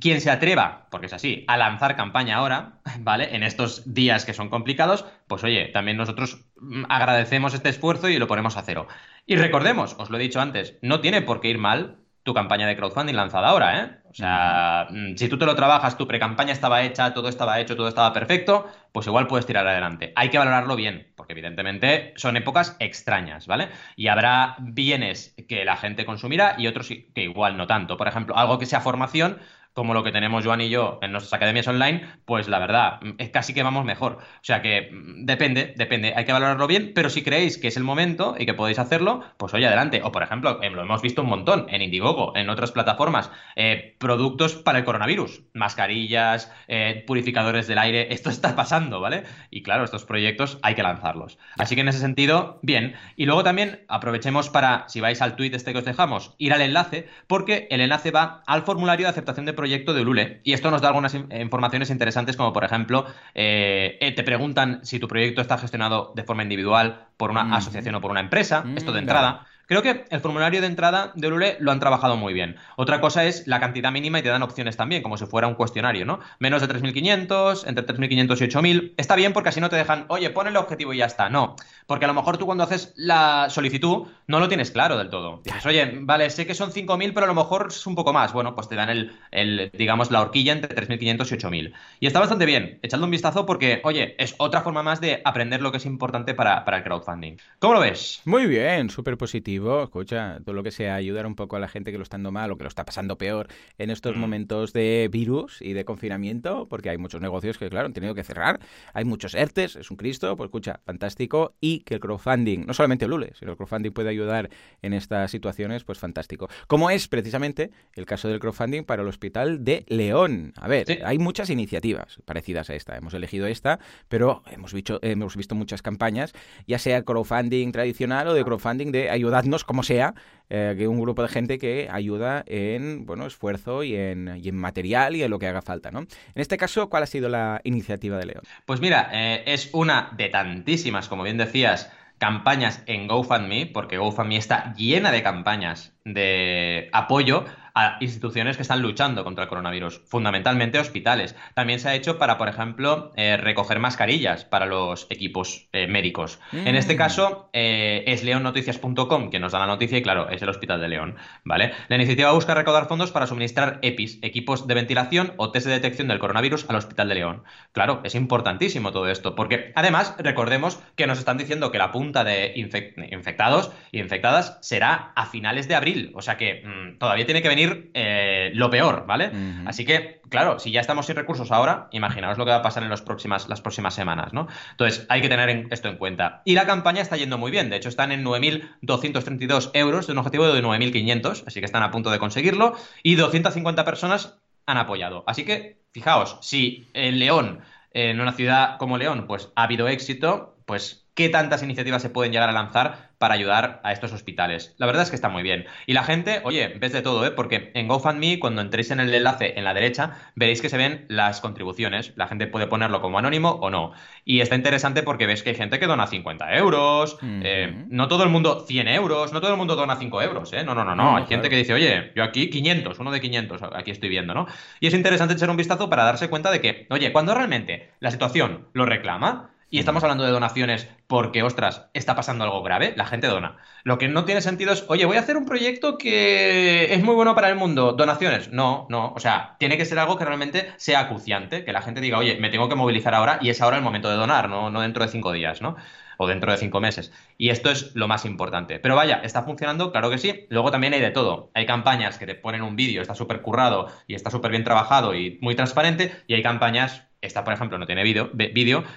quien 0.00 0.20
se 0.20 0.30
atreva, 0.30 0.86
porque 0.90 1.06
es 1.06 1.12
así, 1.12 1.44
a 1.48 1.56
lanzar 1.56 1.96
campaña 1.96 2.36
ahora, 2.36 2.80
¿vale? 3.00 3.34
En 3.34 3.42
estos 3.42 3.92
días 3.92 4.24
que 4.24 4.34
son 4.34 4.48
complicados, 4.48 5.04
pues 5.26 5.44
oye, 5.44 5.68
también 5.68 5.96
nosotros 5.96 6.46
mm, 6.60 6.84
agradecemos 6.88 7.54
este 7.54 7.68
esfuerzo 7.68 8.08
y 8.08 8.18
lo 8.18 8.28
ponemos 8.28 8.56
a 8.56 8.62
cero. 8.62 8.88
Y 9.26 9.36
recordemos, 9.36 9.96
os 9.98 10.10
lo 10.10 10.18
he 10.18 10.22
dicho 10.22 10.40
antes, 10.40 10.78
no 10.82 11.00
tiene 11.00 11.22
por 11.22 11.40
qué 11.40 11.48
ir 11.48 11.58
mal 11.58 12.01
tu 12.22 12.34
campaña 12.34 12.66
de 12.66 12.76
crowdfunding 12.76 13.14
lanzada 13.14 13.48
ahora, 13.48 13.82
¿eh? 13.82 13.90
O 14.10 14.14
sea, 14.14 14.86
mm, 14.90 15.16
si 15.16 15.28
tú 15.28 15.38
te 15.38 15.46
lo 15.46 15.56
trabajas, 15.56 15.96
tu 15.96 16.06
pre-campaña 16.06 16.52
estaba 16.52 16.82
hecha, 16.82 17.14
todo 17.14 17.28
estaba 17.28 17.58
hecho, 17.58 17.76
todo 17.76 17.88
estaba 17.88 18.12
perfecto, 18.12 18.66
pues 18.92 19.06
igual 19.06 19.26
puedes 19.26 19.46
tirar 19.46 19.66
adelante. 19.66 20.12
Hay 20.16 20.28
que 20.28 20.38
valorarlo 20.38 20.76
bien, 20.76 21.12
porque 21.16 21.32
evidentemente 21.32 22.12
son 22.16 22.36
épocas 22.36 22.76
extrañas, 22.78 23.46
¿vale? 23.46 23.70
Y 23.96 24.08
habrá 24.08 24.56
bienes 24.60 25.34
que 25.48 25.64
la 25.64 25.76
gente 25.76 26.04
consumirá 26.04 26.54
y 26.58 26.66
otros 26.66 26.88
que 26.88 27.22
igual 27.22 27.56
no 27.56 27.66
tanto. 27.66 27.96
Por 27.96 28.06
ejemplo, 28.06 28.36
algo 28.36 28.58
que 28.58 28.66
sea 28.66 28.80
formación, 28.80 29.38
como 29.72 29.94
lo 29.94 30.04
que 30.04 30.12
tenemos 30.12 30.44
Joan 30.44 30.60
y 30.60 30.68
yo 30.68 30.98
en 31.02 31.12
nuestras 31.12 31.32
academias 31.32 31.66
online, 31.66 32.06
pues 32.24 32.48
la 32.48 32.58
verdad, 32.58 33.00
es 33.18 33.30
casi 33.30 33.54
que 33.54 33.62
vamos 33.62 33.84
mejor. 33.84 34.18
O 34.18 34.44
sea 34.44 34.62
que 34.62 34.90
mm, 34.92 35.24
depende, 35.24 35.74
depende, 35.76 36.12
hay 36.14 36.24
que 36.24 36.32
valorarlo 36.32 36.66
bien, 36.66 36.92
pero 36.94 37.10
si 37.10 37.22
creéis 37.22 37.58
que 37.58 37.68
es 37.68 37.76
el 37.76 37.84
momento 37.84 38.34
y 38.38 38.46
que 38.46 38.54
podéis 38.54 38.78
hacerlo, 38.78 39.22
pues 39.36 39.54
oye, 39.54 39.66
adelante. 39.66 40.00
O 40.04 40.12
por 40.12 40.22
ejemplo, 40.22 40.62
eh, 40.62 40.70
lo 40.70 40.82
hemos 40.82 41.02
visto 41.02 41.22
un 41.22 41.28
montón 41.28 41.66
en 41.70 41.82
Indiegogo, 41.82 42.36
en 42.36 42.50
otras 42.50 42.72
plataformas, 42.72 43.30
eh, 43.56 43.96
productos 43.98 44.56
para 44.56 44.78
el 44.78 44.84
coronavirus, 44.84 45.42
mascarillas, 45.54 46.52
eh, 46.68 47.04
purificadores 47.06 47.66
del 47.66 47.78
aire, 47.78 48.12
esto 48.12 48.30
está 48.30 48.54
pasando, 48.54 49.00
¿vale? 49.00 49.24
Y 49.50 49.62
claro, 49.62 49.84
estos 49.84 50.04
proyectos 50.04 50.58
hay 50.62 50.74
que 50.74 50.82
lanzarlos. 50.82 51.38
Así 51.56 51.74
que 51.74 51.80
en 51.80 51.88
ese 51.88 51.98
sentido, 51.98 52.58
bien. 52.62 52.94
Y 53.16 53.26
luego 53.26 53.42
también 53.42 53.84
aprovechemos 53.88 54.50
para, 54.50 54.84
si 54.88 55.00
vais 55.00 55.22
al 55.22 55.36
tweet 55.36 55.54
este 55.54 55.72
que 55.72 55.78
os 55.78 55.84
dejamos, 55.84 56.34
ir 56.38 56.52
al 56.52 56.60
enlace, 56.60 57.08
porque 57.26 57.68
el 57.70 57.80
enlace 57.80 58.10
va 58.10 58.42
al 58.46 58.62
formulario 58.62 59.06
de 59.06 59.10
aceptación 59.10 59.46
de 59.46 59.52
proyecto 59.62 59.94
de 59.94 60.02
Ulule. 60.02 60.40
Y 60.42 60.52
esto 60.54 60.70
nos 60.72 60.82
da 60.82 60.88
algunas 60.88 61.14
in- 61.14 61.28
informaciones 61.30 61.88
interesantes, 61.90 62.36
como 62.36 62.52
por 62.52 62.64
ejemplo, 62.64 63.06
eh, 63.34 63.96
eh, 64.00 64.10
te 64.12 64.24
preguntan 64.24 64.80
si 64.82 64.98
tu 64.98 65.06
proyecto 65.06 65.40
está 65.40 65.56
gestionado 65.56 66.12
de 66.16 66.24
forma 66.24 66.42
individual 66.42 67.06
por 67.16 67.30
una 67.30 67.44
Mm. 67.44 67.52
asociación 67.54 67.94
o 67.94 68.00
por 68.00 68.10
una 68.10 68.20
empresa. 68.20 68.62
Mm, 68.64 68.76
esto 68.76 68.90
de 68.92 68.96
vale. 68.96 68.98
entrada. 69.00 69.46
Creo 69.66 69.82
que 69.82 70.04
el 70.10 70.20
formulario 70.20 70.60
de 70.60 70.66
entrada 70.66 71.12
de 71.14 71.28
Ulule 71.28 71.56
lo 71.60 71.72
han 71.72 71.80
trabajado 71.80 72.16
muy 72.16 72.32
bien. 72.32 72.56
Otra 72.76 73.00
cosa 73.00 73.24
es 73.24 73.46
la 73.46 73.60
cantidad 73.60 73.92
mínima 73.92 74.18
y 74.18 74.22
te 74.22 74.28
dan 74.28 74.42
opciones 74.42 74.76
también, 74.76 75.02
como 75.02 75.16
si 75.16 75.26
fuera 75.26 75.46
un 75.46 75.54
cuestionario, 75.54 76.04
¿no? 76.04 76.20
Menos 76.38 76.60
de 76.60 76.68
3.500, 76.68 77.66
entre 77.66 77.86
3.500 77.86 78.40
y 78.40 78.48
8.000. 78.48 78.94
Está 78.96 79.16
bien 79.16 79.32
porque 79.32 79.48
así 79.50 79.60
no 79.60 79.68
te 79.68 79.76
dejan, 79.76 80.06
oye, 80.08 80.30
pon 80.30 80.46
el 80.46 80.56
objetivo 80.56 80.92
y 80.92 80.98
ya 80.98 81.06
está. 81.06 81.30
No, 81.30 81.56
porque 81.86 82.04
a 82.04 82.08
lo 82.08 82.14
mejor 82.14 82.38
tú 82.38 82.46
cuando 82.46 82.64
haces 82.64 82.92
la 82.96 83.46
solicitud 83.50 84.08
no 84.26 84.40
lo 84.40 84.48
tienes 84.48 84.70
claro 84.70 84.98
del 84.98 85.10
todo. 85.10 85.42
Dices, 85.44 85.64
oye, 85.66 85.92
vale, 86.00 86.28
sé 86.30 86.46
que 86.46 86.54
son 86.54 86.72
5.000, 86.72 87.12
pero 87.14 87.24
a 87.24 87.28
lo 87.28 87.34
mejor 87.34 87.68
es 87.68 87.86
un 87.86 87.94
poco 87.94 88.12
más. 88.12 88.32
Bueno, 88.32 88.54
pues 88.54 88.68
te 88.68 88.74
dan 88.74 88.90
el, 88.90 89.12
el, 89.30 89.70
digamos, 89.72 90.10
la 90.10 90.20
horquilla 90.20 90.52
entre 90.52 90.74
3.500 90.74 91.32
y 91.32 91.38
8.000. 91.38 91.72
Y 92.00 92.06
está 92.06 92.20
bastante 92.20 92.46
bien. 92.46 92.78
Echadle 92.82 93.04
un 93.04 93.10
vistazo 93.10 93.46
porque, 93.46 93.80
oye, 93.84 94.16
es 94.18 94.34
otra 94.38 94.62
forma 94.62 94.82
más 94.82 95.00
de 95.00 95.22
aprender 95.24 95.62
lo 95.62 95.70
que 95.70 95.78
es 95.78 95.86
importante 95.86 96.34
para, 96.34 96.64
para 96.64 96.78
el 96.78 96.84
crowdfunding. 96.84 97.36
¿Cómo 97.58 97.74
lo 97.74 97.80
ves? 97.80 98.20
Muy 98.24 98.46
bien, 98.46 98.90
súper 98.90 99.16
positivo. 99.16 99.51
Escucha, 99.82 100.38
todo 100.44 100.54
lo 100.54 100.62
que 100.62 100.70
sea 100.70 100.94
ayudar 100.94 101.26
un 101.26 101.34
poco 101.34 101.56
a 101.56 101.60
la 101.60 101.68
gente 101.68 101.92
que 101.92 101.98
lo 101.98 102.02
está 102.02 102.16
dando 102.16 102.32
mal 102.32 102.50
o 102.52 102.56
que 102.56 102.64
lo 102.64 102.68
está 102.68 102.84
pasando 102.84 103.18
peor 103.18 103.48
en 103.78 103.90
estos 103.90 104.16
Mm. 104.16 104.20
momentos 104.20 104.72
de 104.72 105.08
virus 105.10 105.60
y 105.60 105.72
de 105.72 105.84
confinamiento, 105.84 106.66
porque 106.68 106.90
hay 106.90 106.98
muchos 106.98 107.20
negocios 107.20 107.58
que, 107.58 107.68
claro, 107.70 107.86
han 107.86 107.92
tenido 107.92 108.14
que 108.14 108.24
cerrar. 108.24 108.60
Hay 108.94 109.04
muchos 109.04 109.34
ERTES, 109.34 109.76
es 109.76 109.90
un 109.90 109.96
Cristo. 109.96 110.36
Pues 110.36 110.48
escucha, 110.48 110.80
fantástico. 110.84 111.54
Y 111.60 111.80
que 111.80 111.94
el 111.94 112.00
crowdfunding, 112.00 112.66
no 112.66 112.74
solamente 112.74 113.06
Lule, 113.08 113.32
sino 113.38 113.52
el 113.52 113.56
crowdfunding 113.56 113.90
puede 113.92 114.08
ayudar 114.10 114.50
en 114.82 114.92
estas 114.92 115.30
situaciones, 115.30 115.84
pues 115.84 115.98
fantástico. 115.98 116.48
Como 116.66 116.90
es 116.90 117.08
precisamente 117.08 117.70
el 117.94 118.06
caso 118.06 118.28
del 118.28 118.40
crowdfunding 118.40 118.84
para 118.84 119.02
el 119.02 119.08
Hospital 119.08 119.64
de 119.64 119.84
León. 119.88 120.52
A 120.56 120.68
ver, 120.68 120.86
Sí. 120.86 120.98
hay 121.04 121.18
muchas 121.18 121.50
iniciativas 121.50 122.18
parecidas 122.24 122.70
a 122.70 122.74
esta. 122.74 122.96
Hemos 122.96 123.14
elegido 123.14 123.46
esta, 123.46 123.78
pero 124.08 124.42
hemos 124.50 124.72
visto, 124.72 124.98
hemos 125.02 125.36
visto 125.36 125.54
muchas 125.54 125.82
campañas, 125.82 126.32
ya 126.66 126.78
sea 126.78 127.02
crowdfunding 127.02 127.72
tradicional 127.72 128.28
o 128.28 128.34
de 128.34 128.44
crowdfunding 128.44 128.92
de 128.92 129.10
ayudadnos 129.42 129.64
como 129.64 129.82
sea, 129.82 130.14
eh, 130.48 130.74
que 130.76 130.88
un 130.88 131.00
grupo 131.00 131.22
de 131.22 131.28
gente 131.28 131.58
que 131.58 131.88
ayuda 131.90 132.44
en 132.46 133.04
bueno 133.06 133.26
esfuerzo 133.26 133.82
y 133.82 133.96
en, 133.96 134.40
y 134.42 134.48
en 134.48 134.56
material 134.56 135.16
y 135.16 135.22
en 135.22 135.30
lo 135.30 135.38
que 135.38 135.46
haga 135.46 135.62
falta, 135.62 135.90
¿no? 135.90 136.00
En 136.00 136.08
este 136.36 136.56
caso, 136.56 136.88
¿cuál 136.88 137.02
ha 137.02 137.06
sido 137.06 137.28
la 137.28 137.60
iniciativa 137.64 138.18
de 138.18 138.26
León? 138.26 138.42
Pues 138.66 138.80
mira, 138.80 139.10
eh, 139.12 139.42
es 139.46 139.70
una 139.72 140.10
de 140.16 140.28
tantísimas, 140.28 141.08
como 141.08 141.24
bien 141.24 141.38
decías, 141.38 141.90
campañas 142.18 142.82
en 142.86 143.08
GoFundMe, 143.08 143.66
porque 143.66 143.98
GoFundMe 143.98 144.36
está 144.36 144.74
llena 144.74 145.10
de 145.10 145.22
campañas 145.22 145.92
de 146.04 146.88
apoyo 146.92 147.44
a 147.74 147.96
instituciones 148.00 148.56
que 148.56 148.62
están 148.62 148.82
luchando 148.82 149.24
contra 149.24 149.44
el 149.44 149.48
coronavirus, 149.48 150.00
fundamentalmente 150.06 150.78
hospitales. 150.78 151.34
También 151.54 151.78
se 151.80 151.88
ha 151.88 151.94
hecho 151.94 152.18
para, 152.18 152.38
por 152.38 152.48
ejemplo, 152.48 153.12
eh, 153.16 153.36
recoger 153.36 153.78
mascarillas 153.78 154.44
para 154.44 154.66
los 154.66 155.06
equipos 155.10 155.68
eh, 155.72 155.86
médicos. 155.86 156.38
En 156.52 156.74
este 156.76 156.94
Mm. 156.94 156.98
caso, 156.98 157.50
eh, 157.52 158.04
es 158.06 158.22
leonnoticias.com 158.24 159.30
quien 159.30 159.42
nos 159.42 159.52
da 159.52 159.58
la 159.58 159.66
noticia 159.66 159.98
y, 159.98 160.02
claro, 160.02 160.28
es 160.30 160.42
el 160.42 160.48
Hospital 160.48 160.80
de 160.80 160.88
León, 160.88 161.16
¿vale? 161.44 161.72
La 161.88 161.96
iniciativa 161.96 162.32
busca 162.32 162.54
recaudar 162.54 162.86
fondos 162.88 163.10
para 163.12 163.26
suministrar 163.26 163.78
EPIs, 163.82 164.18
equipos 164.22 164.66
de 164.66 164.74
ventilación 164.74 165.32
o 165.36 165.50
test 165.50 165.66
de 165.66 165.72
detección 165.72 166.08
del 166.08 166.18
coronavirus 166.18 166.66
al 166.68 166.76
Hospital 166.76 167.08
de 167.08 167.14
León. 167.14 167.42
Claro, 167.72 168.00
es 168.04 168.14
importantísimo 168.14 168.92
todo 168.92 169.08
esto, 169.08 169.34
porque 169.34 169.72
además, 169.74 170.14
recordemos 170.18 170.80
que 170.96 171.06
nos 171.06 171.18
están 171.18 171.38
diciendo 171.38 171.70
que 171.72 171.78
la 171.78 171.92
punta 171.92 172.24
de 172.24 172.54
infec- 172.54 173.12
infectados 173.12 173.72
y 173.90 174.00
infectadas 174.00 174.58
será 174.60 175.12
a 175.16 175.26
finales 175.26 175.68
de 175.68 175.74
abril, 175.74 176.12
o 176.14 176.22
sea 176.22 176.36
que 176.36 176.62
mm, 176.64 176.98
todavía 176.98 177.24
tiene 177.26 177.42
que 177.42 177.48
venir 177.48 177.61
eh, 177.94 178.50
lo 178.54 178.70
peor, 178.70 179.04
¿vale? 179.06 179.30
Así 179.66 179.84
que, 179.84 180.20
claro, 180.28 180.58
si 180.58 180.70
ya 180.72 180.80
estamos 180.80 181.06
sin 181.06 181.16
recursos 181.16 181.50
ahora, 181.52 181.88
imaginaos 181.92 182.38
lo 182.38 182.44
que 182.44 182.50
va 182.50 182.58
a 182.58 182.62
pasar 182.62 182.82
en 182.82 182.88
los 182.88 183.02
próximas, 183.02 183.48
las 183.48 183.60
próximas 183.60 183.94
semanas, 183.94 184.32
¿no? 184.32 184.48
Entonces, 184.72 185.06
hay 185.08 185.20
que 185.20 185.28
tener 185.28 185.48
en- 185.48 185.68
esto 185.70 185.88
en 185.88 185.96
cuenta. 185.96 186.42
Y 186.44 186.54
la 186.54 186.66
campaña 186.66 187.02
está 187.02 187.16
yendo 187.16 187.38
muy 187.38 187.50
bien, 187.50 187.70
de 187.70 187.76
hecho 187.76 187.88
están 187.88 188.12
en 188.12 188.22
9.232 188.24 189.70
euros 189.74 190.06
de 190.06 190.12
un 190.12 190.18
objetivo 190.18 190.46
de 190.52 190.62
9.500, 190.62 191.44
así 191.46 191.60
que 191.60 191.66
están 191.66 191.82
a 191.82 191.90
punto 191.90 192.10
de 192.10 192.18
conseguirlo, 192.18 192.74
y 193.02 193.14
250 193.14 193.84
personas 193.84 194.38
han 194.66 194.76
apoyado. 194.78 195.24
Así 195.26 195.44
que, 195.44 195.82
fijaos, 195.92 196.38
si 196.40 196.88
en 196.94 197.18
León, 197.18 197.60
en 197.92 198.20
una 198.20 198.32
ciudad 198.32 198.78
como 198.78 198.98
León, 198.98 199.26
pues 199.26 199.50
ha 199.56 199.64
habido 199.64 199.88
éxito, 199.88 200.56
pues 200.66 201.06
qué 201.14 201.28
tantas 201.28 201.62
iniciativas 201.62 202.00
se 202.00 202.08
pueden 202.10 202.32
llegar 202.32 202.48
a 202.48 202.52
lanzar 202.52 203.10
para 203.22 203.34
ayudar 203.34 203.80
a 203.84 203.92
estos 203.92 204.12
hospitales. 204.12 204.74
La 204.78 204.86
verdad 204.86 205.04
es 205.04 205.10
que 205.10 205.14
está 205.14 205.28
muy 205.28 205.44
bien. 205.44 205.66
Y 205.86 205.92
la 205.92 206.02
gente, 206.02 206.40
oye, 206.42 206.74
ves 206.80 206.92
de 206.92 207.02
todo, 207.02 207.24
¿eh? 207.24 207.30
Porque 207.30 207.70
en 207.74 207.86
GoFundMe, 207.86 208.40
cuando 208.40 208.62
entréis 208.62 208.90
en 208.90 208.98
el 208.98 209.14
enlace 209.14 209.56
en 209.56 209.62
la 209.62 209.74
derecha, 209.74 210.32
veréis 210.34 210.60
que 210.60 210.68
se 210.68 210.76
ven 210.76 211.06
las 211.06 211.40
contribuciones. 211.40 212.14
La 212.16 212.26
gente 212.26 212.48
puede 212.48 212.66
ponerlo 212.66 213.00
como 213.00 213.20
anónimo 213.20 213.50
o 213.50 213.70
no. 213.70 213.92
Y 214.24 214.40
está 214.40 214.56
interesante 214.56 215.04
porque 215.04 215.26
ves 215.28 215.44
que 215.44 215.50
hay 215.50 215.54
gente 215.54 215.78
que 215.78 215.86
dona 215.86 216.08
50 216.08 216.56
euros, 216.56 217.16
eh, 217.22 217.84
no 217.90 218.08
todo 218.08 218.24
el 218.24 218.28
mundo 218.28 218.64
100 218.66 218.88
euros, 218.88 219.32
no 219.32 219.40
todo 219.40 219.52
el 219.52 219.56
mundo 219.56 219.76
dona 219.76 219.94
5 219.94 220.20
euros, 220.20 220.52
¿eh? 220.52 220.64
No, 220.64 220.74
no, 220.74 220.84
no, 220.84 220.96
no. 220.96 221.04
No, 221.04 221.16
hay 221.18 221.26
gente 221.26 221.48
que 221.48 221.54
dice, 221.54 221.74
oye, 221.74 222.10
yo 222.16 222.24
aquí 222.24 222.50
500, 222.50 222.98
uno 222.98 223.12
de 223.12 223.20
500, 223.20 223.62
aquí 223.72 223.92
estoy 223.92 224.08
viendo, 224.08 224.34
¿no? 224.34 224.48
Y 224.80 224.88
es 224.88 224.94
interesante 224.94 225.34
echar 225.34 225.48
un 225.48 225.56
vistazo 225.56 225.88
para 225.88 226.02
darse 226.02 226.28
cuenta 226.28 226.50
de 226.50 226.60
que, 226.60 226.88
oye, 226.90 227.12
cuando 227.12 227.34
realmente 227.34 227.92
la 228.00 228.10
situación 228.10 228.66
lo 228.72 228.84
reclama, 228.84 229.51
y 229.72 229.78
estamos 229.78 230.02
hablando 230.02 230.24
de 230.24 230.30
donaciones 230.30 230.86
porque, 231.06 231.42
ostras, 231.42 231.88
está 231.94 232.14
pasando 232.14 232.44
algo 232.44 232.62
grave, 232.62 232.92
la 232.94 233.06
gente 233.06 233.26
dona. 233.26 233.56
Lo 233.84 233.96
que 233.96 234.06
no 234.06 234.26
tiene 234.26 234.42
sentido 234.42 234.70
es, 234.70 234.84
oye, 234.88 235.06
voy 235.06 235.16
a 235.16 235.20
hacer 235.20 235.38
un 235.38 235.46
proyecto 235.46 235.96
que 235.96 236.92
es 236.92 237.02
muy 237.02 237.14
bueno 237.14 237.34
para 237.34 237.48
el 237.48 237.56
mundo, 237.56 237.94
donaciones. 237.94 238.52
No, 238.52 238.86
no, 238.90 239.14
o 239.14 239.18
sea, 239.18 239.56
tiene 239.58 239.78
que 239.78 239.86
ser 239.86 239.98
algo 239.98 240.18
que 240.18 240.26
realmente 240.26 240.70
sea 240.76 241.00
acuciante, 241.00 241.64
que 241.64 241.72
la 241.72 241.80
gente 241.80 242.02
diga, 242.02 242.18
oye, 242.18 242.36
me 242.38 242.50
tengo 242.50 242.68
que 242.68 242.74
movilizar 242.74 243.14
ahora 243.14 243.38
y 243.40 243.48
es 243.48 243.62
ahora 243.62 243.78
el 243.78 243.82
momento 243.82 244.10
de 244.10 244.16
donar, 244.16 244.50
no, 244.50 244.68
no 244.68 244.82
dentro 244.82 245.04
de 245.04 245.10
cinco 245.10 245.32
días, 245.32 245.62
¿no? 245.62 245.76
O 246.18 246.26
dentro 246.26 246.52
de 246.52 246.58
cinco 246.58 246.78
meses. 246.78 247.10
Y 247.38 247.48
esto 247.48 247.70
es 247.70 247.92
lo 247.94 248.08
más 248.08 248.26
importante. 248.26 248.78
Pero 248.78 248.94
vaya, 248.94 249.22
¿está 249.24 249.42
funcionando? 249.42 249.90
Claro 249.90 250.10
que 250.10 250.18
sí. 250.18 250.46
Luego 250.50 250.70
también 250.70 250.92
hay 250.92 251.00
de 251.00 251.12
todo. 251.12 251.50
Hay 251.54 251.64
campañas 251.64 252.18
que 252.18 252.26
te 252.26 252.34
ponen 252.34 252.60
un 252.60 252.76
vídeo, 252.76 253.00
está 253.00 253.14
súper 253.14 253.40
currado 253.40 253.88
y 254.06 254.14
está 254.16 254.30
súper 254.30 254.50
bien 254.50 254.64
trabajado 254.64 255.14
y 255.14 255.38
muy 255.40 255.54
transparente. 255.56 256.12
Y 256.26 256.34
hay 256.34 256.42
campañas 256.42 257.08
esta, 257.22 257.44
por 257.44 257.54
ejemplo, 257.54 257.78
no 257.78 257.86
tiene 257.86 258.02
vídeo, 258.02 258.32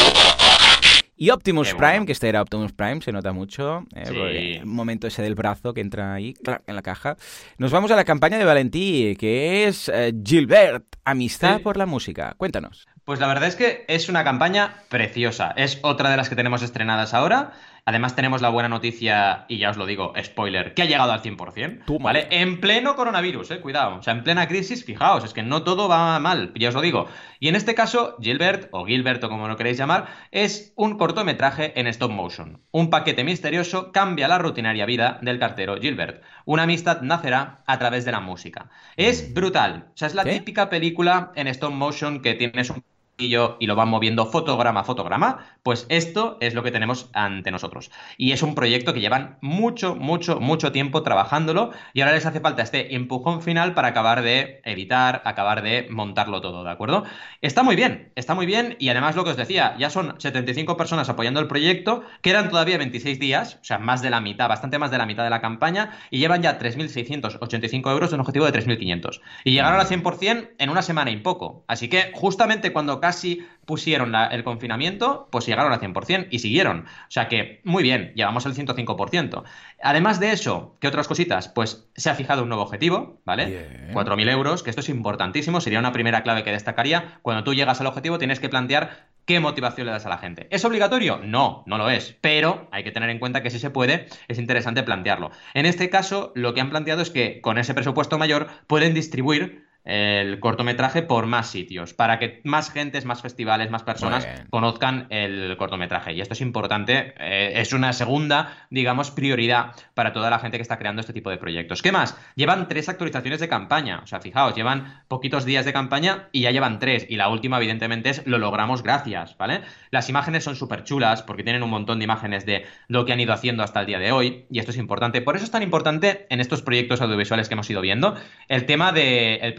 Y 1.15 1.29
Optimus 1.31 1.73
Prime, 1.73 2.05
que 2.05 2.11
este 2.11 2.29
era 2.29 2.41
Optimus 2.41 2.73
Prime, 2.73 3.01
se 3.01 3.13
nota 3.13 3.31
mucho. 3.31 3.85
Eh, 3.95 4.59
el 4.59 4.65
momento 4.65 5.07
ese 5.07 5.21
del 5.21 5.35
brazo 5.35 5.73
que 5.73 5.81
entra 5.81 6.13
ahí 6.13 6.33
en 6.67 6.75
la 6.75 6.81
caja. 6.81 7.15
Nos 7.57 7.71
vamos 7.71 7.91
a 7.91 7.95
la 7.95 8.03
campaña 8.05 8.37
de 8.37 8.45
Valentí, 8.45 9.15
que 9.17 9.67
es 9.67 9.89
eh, 9.89 10.13
Gilbert, 10.25 10.85
Amistad 11.05 11.61
por 11.61 11.77
la 11.77 11.85
Música. 11.85 12.35
Cuéntanos. 12.37 12.87
Pues 13.03 13.19
la 13.19 13.27
verdad 13.27 13.49
es 13.49 13.55
que 13.55 13.85
es 13.87 14.07
una 14.07 14.23
campaña 14.23 14.83
preciosa. 14.89 15.51
Es 15.57 15.79
otra 15.81 16.09
de 16.09 16.17
las 16.17 16.29
que 16.29 16.35
tenemos 16.35 16.61
estrenadas 16.61 17.13
ahora. 17.13 17.51
Además 17.89 18.15
tenemos 18.15 18.43
la 18.43 18.49
buena 18.49 18.69
noticia, 18.69 19.45
y 19.47 19.57
ya 19.57 19.71
os 19.71 19.77
lo 19.77 19.87
digo, 19.87 20.13
spoiler, 20.23 20.75
que 20.75 20.83
ha 20.83 20.85
llegado 20.85 21.11
al 21.11 21.23
100%. 21.23 21.85
Tú, 21.87 21.97
¿Vale? 21.97 22.27
En 22.29 22.61
pleno 22.61 22.95
coronavirus, 22.95 23.49
eh, 23.49 23.61
cuidado. 23.61 23.95
O 23.95 24.03
sea, 24.03 24.13
en 24.13 24.23
plena 24.23 24.47
crisis, 24.47 24.85
fijaos, 24.85 25.23
es 25.23 25.33
que 25.33 25.41
no 25.41 25.63
todo 25.63 25.89
va 25.89 26.19
mal, 26.19 26.53
ya 26.53 26.69
os 26.69 26.75
lo 26.75 26.81
digo. 26.81 27.07
Y 27.39 27.47
en 27.47 27.55
este 27.55 27.73
caso, 27.73 28.15
Gilbert, 28.21 28.69
o 28.73 28.85
Gilbert, 28.85 29.23
o 29.23 29.29
como 29.29 29.47
lo 29.47 29.57
queréis 29.57 29.79
llamar, 29.79 30.05
es 30.29 30.71
un 30.75 30.99
cortometraje 30.99 31.79
en 31.79 31.87
stop 31.87 32.11
motion. 32.11 32.61
Un 32.69 32.91
paquete 32.91 33.23
misterioso 33.23 33.91
cambia 33.91 34.27
la 34.27 34.37
rutinaria 34.37 34.85
vida 34.85 35.17
del 35.23 35.39
cartero 35.39 35.75
Gilbert. 35.81 36.21
Una 36.45 36.63
amistad 36.63 37.01
nacerá 37.01 37.63
a 37.65 37.79
través 37.79 38.05
de 38.05 38.11
la 38.11 38.19
música. 38.19 38.69
Es 38.97 39.31
mm. 39.31 39.33
brutal. 39.33 39.87
O 39.95 39.97
sea, 39.97 40.09
es 40.09 40.13
la 40.13 40.25
típica 40.25 40.69
película 40.69 41.31
en 41.33 41.47
stop 41.47 41.71
motion 41.71 42.21
que 42.21 42.35
tienes 42.35 42.69
un 42.69 42.83
y 43.19 43.67
lo 43.67 43.75
van 43.75 43.89
moviendo 43.89 44.25
fotograma 44.25 44.81
a 44.81 44.83
fotograma, 44.83 45.45
pues 45.63 45.85
esto 45.89 46.37
es 46.39 46.53
lo 46.53 46.63
que 46.63 46.71
tenemos 46.71 47.09
ante 47.13 47.51
nosotros. 47.51 47.91
Y 48.17 48.31
es 48.31 48.41
un 48.41 48.55
proyecto 48.55 48.93
que 48.93 49.01
llevan 49.01 49.37
mucho, 49.41 49.95
mucho, 49.95 50.39
mucho 50.39 50.71
tiempo 50.71 51.03
trabajándolo 51.03 51.71
y 51.93 52.01
ahora 52.01 52.13
les 52.13 52.25
hace 52.25 52.39
falta 52.39 52.63
este 52.63 52.95
empujón 52.95 53.41
final 53.41 53.73
para 53.73 53.89
acabar 53.89 54.21
de 54.21 54.61
editar, 54.63 55.21
acabar 55.25 55.61
de 55.61 55.87
montarlo 55.89 56.41
todo, 56.41 56.63
¿de 56.63 56.71
acuerdo? 56.71 57.03
Está 57.41 57.63
muy 57.63 57.75
bien, 57.75 58.11
está 58.15 58.35
muy 58.35 58.45
bien 58.45 58.75
y 58.79 58.89
además 58.89 59.15
lo 59.15 59.23
que 59.23 59.31
os 59.31 59.37
decía, 59.37 59.75
ya 59.77 59.89
son 59.89 60.15
75 60.19 60.77
personas 60.77 61.09
apoyando 61.09 61.39
el 61.39 61.47
proyecto, 61.47 62.03
quedan 62.21 62.49
todavía 62.49 62.77
26 62.77 63.19
días, 63.19 63.59
o 63.61 63.65
sea, 63.65 63.77
más 63.79 64.01
de 64.01 64.09
la 64.09 64.21
mitad, 64.21 64.47
bastante 64.47 64.79
más 64.79 64.91
de 64.91 64.97
la 64.97 65.05
mitad 65.05 65.23
de 65.23 65.29
la 65.29 65.41
campaña 65.41 65.91
y 66.09 66.19
llevan 66.19 66.41
ya 66.41 66.59
3.685 66.59 67.91
euros 67.91 68.09
de 68.09 68.15
un 68.15 68.21
objetivo 68.21 68.45
de 68.45 68.53
3.500. 68.53 69.21
Y 69.43 69.51
llegaron 69.51 69.79
al 69.79 69.87
100% 69.87 70.51
en 70.57 70.69
una 70.69 70.81
semana 70.81 71.11
y 71.11 71.17
poco. 71.17 71.63
Así 71.67 71.89
que 71.89 72.11
justamente 72.13 72.71
cuando 72.71 72.99
casi 73.09 73.47
pusieron 73.65 74.13
el 74.13 74.43
confinamiento, 74.43 75.27
pues 75.31 75.47
llegaron 75.47 75.73
al 75.73 75.79
100% 75.79 76.27
y 76.29 76.37
siguieron. 76.37 76.81
O 76.81 77.11
sea 77.11 77.27
que, 77.27 77.59
muy 77.63 77.81
bien, 77.81 78.11
llevamos 78.13 78.45
el 78.45 78.53
105%. 78.53 79.43
Además 79.81 80.19
de 80.19 80.31
eso, 80.31 80.77
¿qué 80.79 80.87
otras 80.87 81.07
cositas? 81.07 81.47
Pues 81.47 81.89
se 81.95 82.11
ha 82.11 82.13
fijado 82.13 82.43
un 82.43 82.49
nuevo 82.49 82.61
objetivo, 82.61 83.19
¿vale? 83.25 83.91
4.000 83.93 84.29
euros, 84.29 84.61
que 84.61 84.69
esto 84.69 84.81
es 84.81 84.89
importantísimo, 84.89 85.59
sería 85.59 85.79
una 85.79 85.91
primera 85.91 86.21
clave 86.21 86.43
que 86.43 86.51
destacaría. 86.51 87.17
Cuando 87.23 87.43
tú 87.43 87.55
llegas 87.55 87.81
al 87.81 87.87
objetivo 87.87 88.19
tienes 88.19 88.39
que 88.39 88.49
plantear 88.49 89.07
qué 89.25 89.39
motivación 89.39 89.87
le 89.87 89.93
das 89.93 90.05
a 90.05 90.09
la 90.09 90.19
gente. 90.19 90.47
¿Es 90.51 90.65
obligatorio? 90.65 91.19
No, 91.23 91.63
no 91.65 91.79
lo 91.79 91.89
es, 91.89 92.15
pero 92.21 92.67
hay 92.71 92.83
que 92.83 92.91
tener 92.91 93.09
en 93.09 93.17
cuenta 93.17 93.41
que 93.41 93.49
si 93.49 93.57
se 93.57 93.71
puede, 93.71 94.05
es 94.27 94.37
interesante 94.37 94.83
plantearlo. 94.83 95.31
En 95.55 95.65
este 95.65 95.89
caso, 95.89 96.31
lo 96.35 96.53
que 96.53 96.61
han 96.61 96.69
planteado 96.69 97.01
es 97.01 97.09
que 97.09 97.41
con 97.41 97.57
ese 97.57 97.73
presupuesto 97.73 98.19
mayor 98.19 98.49
pueden 98.67 98.93
distribuir 98.93 99.68
el 99.89 100.39
cortometraje 100.39 101.01
por 101.01 101.25
más 101.25 101.49
sitios, 101.49 101.93
para 101.93 102.19
que 102.19 102.41
más 102.43 102.71
gentes, 102.71 103.05
más 103.05 103.21
festivales, 103.21 103.71
más 103.71 103.83
personas 103.83 104.27
conozcan 104.49 105.07
el 105.09 105.55
cortometraje. 105.57 106.13
Y 106.13 106.21
esto 106.21 106.33
es 106.33 106.41
importante, 106.41 107.13
eh, 107.19 107.53
es 107.55 107.73
una 107.73 107.91
segunda, 107.93 108.67
digamos, 108.69 109.11
prioridad 109.11 109.71
para 109.95 110.13
toda 110.13 110.29
la 110.29 110.39
gente 110.39 110.57
que 110.57 110.61
está 110.61 110.77
creando 110.77 111.01
este 111.01 111.13
tipo 111.13 111.29
de 111.29 111.37
proyectos. 111.37 111.81
¿Qué 111.81 111.91
más? 111.91 112.15
Llevan 112.35 112.67
tres 112.67 112.89
actualizaciones 112.89 113.39
de 113.39 113.49
campaña, 113.49 114.01
o 114.03 114.07
sea, 114.07 114.21
fijaos, 114.21 114.55
llevan 114.55 115.01
poquitos 115.07 115.45
días 115.45 115.65
de 115.65 115.73
campaña 115.73 116.29
y 116.31 116.41
ya 116.41 116.51
llevan 116.51 116.79
tres, 116.79 117.07
y 117.09 117.15
la 117.15 117.29
última, 117.29 117.57
evidentemente, 117.57 118.11
es 118.11 118.27
lo 118.27 118.37
logramos 118.37 118.83
gracias, 118.83 119.37
¿vale? 119.37 119.61
Las 119.91 120.09
imágenes 120.09 120.43
son 120.43 120.55
súper 120.55 120.83
chulas 120.83 121.23
porque 121.23 121.43
tienen 121.43 121.63
un 121.63 121.69
montón 121.71 121.99
de 121.99 122.03
imágenes 122.03 122.45
de 122.45 122.65
lo 122.87 123.05
que 123.05 123.13
han 123.13 123.19
ido 123.19 123.33
haciendo 123.33 123.63
hasta 123.63 123.79
el 123.79 123.87
día 123.87 123.99
de 123.99 124.11
hoy, 124.11 124.45
y 124.51 124.59
esto 124.59 124.71
es 124.71 124.77
importante. 124.77 125.21
Por 125.21 125.35
eso 125.35 125.45
es 125.45 125.51
tan 125.51 125.63
importante 125.63 126.27
en 126.29 126.39
estos 126.39 126.61
proyectos 126.61 127.01
audiovisuales 127.01 127.47
que 127.47 127.53
hemos 127.53 127.69
ido 127.69 127.81
viendo 127.81 128.15
el 128.47 128.65
tema 128.65 128.91
del 128.91 129.39
de 129.39 129.53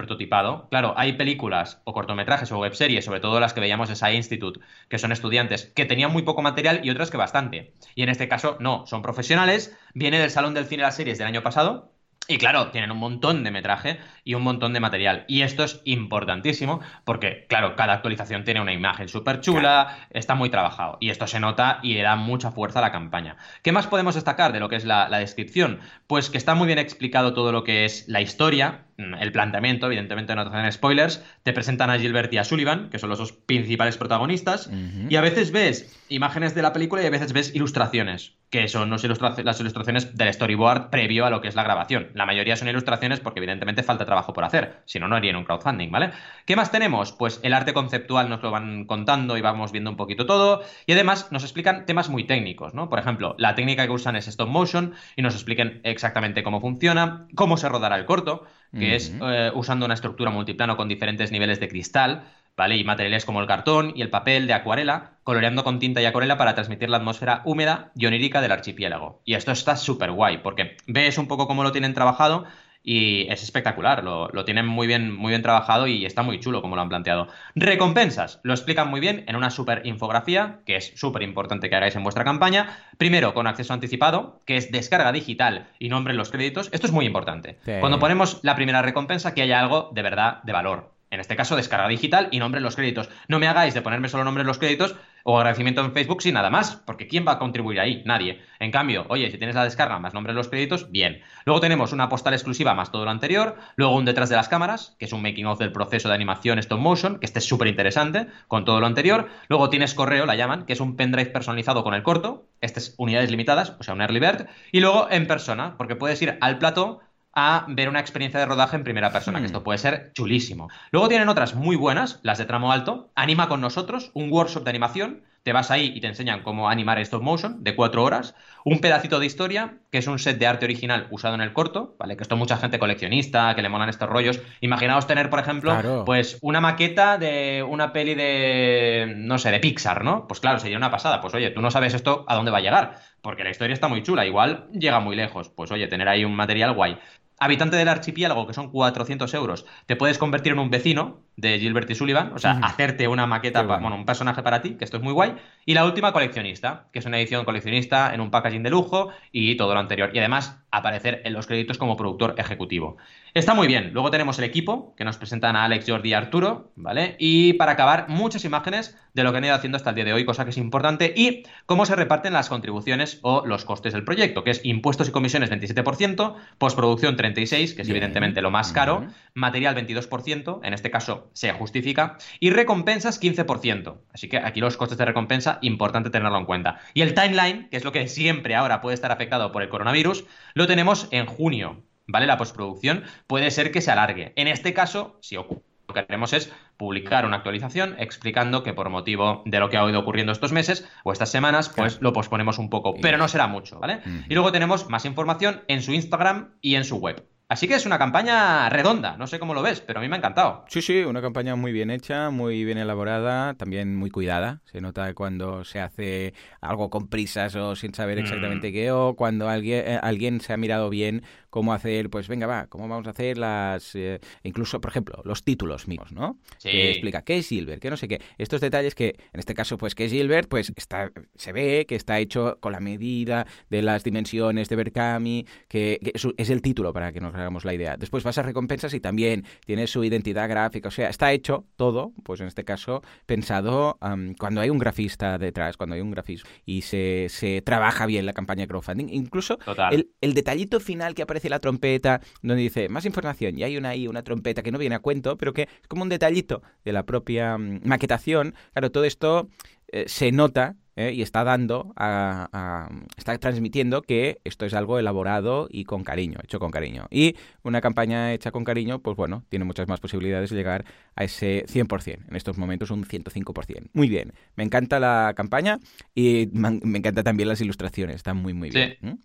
Claro, 0.71 0.95
hay 0.97 1.15
películas 1.15 1.81
o 1.85 1.93
cortometrajes 1.93 2.51
o 2.53 2.59
webseries, 2.59 3.05
sobre 3.05 3.21
todo 3.21 3.41
las 3.41 3.55
que 3.55 3.61
veíamos 3.61 3.89
de 3.89 3.97
Science 3.97 4.17
Institute, 4.17 4.61
que 4.89 4.99
son 4.99 5.13
estudiantes, 5.13 5.67
que 5.75 5.87
tenían 5.87 6.13
muy 6.13 6.23
poco 6.23 6.43
material 6.43 6.81
y 6.83 6.91
otras 6.91 7.11
que 7.11 7.17
bastante. 7.17 7.75
Y 7.95 8.03
en 8.03 8.09
este 8.09 8.29
caso, 8.29 8.57
no, 8.61 8.87
son 8.87 9.03
profesionales, 9.03 9.77
viene 9.95 10.19
del 10.19 10.31
Salón 10.31 10.55
del 10.55 10.67
Cine 10.67 10.83
de 10.83 10.89
las 10.89 10.97
Series 10.97 11.19
del 11.19 11.27
año 11.27 11.43
pasado, 11.43 11.93
y 12.29 12.39
claro, 12.39 12.71
tienen 12.71 12.93
un 12.93 12.99
montón 12.99 13.43
de 13.43 13.51
metraje 13.51 13.99
y 14.31 14.35
un 14.35 14.45
montón 14.45 14.73
de 14.73 14.79
material. 14.79 15.25
Y 15.27 15.43
esto 15.43 15.65
es 15.65 15.81
importantísimo 15.85 16.79
porque, 17.05 17.47
claro, 17.49 17.75
cada 17.75 17.95
actualización 17.95 18.45
tiene 18.45 18.61
una 18.61 18.73
imagen 18.73 19.09
súper 19.09 19.41
chula, 19.41 20.07
está 20.11 20.37
muy 20.37 20.51
trabajado. 20.51 20.99
Y 21.01 21.11
esto 21.11 21.27
se 21.27 21.41
nota 21.41 21.81
y 21.83 21.95
le 21.95 22.03
da 22.03 22.15
mucha 22.15 22.53
fuerza 22.53 22.79
a 22.79 22.83
la 22.83 22.93
campaña. 22.93 23.39
¿Qué 23.65 23.73
más 23.73 23.89
podemos 23.89 24.15
destacar 24.15 24.53
de 24.53 24.61
lo 24.61 24.69
que 24.69 24.77
es 24.77 24.85
la, 24.85 25.09
la 25.09 25.19
descripción? 25.19 25.81
Pues 26.07 26.31
que 26.31 26.39
está 26.39 26.55
muy 26.55 26.69
bien 26.69 26.79
explicado 26.79 27.35
todo 27.35 27.51
lo 27.51 27.65
que 27.65 27.85
es 27.85 28.07
la 28.07 28.21
historia, 28.21 28.85
Mm, 29.01 29.15
el 29.15 29.33
planteamiento, 29.33 29.87
evidentemente 29.87 30.35
no 30.35 30.49
te 30.49 30.55
hacen 30.55 30.73
spoilers, 30.73 31.25
te 31.43 31.53
presentan 31.53 31.91
a 31.91 31.99
Gilbert 31.99 32.33
y 32.33 32.39
a 32.39 32.45
Sullivan, 32.45 32.91
que 32.91 32.99
son 32.99 33.09
los 33.09 33.19
dos 33.19 33.33
principales 33.33 33.97
protagonistas, 33.97 34.71
y 35.09 35.17
a 35.17 35.21
veces 35.21 35.53
ves 35.53 35.99
imágenes 36.09 36.55
de 36.55 36.63
la 36.63 36.73
película 36.73 37.03
y 37.03 37.07
a 37.07 37.11
veces 37.11 37.33
ves 37.33 37.55
ilustraciones, 37.55 38.35
que 38.51 38.69
son 38.69 38.91
las 38.91 39.61
ilustraciones 39.61 40.17
del 40.17 40.33
storyboard 40.33 40.91
previo 40.91 41.25
a 41.25 41.31
lo 41.31 41.41
que 41.41 41.49
es 41.49 41.55
la 41.55 41.63
grabación. 41.63 42.09
La 42.15 42.27
mayoría 42.27 42.57
son 42.57 42.69
ilustraciones 42.69 43.21
porque 43.21 43.41
evidentemente 43.41 43.83
falta 43.83 44.05
trabajo 44.05 44.20
por 44.27 44.45
hacer, 44.45 44.83
si 44.85 44.99
no, 44.99 45.09
no 45.09 45.17
harían 45.17 45.37
un 45.37 45.45
crowdfunding, 45.45 45.91
¿vale? 45.91 46.11
¿Qué 46.45 46.57
más 46.57 46.71
tenemos? 46.71 47.13
Pues 47.13 47.41
el 47.43 47.53
arte 47.53 47.73
conceptual 47.73 48.29
nos 48.29 48.43
lo 48.43 48.51
van 48.51 48.85
contando 48.85 49.37
y 49.37 49.41
vamos 49.41 49.73
viendo 49.73 49.91
un 49.91 49.97
poquito 49.97 50.27
todo, 50.27 50.63
y 50.87 50.93
además 50.93 51.29
nos 51.31 51.43
explican 51.43 51.87
temas 51.87 52.09
muy 52.09 52.25
técnicos, 52.25 52.75
¿no? 52.75 52.89
Por 52.89 52.99
ejemplo, 52.99 53.35
la 53.39 53.55
técnica 53.55 53.87
que 53.87 53.93
usan 53.93 54.17
es 54.17 54.29
stop 54.29 54.49
motion 54.49 54.95
y 55.17 55.23
nos 55.23 55.35
expliquen 55.35 55.81
exactamente 55.85 56.43
cómo 56.43 56.61
funciona, 56.61 57.27
cómo 57.35 57.57
se 57.57 57.69
rodará 57.69 57.97
el 57.97 58.05
corto, 58.05 58.45
que 58.73 58.95
es 58.95 59.13
eh, 59.21 59.51
usando 59.55 59.85
una 59.85 59.95
estructura 59.95 60.31
multiplano 60.31 60.77
con 60.77 60.87
diferentes 60.87 61.33
niveles 61.33 61.59
de 61.59 61.69
cristal, 61.69 62.23
¿vale? 62.57 62.77
Y 62.77 62.85
materiales 62.85 63.25
como 63.25 63.41
el 63.41 63.47
cartón 63.47 63.93
y 63.97 64.03
el 64.03 64.11
papel 64.11 64.47
de 64.47 64.55
acuarela, 64.55 65.13
coloreando 65.25 65.65
con 65.65 65.79
tinta 65.79 66.01
y 66.03 66.05
acuarela 66.05 66.37
para 66.37 66.55
transmitir 66.55 66.91
la 66.91 66.99
atmósfera 66.99 67.43
húmeda 67.45 67.91
y 67.97 68.07
onírica 68.07 68.41
del 68.41 68.53
archipiélago. 68.53 69.23
Y 69.25 69.35
esto 69.35 69.51
está 69.51 69.77
súper 69.77 70.13
guay, 70.13 70.39
porque 70.39 70.77
ves 70.87 71.19
un 71.19 71.27
poco 71.27 71.47
cómo 71.47 71.63
lo 71.63 71.73
tienen 71.73 71.95
trabajado 71.95 72.45
y 72.83 73.31
es 73.31 73.43
espectacular, 73.43 74.03
lo, 74.03 74.45
tienen 74.45 74.67
muy 74.67 74.87
bien, 74.87 75.15
muy 75.15 75.31
bien 75.31 75.43
trabajado 75.43 75.87
y 75.87 76.07
está 76.07 76.23
muy 76.23 76.41
chulo 76.41 76.63
como 76.63 76.77
lo 76.77 76.83
han 76.83 76.89
planteado. 76.89 77.29
Recompensas, 77.55 78.41
lo 78.43 78.55
explican 78.55 78.89
muy 78.89 79.01
bien 79.01 79.25
en 79.27 79.37
una 79.37 79.51
super 79.51 79.83
infografía, 79.85 80.61
que 80.65 80.77
es 80.77 80.93
súper 80.97 81.23
importante 81.23 81.69
que 81.69 81.77
hagáis 81.77 81.97
en 81.97 82.03
vuestra 82.03 82.25
campaña. 82.25 82.79
Primero, 82.97 83.35
con 83.35 83.47
acceso 83.47 83.75
anticipado, 83.75 84.41
que 84.47 84.57
es 84.57 84.73
descarga 84.73 85.13
digital 85.13 85.69
y 85.79 85.89
nombre 85.89 86.13
en 86.13 86.19
los 86.19 86.31
créditos. 86.31 86.71
Esto 86.73 86.87
es 86.87 86.93
muy 86.93 87.05
importante. 87.05 87.59
Cuando 87.81 87.99
ponemos 87.99 88.41
la 88.43 88.55
primera 88.55 88.83
recompensa, 88.83 89.35
que 89.35 89.43
haya 89.43 89.61
algo 89.61 89.91
de 89.93 90.03
verdad 90.03 90.43
de 90.43 90.53
valor. 90.53 91.00
En 91.11 91.19
este 91.19 91.35
caso, 91.35 91.57
descarga 91.57 91.89
digital 91.89 92.29
y 92.31 92.39
nombre 92.39 92.59
en 92.59 92.65
los 92.65 92.77
créditos. 92.77 93.09
No 93.27 93.41
me 93.41 93.49
hagáis 93.49 93.75
de 93.75 93.83
ponerme 93.83 94.09
solo 94.09 94.23
nombre 94.23 94.43
en 94.43 94.47
los 94.47 94.59
créditos 94.59 94.95
o 95.25 95.39
agradecimiento 95.39 95.81
en 95.85 95.93
Facebook 95.93 96.23
sin 96.23 96.35
nada 96.35 96.51
más, 96.51 96.77
porque 96.87 97.09
¿quién 97.09 97.27
va 97.27 97.33
a 97.33 97.39
contribuir 97.39 97.81
ahí? 97.81 98.03
Nadie. 98.07 98.41
En 98.59 98.71
cambio, 98.71 99.07
oye, 99.09 99.31
si 99.31 99.37
tienes 99.37 99.57
la 99.57 99.65
descarga 99.65 99.99
más 99.99 100.15
nombre 100.15 100.31
en 100.31 100.37
los 100.37 100.49
créditos, 100.49 100.91
bien. 100.91 101.21
Luego 101.45 101.61
tenemos 101.61 101.93
una 101.93 102.09
postal 102.09 102.35
exclusiva 102.35 102.75
más 102.75 102.93
todo 102.93 103.05
lo 103.05 103.11
anterior, 103.11 103.57
luego 103.77 103.97
un 103.97 104.05
detrás 104.05 104.29
de 104.29 104.37
las 104.37 104.49
cámaras, 104.49 104.97
que 104.99 105.07
es 105.07 105.13
un 105.13 105.23
making 105.23 105.47
of 105.47 105.59
del 105.59 105.73
proceso 105.73 106.09
de 106.09 106.15
animación 106.15 106.59
stop 106.59 106.79
motion, 106.79 107.19
que 107.19 107.27
este 107.27 107.41
es 107.41 107.45
súper 107.45 107.69
interesante, 107.69 108.29
con 108.49 108.65
todo 108.65 108.81
lo 108.81 108.87
anterior. 108.87 109.29
Luego 109.49 109.69
tienes 109.69 109.95
correo, 109.95 110.27
la 110.27 110.37
llaman, 110.37 110.65
que 110.65 110.73
es 110.73 110.81
un 110.81 110.97
pendrive 110.97 111.31
personalizado 111.31 111.83
con 111.83 111.95
el 111.95 112.03
corto, 112.03 112.47
este 112.61 112.79
es 112.79 112.95
unidades 112.99 113.31
limitadas, 113.31 113.77
o 113.79 113.83
sea, 113.83 113.95
un 113.95 114.01
early 114.01 114.21
bird. 114.21 114.47
Y 114.73 114.81
luego 114.81 115.09
en 115.11 115.27
persona, 115.27 115.75
porque 115.77 115.97
puedes 115.97 116.21
ir 116.23 116.39
al 116.41 116.59
plató 116.59 117.01
a 117.33 117.65
ver 117.69 117.89
una 117.89 118.01
experiencia 118.01 118.41
de 118.41 118.47
rodaje 118.47 118.77
en 118.77 118.85
primera 118.85 119.13
persona, 119.13 119.39
que 119.39 119.45
hmm. 119.45 119.47
esto 119.47 119.65
puede 119.65 119.79
ser 119.79 120.13
chulísimo. 120.15 120.69
Luego 120.91 121.09
tienen 121.09 121.29
otras 121.29 121.55
muy 121.55 121.77
buenas, 121.77 122.21
las 122.23 122.39
de 122.39 122.45
tramo 122.45 122.73
alto. 122.73 123.11
Anima 123.15 123.49
con 123.49 123.61
nosotros, 123.61 124.11
un 124.15 124.33
workshop 124.33 124.65
de 124.65 124.71
animación. 124.71 125.23
Te 125.43 125.55
vas 125.55 125.71
ahí 125.71 125.93
y 125.95 126.03
te 126.03 126.07
enseñan 126.07 126.43
cómo 126.43 126.69
animar 126.69 126.99
stop 126.99 127.23
motion 127.23 127.65
de 127.65 127.75
cuatro 127.75 128.05
horas. 128.05 128.35
Un 128.63 128.81
pedacito 128.81 129.19
de 129.19 129.25
historia, 129.25 129.79
que 129.91 129.97
es 129.97 130.07
un 130.07 130.19
set 130.19 130.39
de 130.39 130.47
arte 130.47 130.67
original 130.67 131.07
usado 131.11 131.35
en 131.35 131.41
el 131.41 131.55
corto, 131.55 131.97
¿vale? 131.99 132.19
Que 132.19 132.25
esto 132.25 132.37
mucha 132.37 132.59
gente 132.59 132.79
coleccionista, 132.79 133.55
que 133.55 133.63
le 133.63 133.71
molan 133.71 133.89
estos 133.89 134.07
rollos. 134.11 134.39
Imaginaos 134.61 135.07
tener, 135.07 135.31
por 135.31 135.39
ejemplo, 135.39 136.05
pues 136.05 136.37
una 136.43 136.61
maqueta 136.61 137.17
de 137.17 137.65
una 137.67 137.91
peli 137.95 138.15
de, 138.15 139.15
no 139.17 139.39
sé, 139.39 139.51
de 139.51 139.61
Pixar, 139.61 140.05
¿no? 140.05 140.27
Pues 140.29 140.41
claro, 140.41 140.59
sería 140.59 140.77
una 140.77 140.91
pasada. 140.91 141.23
Pues 141.23 141.33
oye, 141.33 141.51
tú 141.53 141.63
no 141.63 141.71
sabes 141.71 141.95
esto 141.95 142.27
a 142.29 142.35
dónde 142.35 142.51
va 142.51 142.59
a 142.59 142.63
llegar, 142.63 142.99
porque 143.23 143.43
la 143.43 143.51
historia 143.51 143.73
está 143.73 143.89
muy 143.89 144.03
chula. 144.03 144.27
Igual 144.27 144.69
llega 144.73 145.01
muy 145.01 145.17
lejos. 145.17 145.49
Pues 145.49 145.71
oye, 145.73 145.87
tener 145.87 146.09
ahí 146.09 146.23
un 146.27 146.37
material 146.37 146.75
guay 146.75 146.99
habitante 147.41 147.77
del 147.77 147.89
archipiélago, 147.89 148.47
que 148.47 148.53
son 148.53 148.71
400 148.71 149.33
euros, 149.35 149.67
te 149.87 149.97
puedes 149.97 150.19
convertir 150.19 150.53
en 150.53 150.59
un 150.59 150.71
vecino 150.71 151.23
de 151.37 151.59
Gilbert 151.59 151.91
y 151.91 151.95
Sullivan, 151.95 152.33
o 152.35 152.39
sea, 152.39 152.61
hacerte 152.63 153.09
una 153.09 153.27
maqueta, 153.27 153.63
bueno. 153.63 153.97
un 153.97 154.05
personaje 154.05 154.43
para 154.43 154.61
ti, 154.61 154.75
que 154.75 154.85
esto 154.85 154.99
es 154.99 155.03
muy 155.03 155.15
guay. 155.15 155.35
Y 155.65 155.73
la 155.73 155.87
última, 155.87 156.13
coleccionista, 156.13 156.89
que 156.93 156.99
es 156.99 157.07
una 157.07 157.19
edición 157.19 157.47
coleccionista 157.47 158.15
en 158.15 158.21
un 158.21 158.31
packaging 158.31 158.63
de 158.63 158.71
lujo 158.71 159.09
y 159.33 159.57
todo 159.57 159.73
lo 159.73 159.81
anterior. 159.81 160.11
Y 160.13 160.19
además, 160.19 160.60
aparecer 160.71 161.23
en 161.25 161.33
los 161.33 161.47
créditos 161.47 161.79
como 161.79 161.97
productor 161.97 162.35
ejecutivo. 162.39 162.97
Está 163.35 163.55
muy 163.55 163.67
bien. 163.67 163.93
Luego 163.93 164.11
tenemos 164.11 164.39
el 164.39 164.45
equipo, 164.45 164.95
que 164.97 165.05
nos 165.05 165.17
presentan 165.17 165.57
a 165.57 165.65
Alex, 165.65 165.85
Jordi 165.89 166.11
y 166.11 166.15
Arturo, 166.15 166.73
¿vale? 166.77 167.17
Y 167.19 167.53
para 167.55 167.73
acabar, 167.73 168.09
muchas 168.09 168.45
imágenes 168.45 168.97
de 169.15 169.25
lo 169.25 169.33
que 169.33 169.39
han 169.39 169.45
ido 169.45 169.55
haciendo 169.55 169.77
hasta 169.77 169.91
el 169.91 169.97
día 169.97 170.05
de 170.05 170.13
hoy, 170.13 170.25
cosa 170.25 170.45
que 170.45 170.51
es 170.51 170.57
importante, 170.57 171.13
y 171.17 171.45
cómo 171.67 171.87
se 171.87 171.97
reparten 171.97 172.33
las 172.33 172.49
contribuciones 172.49 173.19
o 173.23 173.45
los 173.47 173.65
costes 173.65 173.93
del 173.93 174.05
proyecto, 174.05 174.45
que 174.45 174.51
es 174.51 174.61
impuestos 174.65 175.09
y 175.09 175.13
comisiones 175.13 175.51
27%, 175.51 176.35
postproducción 176.59 177.17
36%, 177.17 177.75
que 177.75 177.83
es 177.83 177.89
evidentemente 177.89 178.43
lo 178.43 178.51
más 178.51 178.73
caro, 178.73 179.07
material 179.35 179.77
22%, 179.77 180.61
en 180.63 180.75
este 180.75 180.91
caso 180.91 181.31
se 181.33 181.53
justifica, 181.53 182.19
y 182.39 182.51
recompensas 182.51 183.21
15%. 183.21 183.99
Así 184.13 184.29
que 184.29 184.39
aquí 184.39 184.61
los 184.61 184.77
costes 184.77 184.99
de 184.99 185.05
recompensa, 185.05 185.59
importante 185.63 186.11
tenerlo 186.11 186.39
en 186.39 186.47
cuenta. 186.47 186.81
Y 186.95 187.03
el 187.03 187.15
timeline, 187.15 187.69
que 187.71 187.77
es 187.77 187.85
lo 187.85 187.93
que 187.93 188.07
siempre 188.09 188.55
ahora 188.55 188.81
puede 188.81 188.95
estar 188.95 189.13
afectado 189.13 189.53
por 189.53 189.63
el 189.63 189.69
coronavirus, 189.69 190.25
lo 190.61 190.67
tenemos 190.67 191.09
en 191.11 191.25
junio, 191.25 191.83
¿vale? 192.07 192.27
La 192.27 192.37
postproducción 192.37 193.05
puede 193.27 193.51
ser 193.51 193.73
que 193.73 193.81
se 193.81 193.91
alargue. 193.91 194.35
En 194.37 194.47
este 194.47 194.75
caso, 194.75 195.17
si 195.23 195.37
ocurre 195.39 195.63
lo 195.89 195.95
que 195.95 196.05
queremos 196.05 196.35
es 196.35 196.53
publicar 196.77 197.25
una 197.25 197.37
actualización 197.37 197.97
explicando 197.99 198.63
que 198.63 198.75
por 198.75 198.91
motivo 198.91 199.43
de 199.47 199.59
lo 199.59 199.71
que 199.71 199.79
ha 199.79 199.89
ido 199.89 199.99
ocurriendo 199.99 200.33
estos 200.33 200.53
meses 200.53 200.87
o 201.03 201.13
estas 201.13 201.31
semanas, 201.31 201.71
pues 201.71 202.01
lo 202.01 202.13
posponemos 202.13 202.59
un 202.59 202.69
poco, 202.71 202.95
pero 203.01 203.17
no 203.17 203.27
será 203.27 203.47
mucho, 203.47 203.81
¿vale? 203.81 204.01
Y 204.29 204.35
luego 204.35 204.53
tenemos 204.53 204.89
más 204.89 205.05
información 205.07 205.63
en 205.67 205.83
su 205.83 205.93
Instagram 205.93 206.55
y 206.61 206.75
en 206.75 206.85
su 206.85 206.99
web. 206.99 207.27
Así 207.51 207.67
que 207.67 207.75
es 207.75 207.85
una 207.85 207.99
campaña 207.99 208.69
redonda, 208.69 209.17
no 209.17 209.27
sé 209.27 209.41
cómo 209.41 209.55
lo 209.55 209.63
ves, 209.63 209.81
pero 209.81 209.99
a 209.99 210.03
mí 210.03 210.09
me 210.09 210.15
ha 210.15 210.19
encantado. 210.19 210.65
Sí, 210.69 210.83
sí, 210.83 211.03
una 211.03 211.21
campaña 211.21 211.57
muy 211.57 211.73
bien 211.73 211.91
hecha, 211.91 212.31
muy 212.31 212.65
bien 212.65 212.79
elaborada, 212.79 213.55
también 213.55 213.97
muy 213.97 214.09
cuidada. 214.09 214.61
Se 214.67 214.81
nota 214.81 215.13
cuando 215.15 215.65
se 215.65 215.81
hace 215.81 216.33
algo 216.61 216.91
con 216.91 217.09
prisas 217.09 217.57
o 217.57 217.75
sin 217.75 217.93
saber 217.93 218.19
mm. 218.19 218.21
exactamente 218.21 218.73
qué, 218.73 218.93
o 218.93 219.17
cuando 219.17 219.49
alguien, 219.49 219.83
eh, 219.85 219.99
alguien 220.01 220.41
se 220.41 220.53
ha 220.53 220.57
mirado 220.57 220.91
bien 220.91 221.25
cómo 221.51 221.73
hacer, 221.73 222.09
pues 222.11 222.29
venga, 222.29 222.47
va, 222.47 222.67
cómo 222.69 222.89
vamos 222.89 223.07
a 223.07 223.11
hacer 223.11 223.37
las, 223.37 223.95
eh, 223.95 224.21
incluso, 224.43 224.81
por 224.81 224.91
ejemplo, 224.91 225.21
los 225.25 225.45
títulos 225.45 225.89
míos, 225.89 226.13
¿no? 226.13 226.39
Sí. 226.59 226.71
Que 226.71 226.91
explica 226.91 227.23
qué 227.23 227.39
es 227.39 227.49
Gilbert, 227.49 227.83
qué 227.83 227.91
no 227.91 227.97
sé 227.97 228.09
qué. 228.09 228.21
Estos 228.39 228.61
detalles 228.61 228.95
que, 228.95 229.17
en 229.33 229.41
este 229.41 229.55
caso, 229.55 229.77
pues, 229.77 229.95
qué 229.95 230.07
es 230.07 230.13
Gilbert, 230.13 230.49
pues 230.49 230.73
está, 230.77 231.11
se 231.35 231.53
ve 231.53 231.87
que 231.87 231.97
está 231.97 232.19
hecho 232.19 232.59
con 232.61 232.73
la 232.73 232.81
medida 232.81 233.47
de 233.69 233.83
las 233.83 234.05
dimensiones 234.05 234.69
de 234.69 234.77
Berkami, 234.77 235.47
que, 235.69 236.01
es 236.37 236.51
el 236.51 236.63
título 236.63 236.93
para 236.93 237.13
que 237.13 237.21
nos 237.21 237.35
hagamos 237.35 237.65
la 237.65 237.75
idea. 237.75 237.97
Después 237.97 238.25
vas 238.25 238.39
a 238.39 238.43
recompensas 238.43 238.95
y 238.95 239.01
también 239.01 239.45
tiene 239.67 239.87
su 239.87 240.05
identidad 240.05 240.49
gráfica, 240.49 240.89
o 240.89 240.93
sea, 240.93 241.09
está 241.09 241.33
hecho 241.33 241.67
todo, 241.77 242.13
pues 242.25 242.41
en 242.41 242.47
este 242.47 242.65
caso, 242.65 243.03
pensado 243.27 243.99
cuando 244.39 244.61
hay 244.61 244.71
un 244.71 244.79
grafista 244.79 245.39
detrás, 245.39 245.77
cuando 245.77 245.95
hay 245.95 246.01
un 246.01 246.11
grafismo 246.11 246.49
y 246.65 246.83
se, 246.83 247.27
se 247.29 247.63
trabaja 247.63 248.07
bien 248.07 248.27
la 248.27 248.33
campaña 248.33 248.63
de 248.63 248.69
crowdfunding. 248.69 249.09
Incluso 249.11 249.59
el, 249.91 250.11
el 250.21 250.35
detallito 250.35 250.81
final 250.81 251.15
que 251.15 251.23
aparece 251.23 251.40
la 251.49 251.59
trompeta, 251.59 252.21
donde 252.43 252.63
dice 252.63 252.89
más 252.89 253.05
información, 253.07 253.59
y 253.59 253.63
hay 253.63 253.77
una 253.77 253.91
ahí, 253.91 254.07
una 254.07 254.23
trompeta 254.23 254.63
que 254.63 254.73
no 254.73 254.79
viene 254.79 254.97
a 254.97 255.01
cuento, 255.01 255.37
pero 255.37 255.53
que 255.53 255.63
es 255.63 255.89
como 255.89 256.03
un 256.03 256.09
detallito 256.09 256.63
de 256.85 256.93
la 256.93 257.05
propia 257.05 257.57
mm, 257.57 257.81
maquetación. 257.85 258.55
Claro, 258.73 258.91
todo 258.91 259.05
esto 259.05 259.49
eh, 259.89 260.05
se 260.07 260.31
nota 260.33 260.77
¿eh? 261.01 261.13
y 261.13 261.23
está 261.23 261.45
dando, 261.45 261.93
a, 261.97 262.89
está 263.17 263.37
transmitiendo 263.39 264.03
que 264.03 264.41
esto 264.45 264.67
es 264.67 264.75
algo 264.75 264.99
elaborado 264.99 265.69
y 265.71 265.85
con 265.85 266.05
cariño, 266.05 266.39
hecho 266.43 266.59
con 266.59 266.71
cariño. 266.71 267.07
Y 267.11 267.37
una 267.63 267.81
campaña 267.81 268.33
hecha 268.33 268.51
con 268.51 268.65
cariño, 268.65 269.01
pues 269.01 269.17
bueno, 269.17 269.45
tiene 269.49 269.65
muchas 269.65 269.89
más 269.89 270.01
posibilidades 270.01 270.51
de 270.51 270.57
llegar 270.57 270.85
a 271.17 271.25
ese 271.25 271.65
100%. 271.67 272.29
En 272.29 272.37
estos 272.37 272.59
momentos 272.59 272.91
un 272.91 273.05
105%. 273.05 273.89
Muy 273.93 274.09
bien, 274.09 274.33
me 274.57 274.65
encanta 274.65 275.01
la 275.01 275.33
campaña 275.37 275.79
y 276.15 276.49
me 276.53 276.99
encanta 276.99 277.23
también 277.23 277.49
las 277.49 277.61
ilustraciones, 277.61 278.17
están 278.17 278.37
muy, 278.37 278.55
muy 278.55 278.71
bien. 278.71 279.19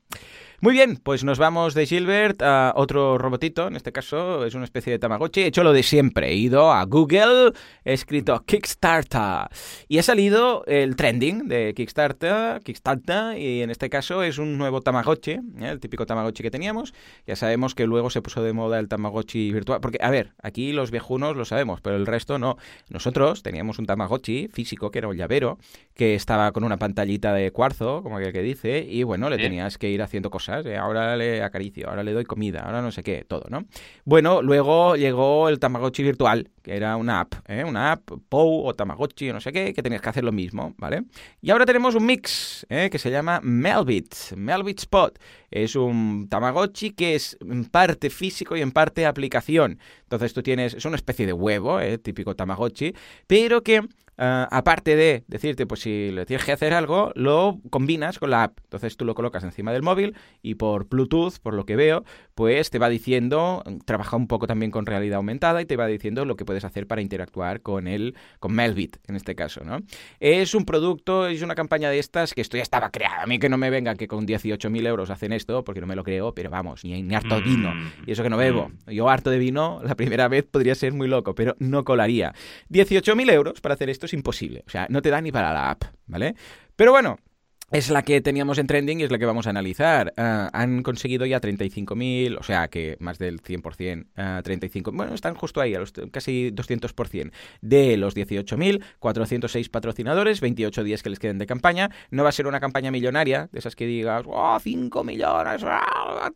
Muy 0.66 0.74
bien, 0.74 0.98
pues 0.98 1.24
nos 1.24 1.38
vamos 1.38 1.76
de 1.76 1.86
Gilbert 1.86 2.42
a 2.42 2.74
otro 2.76 3.20
robotito, 3.20 3.68
en 3.68 3.76
este 3.76 3.92
caso 3.92 4.44
es 4.48 4.56
una 4.56 4.64
especie 4.64 4.92
de 4.92 4.98
Tamagotchi, 4.98 5.42
he 5.42 5.46
hecho 5.46 5.64
lo 5.64 5.74
de 5.74 5.84
siempre, 5.84 6.30
he 6.30 6.34
ido 6.34 6.72
a 6.72 6.84
Google, 6.86 7.52
he 7.84 7.94
escrito 7.94 8.44
Kickstarter 8.48 9.48
y 9.88 10.00
ha 10.00 10.02
salido 10.02 10.66
el 10.66 10.96
trending 10.96 11.48
de 11.48 11.76
Kickstarter, 11.76 12.64
Kickstarter 12.64 13.38
y 13.38 13.62
en 13.62 13.70
este 13.70 13.92
caso 13.92 14.24
es 14.24 14.40
un 14.40 14.58
nuevo 14.58 14.82
Tamagotchi, 14.82 15.34
¿eh? 15.34 15.42
el 15.60 15.80
típico 15.80 16.08
Tamagotchi 16.08 16.42
que 16.42 16.50
teníamos, 16.50 16.96
ya 17.28 17.36
sabemos 17.36 17.76
que 17.76 17.86
luego 17.86 18.10
se 18.10 18.24
puso 18.24 18.42
de 18.42 18.52
moda 18.52 18.80
el 18.80 18.88
Tamagotchi 18.88 19.52
virtual, 19.52 19.82
porque 19.82 20.00
a 20.02 20.10
ver, 20.10 20.34
aquí 20.42 20.72
los 20.72 20.90
viejunos 20.90 21.36
lo 21.36 21.46
sabemos, 21.46 21.82
pero 21.82 21.96
el 21.96 22.08
resto 22.08 22.40
no, 22.40 22.58
nosotros 22.90 23.44
teníamos 23.44 23.78
un 23.78 23.86
Tamagotchi 23.86 24.48
físico 24.48 24.90
que 24.90 24.98
era 24.98 25.10
un 25.10 25.16
llavero, 25.16 25.60
que 25.94 26.16
estaba 26.16 26.52
con 26.54 26.64
una 26.64 26.78
pantallita 26.78 27.36
de 27.36 27.52
cuarzo, 27.52 28.02
como 28.02 28.18
aquel 28.18 28.34
que 28.34 28.42
dice, 28.42 28.84
y 28.90 29.04
bueno, 29.04 29.30
le 29.30 29.38
tenías 29.38 29.78
que 29.78 29.92
ir 29.92 30.02
haciendo 30.02 30.32
cosas 30.32 30.55
ahora 30.78 31.16
le 31.16 31.42
acaricio, 31.42 31.90
ahora 31.90 32.04
le 32.04 32.14
doy 32.14 32.26
comida, 32.26 32.62
ahora 32.62 32.82
no 32.82 32.92
sé 32.92 33.04
qué, 33.04 33.26
todo, 33.28 33.46
¿no? 33.50 33.66
Bueno, 34.04 34.42
luego 34.42 34.96
llegó 34.96 35.50
el 35.50 35.60
Tamagotchi 35.60 36.04
virtual, 36.04 36.50
que 36.62 36.76
era 36.76 36.96
una 36.98 37.22
app, 37.22 37.36
¿eh? 37.48 37.64
Una 37.64 37.94
app, 37.94 38.12
POU 38.30 38.68
o 38.68 38.74
Tamagotchi 38.74 39.30
o 39.30 39.34
no 39.34 39.42
sé 39.42 39.52
qué, 39.52 39.74
que 39.74 39.84
tenías 39.84 40.02
que 40.02 40.10
hacer 40.10 40.24
lo 40.24 40.32
mismo, 40.32 40.74
¿vale? 40.78 41.04
Y 41.42 41.52
ahora 41.52 41.66
tenemos 41.66 41.96
un 41.96 42.06
mix, 42.06 42.66
¿eh? 42.70 42.90
Que 42.92 43.00
se 43.00 43.12
llama 43.12 43.40
Melbit, 43.44 44.14
Melbit 44.36 44.80
Spot. 44.80 45.20
Es 45.52 45.76
un 45.76 46.28
Tamagotchi 46.30 46.92
que 46.92 47.16
es 47.16 47.38
en 47.42 47.66
parte 47.66 48.10
físico 48.10 48.56
y 48.56 48.62
en 48.62 48.72
parte 48.72 49.06
aplicación. 49.06 49.80
Entonces 50.04 50.34
tú 50.34 50.42
tienes, 50.42 50.74
es 50.74 50.86
una 50.86 50.96
especie 50.96 51.26
de 51.26 51.34
huevo, 51.34 51.80
¿eh? 51.80 51.98
típico 51.98 52.36
Tamagotchi, 52.36 52.94
pero 53.28 53.62
que 53.62 53.82
Ah, 54.18 54.48
aparte 54.52 54.96
de 54.96 55.24
decirte, 55.28 55.66
pues 55.66 55.82
si 55.82 56.10
le 56.12 56.26
tienes 56.26 56.46
que 56.46 56.54
hacer 56.54 56.74
algo, 56.74 57.12
lo 57.16 57.60
combinas 57.70 58.18
con 58.18 58.30
la 58.30 58.44
app. 58.44 58.60
Entonces 58.64 58.96
tú 58.96 59.06
lo 59.06 59.14
colocas 59.14 59.44
encima 59.44 59.74
del 59.74 59.82
móvil 59.82 60.16
y 60.42 60.56
por 60.56 60.88
Bluetooth, 60.88 61.40
por 61.40 61.54
lo 61.54 61.66
que 61.66 61.76
veo, 61.76 62.04
pues 62.34 62.70
te 62.70 62.80
va 62.80 62.88
diciendo, 62.90 63.64
trabaja 63.86 64.16
un 64.16 64.28
poco 64.28 64.48
también 64.48 64.72
con 64.72 64.86
realidad 64.86 65.18
aumentada 65.18 65.62
y 65.62 65.66
te 65.66 65.76
va 65.76 65.88
diciendo 65.88 66.24
lo 66.24 66.36
que 66.36 66.46
puedes 66.46 66.64
hacer 66.64 66.88
para 66.88 67.02
interactuar 67.02 67.62
con 67.62 67.88
él, 67.88 68.16
con 68.40 68.54
Melbit 68.54 68.98
en 69.08 69.16
este 69.16 69.36
caso, 69.36 69.64
¿no? 69.64 69.80
Es 70.20 70.56
un 70.56 70.66
producto, 70.66 71.28
es 71.28 71.42
una 71.42 71.56
campaña 71.56 71.90
de 71.90 72.00
estas 72.00 72.34
que 72.34 72.42
esto 72.42 72.58
ya 72.58 72.64
estaba 72.64 72.92
creada. 72.92 73.24
A 73.24 73.26
mí 73.26 73.40
que 73.40 73.50
no 73.50 73.58
me 73.58 73.70
venga 73.70 73.96
que 73.96 74.08
con 74.08 74.26
18.000 74.26 74.88
euros 74.88 75.10
hacen 75.10 75.34
esto, 75.34 75.64
porque 75.64 75.82
no 75.82 75.88
me 75.88 75.96
lo 75.96 76.04
creo, 76.04 76.34
pero 76.34 76.50
vamos, 76.50 76.84
ni, 76.86 77.02
ni 77.04 77.16
harto 77.16 77.42
vino. 77.42 77.74
Y 78.06 78.12
eso 78.12 78.24
que 78.24 78.30
no 78.30 78.38
bebo. 78.38 78.70
Mm. 78.70 78.92
Yo 78.92 79.10
harto 79.10 79.30
de 79.30 79.40
vino, 79.40 79.82
la 79.84 79.96
primera 79.96 80.28
vez 80.28 80.46
podría 80.46 80.76
ser 80.76 80.94
muy 80.94 81.08
loco, 81.08 81.36
pero 81.36 81.56
no 81.60 81.84
colaría. 81.84 82.34
18.000 82.70 83.32
euros 83.32 83.62
para 83.62 83.76
hacer 83.76 83.90
esto 83.90 84.05
es 84.06 84.14
imposible. 84.14 84.64
O 84.68 84.70
sea, 84.70 84.88
no 84.90 85.02
te 85.02 85.10
da 85.10 85.22
ni 85.22 85.32
para 85.32 85.54
la 85.54 85.72
app, 85.72 85.84
¿vale? 86.08 86.36
Pero 86.76 86.92
bueno, 86.92 87.18
es 87.72 87.90
la 87.90 88.04
que 88.04 88.22
teníamos 88.22 88.58
en 88.58 88.68
trending 88.68 89.00
y 89.00 89.04
es 89.04 89.12
la 89.12 89.18
que 89.18 89.26
vamos 89.26 89.48
a 89.48 89.50
analizar. 89.50 90.14
Ah, 90.18 90.50
han 90.54 90.84
conseguido 90.84 91.26
ya 91.26 91.42
35.000, 91.42 92.38
o 92.40 92.44
sea 92.44 92.68
que 92.68 92.96
más 93.00 93.18
del 93.18 93.42
100%, 93.42 94.40
uh, 94.40 94.42
35, 94.44 94.92
bueno, 94.92 95.14
están 95.14 95.36
justo 95.36 95.62
ahí, 95.62 95.74
a 95.74 95.80
los 95.80 95.94
casi 96.12 96.52
200% 96.52 97.32
de 97.62 97.98
los 97.98 98.16
18.000, 98.16 98.84
406 99.00 99.70
patrocinadores, 99.70 100.42
28 100.42 100.84
días 100.84 101.02
que 101.02 101.10
les 101.10 101.20
queden 101.20 101.40
de 101.40 101.48
campaña. 101.48 101.90
No 102.12 102.24
va 102.24 102.30
a 102.30 102.34
ser 102.34 102.48
una 102.48 102.60
campaña 102.60 102.92
millonaria, 102.92 103.50
de 103.52 103.60
esas 103.60 103.76
que 103.76 103.86
digas, 103.88 104.24
oh, 104.28 104.60
5 104.60 105.04
millones, 105.04 105.64
oh. 105.64 106.30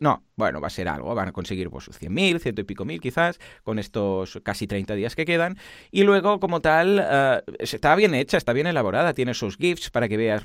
No, 0.00 0.22
bueno, 0.36 0.60
va 0.60 0.68
a 0.68 0.70
ser 0.70 0.88
algo, 0.88 1.14
van 1.14 1.28
a 1.28 1.32
conseguir 1.32 1.68
pues 1.70 1.88
100.000, 1.88 2.38
ciento 2.40 2.60
y 2.62 2.64
pico 2.64 2.84
mil 2.84 3.00
quizás, 3.00 3.38
con 3.62 3.78
estos 3.78 4.40
casi 4.42 4.66
30 4.66 4.94
días 4.94 5.14
que 5.14 5.24
quedan. 5.24 5.56
Y 5.90 6.04
luego, 6.04 6.40
como 6.40 6.60
tal, 6.60 6.98
uh, 6.98 7.52
está 7.58 7.94
bien 7.94 8.14
hecha, 8.14 8.38
está 8.38 8.52
bien 8.52 8.66
elaborada, 8.66 9.12
tiene 9.12 9.34
sus 9.34 9.56
GIFs 9.56 9.90
para 9.90 10.08
que 10.08 10.16
veas 10.16 10.42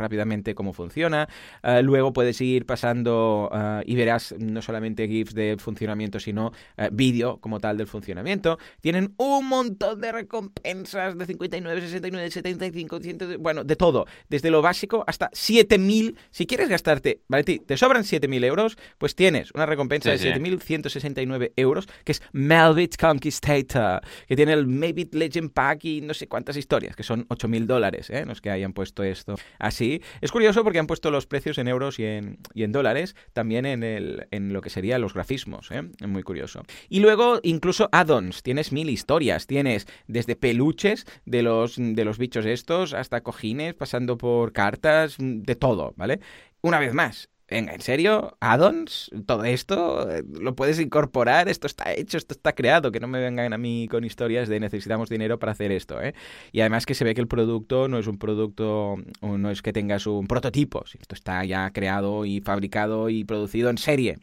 cómo 0.55 0.74
funciona. 0.74 1.28
Uh, 1.64 1.82
luego 1.82 2.14
puedes 2.14 2.39
ir 2.41 2.66
pasando 2.66 3.49
uh, 3.51 3.82
y 3.86 3.95
verás 3.95 4.36
no 4.38 4.62
solamente 4.62 5.07
GIFs 5.07 5.34
de 5.34 5.57
funcionamiento, 5.60 6.20
sino 6.20 6.47
uh, 6.78 6.88
vídeo 6.91 7.38
como 7.38 7.60
tal 7.60 7.78
del 7.78 7.88
funcionamiento. 7.88 8.57
Tienen 8.82 9.14
un 9.18 9.47
montón 9.47 10.01
de 10.01 10.12
recompensas 10.12 11.18
de 11.18 11.26
59, 11.26 11.82
69, 11.82 12.32
75, 12.32 12.99
100, 12.99 13.18
bueno, 13.39 13.64
de 13.64 13.76
todo. 13.76 14.05
Desde 14.30 14.51
lo 14.51 14.62
básico 14.62 15.03
hasta 15.07 15.30
7000. 15.34 16.18
Si 16.32 16.45
quieres 16.45 16.70
gastarte, 16.70 17.22
¿vale? 17.28 17.43
Te 17.43 17.78
sobran 17.78 18.03
7000 18.03 18.43
euros, 18.43 18.78
pues 18.97 19.16
tienes 19.16 19.51
una 19.53 19.66
recompensa 19.66 20.12
sí, 20.18 20.26
de 20.26 20.34
7169 20.34 21.53
euros, 21.55 21.88
que 22.03 22.12
es 22.12 22.22
Melvit 22.32 22.97
Conquistator, 22.97 24.01
que 24.28 24.36
tiene 24.36 24.53
el 24.53 24.68
Maybe 24.68 25.07
Legend 25.12 25.51
Pack 25.51 25.86
y 25.86 26.01
no 26.01 26.14
sé 26.14 26.28
cuántas 26.28 26.57
historias, 26.57 26.95
que 26.95 27.03
son 27.03 27.26
8000 27.30 27.68
dólares, 27.68 28.10
¿eh? 28.10 28.26
Los 28.26 28.41
que 28.41 28.49
hayan 28.49 28.74
puesto 28.74 29.03
esto 29.03 29.36
así. 29.57 29.99
Es 30.22 30.32
curioso 30.32 30.64
porque 30.64 30.80
han 30.80 30.88
puesto 30.88 31.12
los 31.12 31.26
precios 31.26 31.58
en 31.58 31.68
euros 31.68 32.00
y 32.00 32.06
en, 32.06 32.38
y 32.54 32.64
en 32.64 32.72
dólares, 32.72 33.16
también 33.34 33.66
en, 33.66 33.84
el, 33.84 34.28
en 34.32 34.54
lo 34.54 34.62
que 34.62 34.70
serían 34.70 35.02
los 35.02 35.14
grafismos, 35.14 35.72
¿eh? 35.72 35.84
Es 36.00 36.08
muy 36.08 36.24
curioso. 36.24 36.64
Y 36.89 37.00
luego 37.00 37.39
incluso 37.43 37.89
add-ons, 37.91 38.43
tienes 38.43 38.72
mil 38.72 38.89
historias, 38.89 39.47
tienes 39.47 39.88
desde 40.08 40.36
peluches 40.36 41.06
de 41.26 41.43
los, 41.43 41.76
de 41.78 42.06
los 42.06 42.18
bichos 42.18 42.45
estos 42.45 42.93
hasta 42.93 43.22
cojines, 43.22 43.74
pasando 43.74 44.18
por 44.18 44.54
cartas, 44.54 45.16
de 45.20 45.56
todo, 45.56 45.93
¿vale? 45.95 46.20
Una 46.62 46.80
vez 46.80 46.93
más, 46.93 47.30
Venga, 47.50 47.74
¿en 47.74 47.82
serio? 47.82 48.38
¿Addons? 48.41 49.10
¿Todo 49.26 49.43
esto? 49.43 50.08
¿Lo 50.39 50.56
puedes 50.56 50.80
incorporar? 50.80 51.50
Esto 51.50 51.66
está 51.66 51.93
hecho, 51.93 52.18
esto 52.18 52.34
está 52.34 52.54
creado. 52.54 52.91
Que 52.91 53.00
no 53.00 53.08
me 53.08 53.20
vengan 53.20 53.54
a 53.54 53.58
mí 53.58 53.88
con 53.89 54.04
historias 54.04 54.47
de 54.50 54.60
necesitamos 54.60 55.10
dinero 55.10 55.39
para 55.39 55.54
hacer 55.54 55.72
esto, 55.72 56.02
¿eh? 56.02 56.14
Y 56.52 56.60
además 56.62 56.86
que 56.86 56.93
se 56.93 57.04
ve 57.04 57.16
que 57.16 57.22
el 57.22 57.28
producto 57.28 57.88
no 57.88 57.97
es 57.97 58.08
un 58.08 58.20
producto, 58.20 58.97
no 59.22 59.50
es 59.50 59.62
que 59.62 59.74
tengas 59.74 60.06
un 60.06 60.28
prototipo. 60.28 60.84
Esto 60.86 61.16
está 61.16 61.43
ya 61.43 61.72
creado 61.72 62.26
y 62.26 62.39
fabricado 62.41 63.10
y 63.10 63.24
producido 63.24 63.70
en 63.70 63.80
serie. 63.80 64.20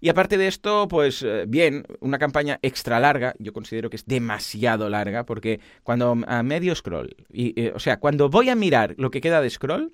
Y 0.00 0.08
aparte 0.08 0.36
de 0.36 0.48
esto, 0.48 0.88
pues 0.88 1.22
eh, 1.22 1.44
bien, 1.46 1.84
una 2.00 2.18
campaña 2.18 2.58
extra 2.62 2.98
larga. 2.98 3.34
Yo 3.38 3.52
considero 3.52 3.88
que 3.88 3.96
es 3.96 4.06
demasiado 4.06 4.88
larga 4.88 5.24
porque 5.24 5.60
cuando 5.84 6.16
a 6.26 6.42
medio 6.42 6.74
scroll, 6.74 7.14
eh, 7.32 7.72
o 7.74 7.78
sea, 7.78 8.00
cuando 8.00 8.28
voy 8.28 8.48
a 8.48 8.56
mirar 8.56 8.94
lo 8.98 9.10
que 9.10 9.20
queda 9.20 9.40
de 9.40 9.50
scroll 9.50 9.92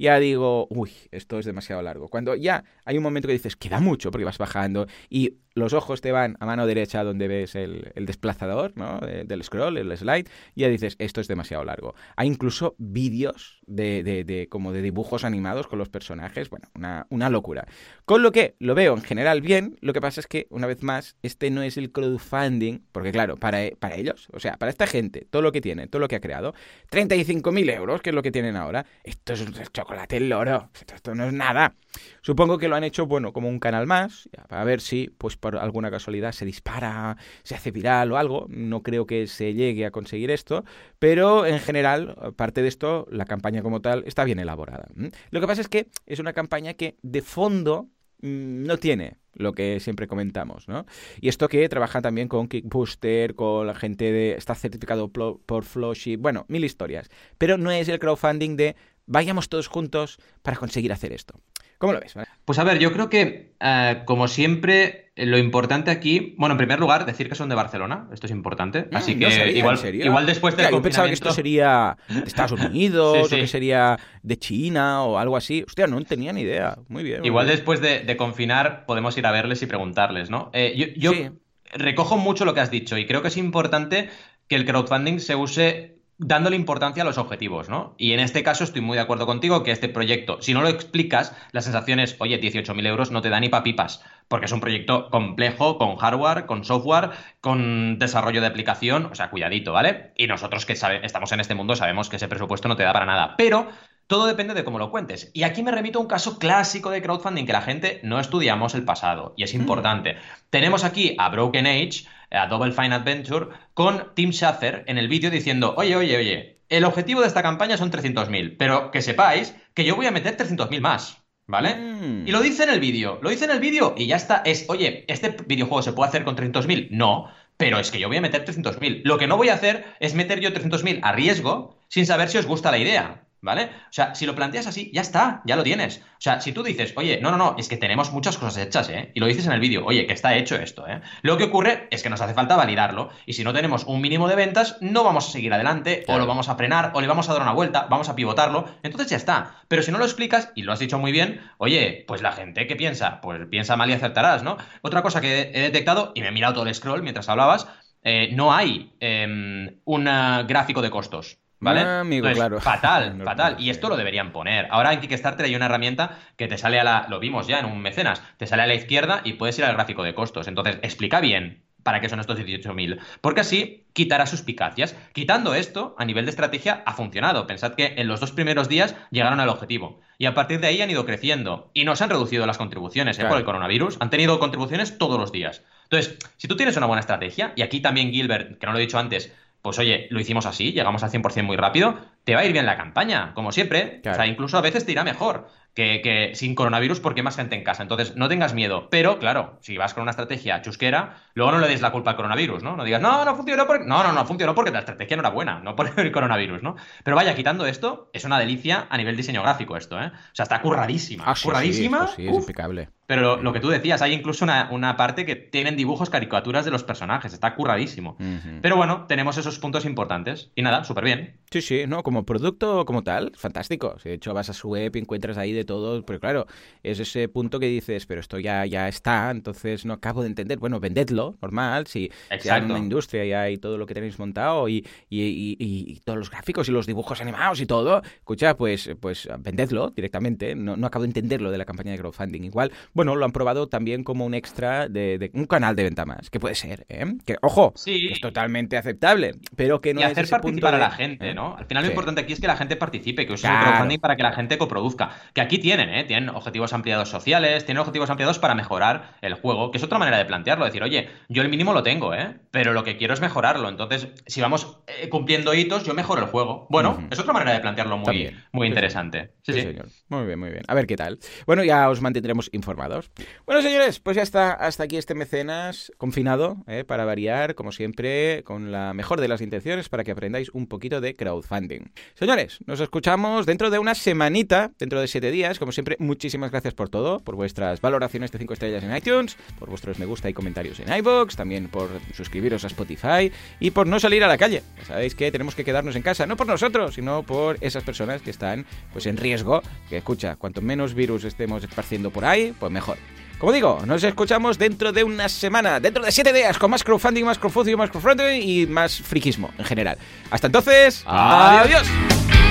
ya 0.00 0.18
digo, 0.18 0.66
uy, 0.70 0.90
esto 1.10 1.38
es 1.38 1.44
demasiado 1.44 1.82
largo. 1.82 2.08
Cuando 2.08 2.34
ya 2.34 2.64
hay 2.86 2.96
un 2.96 3.02
momento 3.02 3.28
que 3.28 3.34
dices, 3.34 3.54
queda 3.54 3.80
mucho, 3.80 4.10
porque 4.10 4.24
vas 4.24 4.38
bajando 4.38 4.86
y 5.10 5.36
los 5.54 5.72
ojos 5.72 6.00
te 6.00 6.12
van 6.12 6.36
a 6.40 6.46
mano 6.46 6.66
derecha 6.66 7.04
donde 7.04 7.28
ves 7.28 7.54
el, 7.54 7.92
el 7.94 8.06
desplazador 8.06 8.72
¿no? 8.76 9.00
del 9.00 9.42
scroll, 9.42 9.76
el 9.76 9.96
slide, 9.96 10.28
y 10.54 10.62
ya 10.62 10.68
dices, 10.68 10.96
esto 10.98 11.20
es 11.20 11.28
demasiado 11.28 11.64
largo. 11.64 11.94
Hay 12.16 12.28
incluso 12.28 12.74
vídeos 12.78 13.60
de, 13.66 14.02
de, 14.02 14.48
como 14.48 14.72
de 14.72 14.82
dibujos 14.82 15.24
animados 15.24 15.66
con 15.66 15.78
los 15.78 15.88
personajes, 15.88 16.50
bueno, 16.50 16.68
una, 16.74 17.06
una, 17.10 17.30
locura. 17.30 17.66
Con 18.04 18.22
lo 18.22 18.32
que 18.32 18.56
lo 18.58 18.74
veo 18.74 18.94
en 18.94 19.02
general 19.02 19.40
bien, 19.40 19.76
lo 19.80 19.92
que 19.92 20.00
pasa 20.00 20.20
es 20.20 20.26
que, 20.26 20.46
una 20.50 20.66
vez 20.66 20.82
más, 20.82 21.16
este 21.22 21.50
no 21.50 21.62
es 21.62 21.76
el 21.76 21.92
crowdfunding, 21.92 22.80
porque 22.92 23.12
claro, 23.12 23.36
para, 23.36 23.60
para 23.78 23.96
ellos, 23.96 24.28
o 24.32 24.40
sea, 24.40 24.56
para 24.56 24.70
esta 24.70 24.86
gente, 24.86 25.26
todo 25.30 25.42
lo 25.42 25.52
que 25.52 25.60
tiene, 25.60 25.86
todo 25.86 26.00
lo 26.00 26.08
que 26.08 26.16
ha 26.16 26.20
creado, 26.20 26.54
35.000 26.90 27.76
euros, 27.76 28.02
que 28.02 28.10
es 28.10 28.14
lo 28.14 28.22
que 28.22 28.32
tienen 28.32 28.56
ahora, 28.56 28.86
esto 29.04 29.32
es 29.32 29.72
chocolate 29.72 30.16
el 30.16 30.28
loro, 30.28 30.70
esto, 30.74 31.14
no 31.14 31.24
es 31.24 31.32
nada. 31.32 31.74
Supongo 32.22 32.58
que 32.58 32.68
lo 32.68 32.76
han 32.76 32.84
hecho, 32.84 33.06
bueno, 33.06 33.32
como 33.32 33.48
un 33.48 33.58
canal 33.58 33.86
más, 33.86 34.28
para 34.48 34.64
ver 34.64 34.80
si, 34.80 35.10
pues 35.18 35.36
por 35.40 35.56
alguna 35.56 35.90
casualidad 35.90 36.32
se 36.32 36.44
dispara, 36.44 37.16
se 37.42 37.54
hace 37.54 37.70
viral 37.70 38.12
o 38.12 38.16
algo. 38.16 38.46
No 38.48 38.82
creo 38.82 39.06
que 39.06 39.26
se 39.26 39.54
llegue 39.54 39.86
a 39.86 39.90
conseguir 39.90 40.30
esto, 40.30 40.64
pero 40.98 41.46
en 41.46 41.58
general, 41.58 42.16
aparte 42.20 42.62
de 42.62 42.68
esto, 42.68 43.06
la 43.10 43.24
campaña 43.24 43.62
como 43.62 43.80
tal 43.80 44.04
está 44.06 44.24
bien 44.24 44.38
elaborada. 44.38 44.88
Lo 45.30 45.40
que 45.40 45.46
pasa 45.46 45.60
es 45.60 45.68
que 45.68 45.88
es 46.06 46.18
una 46.18 46.32
campaña 46.32 46.74
que 46.74 46.96
de 47.02 47.22
fondo 47.22 47.88
mm, 48.22 48.64
no 48.64 48.76
tiene 48.76 49.16
lo 49.32 49.52
que 49.52 49.80
siempre 49.80 50.06
comentamos, 50.06 50.68
¿no? 50.68 50.86
Y 51.20 51.28
esto 51.28 51.48
que 51.48 51.68
trabaja 51.68 52.02
también 52.02 52.28
con 52.28 52.48
Kickbooster, 52.48 53.34
con 53.34 53.66
la 53.66 53.74
gente 53.74 54.10
de... 54.12 54.32
está 54.32 54.54
certificado 54.54 55.08
por 55.08 55.64
Flowship, 55.64 56.16
bueno, 56.16 56.44
mil 56.48 56.64
historias. 56.64 57.08
Pero 57.38 57.56
no 57.56 57.70
es 57.70 57.88
el 57.88 57.98
crowdfunding 57.98 58.56
de 58.56 58.76
vayamos 59.06 59.48
todos 59.48 59.66
juntos 59.66 60.18
para 60.42 60.56
conseguir 60.56 60.92
hacer 60.92 61.12
esto. 61.12 61.40
¿Cómo 61.80 61.94
lo 61.94 62.00
ves? 62.00 62.14
Pues 62.44 62.58
a 62.58 62.64
ver, 62.64 62.78
yo 62.78 62.92
creo 62.92 63.08
que, 63.08 63.54
uh, 63.58 64.04
como 64.04 64.28
siempre, 64.28 65.12
lo 65.16 65.38
importante 65.38 65.90
aquí, 65.90 66.34
bueno, 66.36 66.52
en 66.52 66.58
primer 66.58 66.78
lugar, 66.78 67.06
decir 67.06 67.30
que 67.30 67.34
son 67.34 67.48
de 67.48 67.54
Barcelona, 67.54 68.06
esto 68.12 68.26
es 68.26 68.32
importante, 68.32 68.82
mm, 68.90 68.96
así 68.96 69.18
que 69.18 69.24
no 69.24 69.30
sabía, 69.30 69.56
igual, 69.56 69.94
igual 69.94 70.26
después 70.26 70.58
de... 70.58 70.70
Yo 70.70 70.82
pensaba 70.82 71.08
que 71.08 71.14
esto 71.14 71.32
sería 71.32 71.96
de 72.06 72.20
Estados 72.20 72.52
Unidos, 72.60 73.16
sí, 73.22 73.28
sí. 73.30 73.34
o 73.34 73.38
que 73.38 73.46
sería 73.46 73.98
de 74.22 74.38
China 74.38 75.04
o 75.04 75.16
algo 75.16 75.38
así. 75.38 75.64
Hostia, 75.66 75.86
no 75.86 75.98
tenía 76.04 76.34
ni 76.34 76.42
idea. 76.42 76.76
Muy 76.88 77.02
bien. 77.02 77.24
Igual 77.24 77.46
muy 77.46 77.48
bien. 77.48 77.56
después 77.56 77.80
de, 77.80 78.00
de, 78.00 78.16
confinar 78.18 78.84
podemos 78.84 79.16
ir 79.16 79.24
a 79.24 79.32
verles 79.32 79.62
y 79.62 79.66
preguntarles, 79.66 80.28
¿no? 80.28 80.50
Eh, 80.52 80.74
yo, 80.76 81.12
yo 81.12 81.12
sí. 81.14 81.30
recojo 81.72 82.18
mucho 82.18 82.44
lo 82.44 82.52
que 82.52 82.60
has 82.60 82.70
dicho 82.70 82.98
y 82.98 83.06
creo 83.06 83.22
que 83.22 83.28
es 83.28 83.38
importante 83.38 84.10
que 84.48 84.56
el 84.56 84.66
crowdfunding 84.66 85.18
se 85.18 85.34
use 85.34 85.99
dándole 86.20 86.56
importancia 86.56 87.02
a 87.02 87.06
los 87.06 87.16
objetivos, 87.16 87.70
¿no? 87.70 87.94
Y 87.96 88.12
en 88.12 88.20
este 88.20 88.42
caso 88.42 88.62
estoy 88.62 88.82
muy 88.82 88.96
de 88.96 89.02
acuerdo 89.02 89.24
contigo 89.24 89.62
que 89.62 89.70
este 89.70 89.88
proyecto, 89.88 90.42
si 90.42 90.52
no 90.52 90.60
lo 90.60 90.68
explicas, 90.68 91.34
la 91.52 91.62
sensación 91.62 91.98
es, 91.98 92.14
oye, 92.18 92.38
18.000 92.38 92.86
euros 92.86 93.10
no 93.10 93.22
te 93.22 93.30
da 93.30 93.40
ni 93.40 93.48
papipas, 93.48 94.04
porque 94.28 94.44
es 94.46 94.52
un 94.52 94.60
proyecto 94.60 95.08
complejo, 95.08 95.78
con 95.78 95.96
hardware, 95.96 96.44
con 96.44 96.64
software, 96.64 97.10
con 97.40 97.98
desarrollo 97.98 98.42
de 98.42 98.48
aplicación, 98.48 99.06
o 99.06 99.14
sea, 99.14 99.30
cuidadito, 99.30 99.72
¿vale? 99.72 100.12
Y 100.14 100.26
nosotros 100.26 100.66
que 100.66 100.76
sabe, 100.76 101.00
estamos 101.04 101.32
en 101.32 101.40
este 101.40 101.54
mundo 101.54 101.74
sabemos 101.74 102.10
que 102.10 102.16
ese 102.16 102.28
presupuesto 102.28 102.68
no 102.68 102.76
te 102.76 102.82
da 102.82 102.92
para 102.92 103.06
nada, 103.06 103.34
pero 103.38 103.68
todo 104.06 104.26
depende 104.26 104.52
de 104.52 104.64
cómo 104.64 104.78
lo 104.78 104.90
cuentes. 104.90 105.30
Y 105.32 105.44
aquí 105.44 105.62
me 105.62 105.70
remito 105.70 105.98
a 105.98 106.02
un 106.02 106.08
caso 106.08 106.38
clásico 106.38 106.90
de 106.90 107.00
crowdfunding 107.00 107.46
que 107.46 107.52
la 107.52 107.62
gente 107.62 108.00
no 108.02 108.20
estudiamos 108.20 108.74
el 108.74 108.84
pasado, 108.84 109.32
y 109.38 109.44
es 109.44 109.54
importante. 109.54 110.14
Mm. 110.14 110.16
Tenemos 110.50 110.84
aquí 110.84 111.14
a 111.18 111.30
Broken 111.30 111.66
Age, 111.66 112.04
a 112.30 112.46
Double 112.46 112.72
Fine 112.72 112.94
Adventure, 112.94 113.48
con 113.74 114.12
Tim 114.14 114.32
Schafer 114.32 114.84
en 114.86 114.98
el 114.98 115.08
vídeo 115.08 115.30
diciendo, 115.30 115.74
oye, 115.76 115.96
oye, 115.96 116.16
oye, 116.16 116.60
el 116.68 116.84
objetivo 116.84 117.20
de 117.20 117.26
esta 117.26 117.42
campaña 117.42 117.76
son 117.76 117.90
300.000, 117.90 118.56
pero 118.58 118.90
que 118.90 119.02
sepáis 119.02 119.54
que 119.74 119.84
yo 119.84 119.96
voy 119.96 120.06
a 120.06 120.12
meter 120.12 120.36
300.000 120.36 120.80
más. 120.80 121.16
¿Vale? 121.46 121.74
Mm. 121.74 122.28
Y 122.28 122.30
lo 122.30 122.40
dice 122.40 122.62
en 122.62 122.70
el 122.70 122.78
vídeo, 122.78 123.18
lo 123.22 123.28
dice 123.28 123.44
en 123.44 123.50
el 123.50 123.58
vídeo 123.58 123.94
y 123.98 124.06
ya 124.06 124.14
está. 124.14 124.40
Es, 124.44 124.66
oye, 124.68 125.04
¿este 125.08 125.36
videojuego 125.48 125.82
se 125.82 125.92
puede 125.92 126.08
hacer 126.08 126.22
con 126.22 126.36
300.000? 126.36 126.90
No, 126.92 127.28
pero 127.56 127.80
es 127.80 127.90
que 127.90 127.98
yo 127.98 128.06
voy 128.06 128.18
a 128.18 128.20
meter 128.20 128.44
300.000. 128.44 129.00
Lo 129.02 129.18
que 129.18 129.26
no 129.26 129.36
voy 129.36 129.48
a 129.48 129.54
hacer 129.54 129.84
es 129.98 130.14
meter 130.14 130.38
yo 130.38 130.50
300.000 130.50 131.00
a 131.02 131.10
riesgo 131.10 131.76
sin 131.88 132.06
saber 132.06 132.28
si 132.28 132.38
os 132.38 132.46
gusta 132.46 132.70
la 132.70 132.78
idea. 132.78 133.26
¿Vale? 133.42 133.64
O 133.64 133.92
sea, 133.92 134.14
si 134.14 134.26
lo 134.26 134.34
planteas 134.34 134.66
así, 134.66 134.90
ya 134.92 135.00
está, 135.00 135.40
ya 135.46 135.56
lo 135.56 135.62
tienes. 135.62 135.98
O 135.98 136.20
sea, 136.20 136.42
si 136.42 136.52
tú 136.52 136.62
dices, 136.62 136.92
oye, 136.96 137.20
no, 137.22 137.30
no, 137.30 137.38
no, 137.38 137.56
es 137.58 137.68
que 137.68 137.78
tenemos 137.78 138.12
muchas 138.12 138.36
cosas 138.36 138.58
hechas, 138.58 138.90
¿eh? 138.90 139.12
Y 139.14 139.20
lo 139.20 139.26
dices 139.26 139.46
en 139.46 139.52
el 139.52 139.60
vídeo, 139.60 139.86
oye, 139.86 140.06
que 140.06 140.12
está 140.12 140.36
hecho 140.36 140.56
esto, 140.56 140.86
¿eh? 140.86 141.00
Lo 141.22 141.38
que 141.38 141.44
ocurre 141.44 141.88
es 141.90 142.02
que 142.02 142.10
nos 142.10 142.20
hace 142.20 142.34
falta 142.34 142.56
validarlo. 142.56 143.08
Y 143.24 143.32
si 143.32 143.42
no 143.42 143.54
tenemos 143.54 143.84
un 143.84 144.02
mínimo 144.02 144.28
de 144.28 144.36
ventas, 144.36 144.76
no 144.82 145.04
vamos 145.04 145.26
a 145.26 145.32
seguir 145.32 145.54
adelante, 145.54 146.02
claro. 146.04 146.18
o 146.18 146.20
lo 146.20 146.26
vamos 146.26 146.50
a 146.50 146.56
frenar, 146.56 146.92
o 146.94 147.00
le 147.00 147.06
vamos 147.06 147.30
a 147.30 147.32
dar 147.32 147.40
una 147.40 147.54
vuelta, 147.54 147.86
vamos 147.88 148.10
a 148.10 148.14
pivotarlo. 148.14 148.68
Entonces 148.82 149.08
ya 149.08 149.16
está. 149.16 149.62
Pero 149.68 149.82
si 149.82 149.90
no 149.90 149.96
lo 149.96 150.04
explicas, 150.04 150.52
y 150.54 150.62
lo 150.62 150.72
has 150.72 150.78
dicho 150.78 150.98
muy 150.98 151.10
bien, 151.10 151.40
oye, 151.56 152.04
pues 152.06 152.20
la 152.20 152.32
gente, 152.32 152.66
¿qué 152.66 152.76
piensa? 152.76 153.22
Pues 153.22 153.46
piensa 153.46 153.76
mal 153.76 153.88
y 153.88 153.94
acertarás, 153.94 154.42
¿no? 154.42 154.58
Otra 154.82 155.00
cosa 155.02 155.22
que 155.22 155.50
he 155.54 155.60
detectado, 155.62 156.12
y 156.14 156.20
me 156.20 156.28
he 156.28 156.32
mirado 156.32 156.52
todo 156.52 156.66
el 156.66 156.74
scroll 156.74 157.02
mientras 157.02 157.30
hablabas, 157.30 157.66
eh, 158.02 158.30
no 158.32 158.52
hay 158.52 158.92
eh, 159.00 159.78
un 159.84 160.04
gráfico 160.04 160.82
de 160.82 160.90
costos. 160.90 161.39
¿Vale? 161.60 161.80
Ah, 161.80 162.02
claro. 162.32 162.60
Fatal, 162.60 163.18
No, 163.18 163.24
fatal. 163.24 163.54
no, 163.54 163.60
Y 163.60 163.70
esto 163.70 163.88
lo 163.88 163.96
deberían 163.96 164.32
poner. 164.32 164.66
Ahora 164.70 164.92
en 164.92 165.00
Kickstarter 165.00 165.46
hay 165.46 165.54
una 165.54 165.66
herramienta 165.66 166.18
que 166.36 166.48
te 166.48 166.58
sale 166.58 166.80
a 166.80 166.84
la. 166.84 167.06
Lo 167.08 167.20
vimos 167.20 167.46
ya 167.46 167.58
en 167.60 167.66
un 167.66 167.80
mecenas. 167.80 168.22
Te 168.38 168.46
sale 168.46 168.62
a 168.62 168.66
la 168.66 168.74
izquierda 168.74 169.20
y 169.24 169.34
puedes 169.34 169.58
ir 169.58 169.64
al 169.66 169.74
gráfico 169.74 170.02
de 170.02 170.14
costos. 170.14 170.48
Entonces, 170.48 170.78
explica 170.82 171.20
bien 171.20 171.62
para 171.82 172.00
qué 172.00 172.08
son 172.08 172.20
estos 172.20 172.38
18.000. 172.38 172.98
Porque 173.20 173.40
así 173.40 173.86
quitará 173.92 174.26
suspicacias. 174.26 174.96
Quitando 175.12 175.54
esto, 175.54 175.94
a 175.98 176.04
nivel 176.04 176.24
de 176.26 176.30
estrategia, 176.30 176.82
ha 176.86 176.92
funcionado. 176.92 177.46
Pensad 177.46 177.74
que 177.74 177.94
en 177.96 178.08
los 178.08 178.20
dos 178.20 178.32
primeros 178.32 178.68
días 178.68 178.94
llegaron 179.10 179.40
al 179.40 179.48
objetivo. 179.48 180.00
Y 180.18 180.26
a 180.26 180.34
partir 180.34 180.60
de 180.60 180.66
ahí 180.66 180.82
han 180.82 180.90
ido 180.90 181.06
creciendo. 181.06 181.70
Y 181.74 181.84
no 181.84 181.96
se 181.96 182.04
han 182.04 182.10
reducido 182.10 182.46
las 182.46 182.58
contribuciones 182.58 183.16
¿eh? 183.16 183.20
Claro. 183.20 183.30
por 183.30 183.38
el 183.38 183.44
coronavirus. 183.44 183.96
Han 184.00 184.10
tenido 184.10 184.38
contribuciones 184.38 184.98
todos 184.98 185.18
los 185.18 185.32
días. 185.32 185.62
Entonces, 185.84 186.18
si 186.36 186.48
tú 186.48 186.56
tienes 186.56 186.76
una 186.76 186.86
buena 186.86 187.00
estrategia, 187.00 187.52
y 187.56 187.62
aquí 187.62 187.80
también 187.80 188.12
Gilbert, 188.12 188.58
que 188.58 188.66
no 188.66 188.72
lo 188.72 188.78
he 188.78 188.82
dicho 188.82 188.98
antes, 188.98 189.32
pues 189.62 189.78
oye, 189.78 190.06
lo 190.10 190.20
hicimos 190.20 190.46
así, 190.46 190.72
llegamos 190.72 191.02
al 191.02 191.10
100% 191.10 191.42
muy 191.42 191.56
rápido, 191.56 191.98
te 192.24 192.34
va 192.34 192.40
a 192.40 192.44
ir 192.44 192.52
bien 192.52 192.66
la 192.66 192.76
campaña, 192.76 193.32
como 193.34 193.52
siempre. 193.52 194.00
Claro. 194.02 194.16
O 194.16 194.22
sea, 194.22 194.26
incluso 194.26 194.58
a 194.58 194.62
veces 194.62 194.86
te 194.86 194.92
irá 194.92 195.04
mejor 195.04 195.48
que, 195.74 196.00
que 196.02 196.34
sin 196.34 196.54
coronavirus 196.54 197.00
porque 197.00 197.22
más 197.22 197.36
gente 197.36 197.54
en 197.56 197.64
casa. 197.64 197.82
Entonces, 197.82 198.16
no 198.16 198.28
tengas 198.28 198.54
miedo. 198.54 198.88
Pero, 198.90 199.18
claro, 199.18 199.58
si 199.60 199.76
vas 199.76 199.94
con 199.94 200.02
una 200.02 200.10
estrategia 200.10 200.62
chusquera, 200.62 201.16
luego 201.34 201.52
no 201.52 201.58
le 201.58 201.68
des 201.68 201.80
la 201.80 201.92
culpa 201.92 202.10
al 202.10 202.16
coronavirus, 202.16 202.62
¿no? 202.62 202.76
No 202.76 202.84
digas, 202.84 203.00
no, 203.00 203.24
no 203.24 203.36
funcionó 203.36 203.66
porque... 203.66 203.84
No, 203.86 204.02
no, 204.02 204.12
no 204.12 204.24
funcionó 204.26 204.54
porque 204.54 204.70
la 204.70 204.80
estrategia 204.80 205.16
no 205.16 205.22
era 205.22 205.30
buena, 205.30 205.60
no 205.60 205.76
por 205.76 205.90
el 205.98 206.12
coronavirus, 206.12 206.62
¿no? 206.62 206.76
Pero 207.04 207.16
vaya, 207.16 207.34
quitando 207.34 207.66
esto, 207.66 208.10
es 208.12 208.24
una 208.24 208.38
delicia 208.38 208.86
a 208.90 208.96
nivel 208.96 209.16
diseño 209.16 209.42
gráfico 209.42 209.76
esto, 209.76 210.00
¿eh? 210.00 210.06
O 210.06 210.34
sea, 210.34 210.42
está 210.44 210.60
curradísima. 210.60 211.24
Ah, 211.26 211.34
sí, 211.34 211.44
curradísima. 211.44 212.08
sí, 212.08 212.26
es 212.26 212.32
Uf. 212.32 212.40
impecable. 212.40 212.88
Pero 213.06 213.22
lo, 213.22 213.42
lo 213.42 213.52
que 213.52 213.58
tú 213.58 213.68
decías, 213.70 214.02
hay 214.02 214.12
incluso 214.12 214.44
una, 214.44 214.68
una 214.70 214.96
parte 214.96 215.26
que 215.26 215.34
tienen 215.34 215.74
dibujos, 215.76 216.10
caricaturas 216.10 216.64
de 216.64 216.70
los 216.70 216.84
personajes. 216.84 217.32
Está 217.32 217.56
curradísimo. 217.56 218.16
Pero 218.62 218.76
bueno, 218.76 219.06
tenemos 219.08 219.36
esos 219.36 219.58
puntos 219.58 219.84
importantes. 219.84 220.52
Y 220.54 220.62
nada, 220.62 220.84
súper 220.84 221.02
bien. 221.02 221.40
Sí, 221.50 221.60
sí, 221.60 221.84
no, 221.88 222.04
como 222.04 222.24
producto 222.24 222.84
como 222.84 223.02
tal, 223.02 223.32
fantástico. 223.36 223.98
Si 223.98 224.10
de 224.10 224.14
hecho 224.14 224.32
vas 224.32 224.48
a 224.48 224.52
su 224.52 224.68
web 224.68 224.94
y 224.94 225.00
encuentras 225.00 225.38
ahí 225.38 225.50
de 225.52 225.59
todo, 225.64 226.02
pero 226.04 226.20
claro, 226.20 226.46
es 226.82 226.98
ese 227.00 227.28
punto 227.28 227.58
que 227.60 227.66
dices, 227.66 228.06
pero 228.06 228.20
esto 228.20 228.38
ya, 228.38 228.64
ya 228.66 228.88
está, 228.88 229.30
entonces 229.30 229.84
no 229.84 229.94
acabo 229.94 230.22
de 230.22 230.28
entender. 230.28 230.58
Bueno, 230.58 230.80
vendedlo, 230.80 231.36
normal, 231.42 231.86
si, 231.86 232.10
si 232.40 232.48
hay 232.48 232.62
una 232.62 232.78
industria 232.78 233.24
y 233.24 233.32
hay 233.32 233.56
todo 233.58 233.78
lo 233.78 233.86
que 233.86 233.94
tenéis 233.94 234.18
montado 234.18 234.68
y, 234.68 234.86
y- 235.08 235.20
y- 235.22 235.56
y- 235.58 235.92
y 235.92 236.00
todos 236.00 236.18
los 236.18 236.30
gráficos 236.30 236.68
y 236.68 236.72
los 236.72 236.86
dibujos 236.86 237.20
animados 237.20 237.60
y 237.60 237.66
todo, 237.66 238.02
escucha, 238.02 238.56
pues, 238.56 238.90
pues 239.00 239.28
vendedlo 239.38 239.90
directamente. 239.90 240.54
No, 240.54 240.76
no 240.76 240.86
acabo 240.86 241.02
de 241.04 241.08
entender 241.08 241.40
lo 241.40 241.50
de 241.50 241.58
la 241.58 241.64
campaña 241.64 241.92
de 241.92 241.98
crowdfunding. 241.98 242.42
Igual, 242.44 242.72
bueno, 242.92 243.16
lo 243.16 243.24
han 243.24 243.32
probado 243.32 243.68
también 243.68 244.04
como 244.04 244.24
un 244.26 244.34
extra 244.34 244.88
de, 244.88 245.18
de 245.18 245.30
un 245.34 245.46
canal 245.46 245.76
de 245.76 245.84
venta 245.84 246.04
más, 246.04 246.30
que 246.30 246.40
puede 246.40 246.54
ser, 246.54 246.86
¿eh? 246.88 247.04
Que, 247.24 247.36
ojo, 247.42 247.72
Sí. 247.76 248.08
que 248.08 248.14
es 248.14 248.20
totalmente 248.20 248.76
aceptable, 248.76 249.32
pero 249.56 249.80
que 249.80 249.94
no 249.94 250.00
y 250.00 250.04
es 250.04 250.10
hacer 250.12 250.24
punto 250.26 250.42
participar 250.42 250.74
a 250.74 250.76
de- 250.78 250.82
la 250.84 250.90
gente, 250.90 251.30
¿eh? 251.30 251.34
¿no? 251.34 251.56
Al 251.56 251.66
final 251.66 251.84
lo 251.84 251.90
importante 251.90 252.20
aquí 252.20 252.32
es 252.32 252.40
que 252.40 252.46
la 252.46 252.56
gente 252.56 252.76
participe, 252.76 253.26
que 253.26 253.32
el 253.34 253.38
Claro. 253.38 253.66
crowdfunding 253.66 253.98
para 253.98 254.16
que 254.16 254.22
la 254.22 254.32
gente 254.32 254.58
coproduzca. 254.58 255.10
Que 255.34 255.40
aquí 255.40 255.49
tienen, 255.58 255.90
¿eh? 255.90 256.04
Tienen 256.04 256.28
objetivos 256.30 256.72
ampliados 256.72 257.08
sociales, 257.08 257.64
tienen 257.64 257.80
objetivos 257.80 258.10
ampliados 258.10 258.38
para 258.38 258.54
mejorar 258.54 259.16
el 259.22 259.34
juego, 259.34 259.70
que 259.70 259.78
es 259.78 259.84
otra 259.84 259.98
manera 259.98 260.18
de 260.18 260.24
plantearlo. 260.24 260.64
Decir, 260.64 260.82
oye, 260.82 261.08
yo 261.28 261.42
el 261.42 261.48
mínimo 261.48 261.72
lo 261.72 261.82
tengo, 261.82 262.14
¿eh? 262.14 262.36
Pero 262.50 262.72
lo 262.72 262.84
que 262.84 262.96
quiero 262.96 263.14
es 263.14 263.20
mejorarlo. 263.20 263.68
Entonces, 263.68 264.08
si 264.26 264.40
vamos 264.40 264.78
eh, 264.86 265.08
cumpliendo 265.08 265.54
hitos, 265.54 265.84
yo 265.84 265.94
mejoro 265.94 266.22
el 266.22 266.28
juego. 266.28 266.66
Bueno, 266.70 267.06
es 267.10 267.18
otra 267.18 267.32
manera 267.32 267.52
de 267.52 267.60
plantearlo 267.60 267.96
muy, 267.96 268.04
También. 268.06 268.44
muy 268.52 268.66
Sí, 268.66 268.68
interesante. 268.70 269.32
Sí, 269.42 269.52
Sí, 269.52 269.60
sí. 269.60 269.66
señor. 269.66 269.88
Muy 270.08 270.26
bien, 270.26 270.38
muy 270.38 270.50
bien. 270.50 270.62
A 270.68 270.74
ver 270.74 270.86
qué 270.86 270.96
tal. 270.96 271.18
Bueno, 271.46 271.64
ya 271.64 271.88
os 271.88 272.00
mantendremos 272.00 272.48
informados. 272.52 273.10
Bueno, 273.46 273.62
señores, 273.62 274.00
pues 274.00 274.16
ya 274.16 274.22
está 274.22 274.52
hasta 274.52 274.84
aquí 274.84 274.96
este 274.96 275.14
mecenas 275.14 275.92
confinado, 275.96 276.58
¿eh? 276.66 276.84
para 276.84 277.04
variar, 277.04 277.54
como 277.54 277.72
siempre, 277.72 278.42
con 278.44 278.70
la 278.72 278.92
mejor 278.94 279.20
de 279.20 279.28
las 279.28 279.40
intenciones 279.40 279.88
para 279.88 280.04
que 280.04 280.12
aprendáis 280.12 280.50
un 280.50 280.66
poquito 280.66 281.00
de 281.00 281.16
crowdfunding. 281.16 281.90
Señores, 282.14 282.58
nos 282.66 282.80
escuchamos 282.80 283.46
dentro 283.46 283.70
de 283.70 283.78
una 283.78 283.94
semanita, 283.94 284.70
dentro 284.78 285.00
de 285.00 285.08
siete 285.08 285.30
días. 285.30 285.39
Como 285.58 285.72
siempre, 285.72 285.96
muchísimas 285.98 286.50
gracias 286.50 286.74
por 286.74 286.88
todo, 286.88 287.20
por 287.20 287.34
vuestras 287.34 287.80
valoraciones 287.80 288.30
de 288.30 288.38
cinco 288.38 288.52
estrellas 288.52 288.84
en 288.84 288.94
iTunes, 288.94 289.36
por 289.58 289.68
vuestros 289.68 289.98
me 289.98 290.06
gusta 290.06 290.28
y 290.28 290.34
comentarios 290.34 290.80
en 290.80 290.92
iVoox, 290.92 291.34
también 291.36 291.68
por 291.68 291.88
suscribiros 292.14 292.64
a 292.64 292.66
Spotify 292.66 293.32
y 293.58 293.70
por 293.70 293.86
no 293.86 293.98
salir 293.98 294.22
a 294.22 294.28
la 294.28 294.36
calle. 294.36 294.62
Ya 294.78 294.84
sabéis 294.84 295.14
que 295.14 295.30
tenemos 295.32 295.54
que 295.54 295.64
quedarnos 295.64 295.96
en 295.96 296.02
casa, 296.02 296.26
no 296.26 296.36
por 296.36 296.46
nosotros, 296.46 296.94
sino 296.94 297.22
por 297.22 297.56
esas 297.60 297.82
personas 297.82 298.22
que 298.22 298.30
están 298.30 298.66
pues 298.92 299.06
en 299.06 299.16
riesgo. 299.16 299.62
Que 299.88 299.96
escucha, 299.98 300.36
cuanto 300.36 300.60
menos 300.60 300.94
virus 300.94 301.24
estemos 301.24 301.64
esparciendo 301.64 302.10
por 302.10 302.24
ahí, 302.24 302.54
pues 302.58 302.70
mejor. 302.70 302.98
Como 303.38 303.52
digo, 303.52 303.80
nos 303.86 304.04
escuchamos 304.04 304.58
dentro 304.58 304.92
de 304.92 305.02
una 305.02 305.30
semana, 305.30 305.80
dentro 305.80 306.04
de 306.04 306.12
siete 306.12 306.30
días, 306.30 306.58
con 306.58 306.70
más 306.70 306.84
crowdfunding, 306.84 307.24
más 307.24 307.38
crowdfunding, 307.38 307.74
más 307.74 307.90
crowdfunding 307.90 308.42
y 308.42 308.66
más 308.66 309.00
friquismo 309.00 309.50
en 309.56 309.64
general. 309.64 309.96
Hasta 310.30 310.48
entonces, 310.48 311.02
Adiós. 311.06 311.82
adiós. 311.86 312.49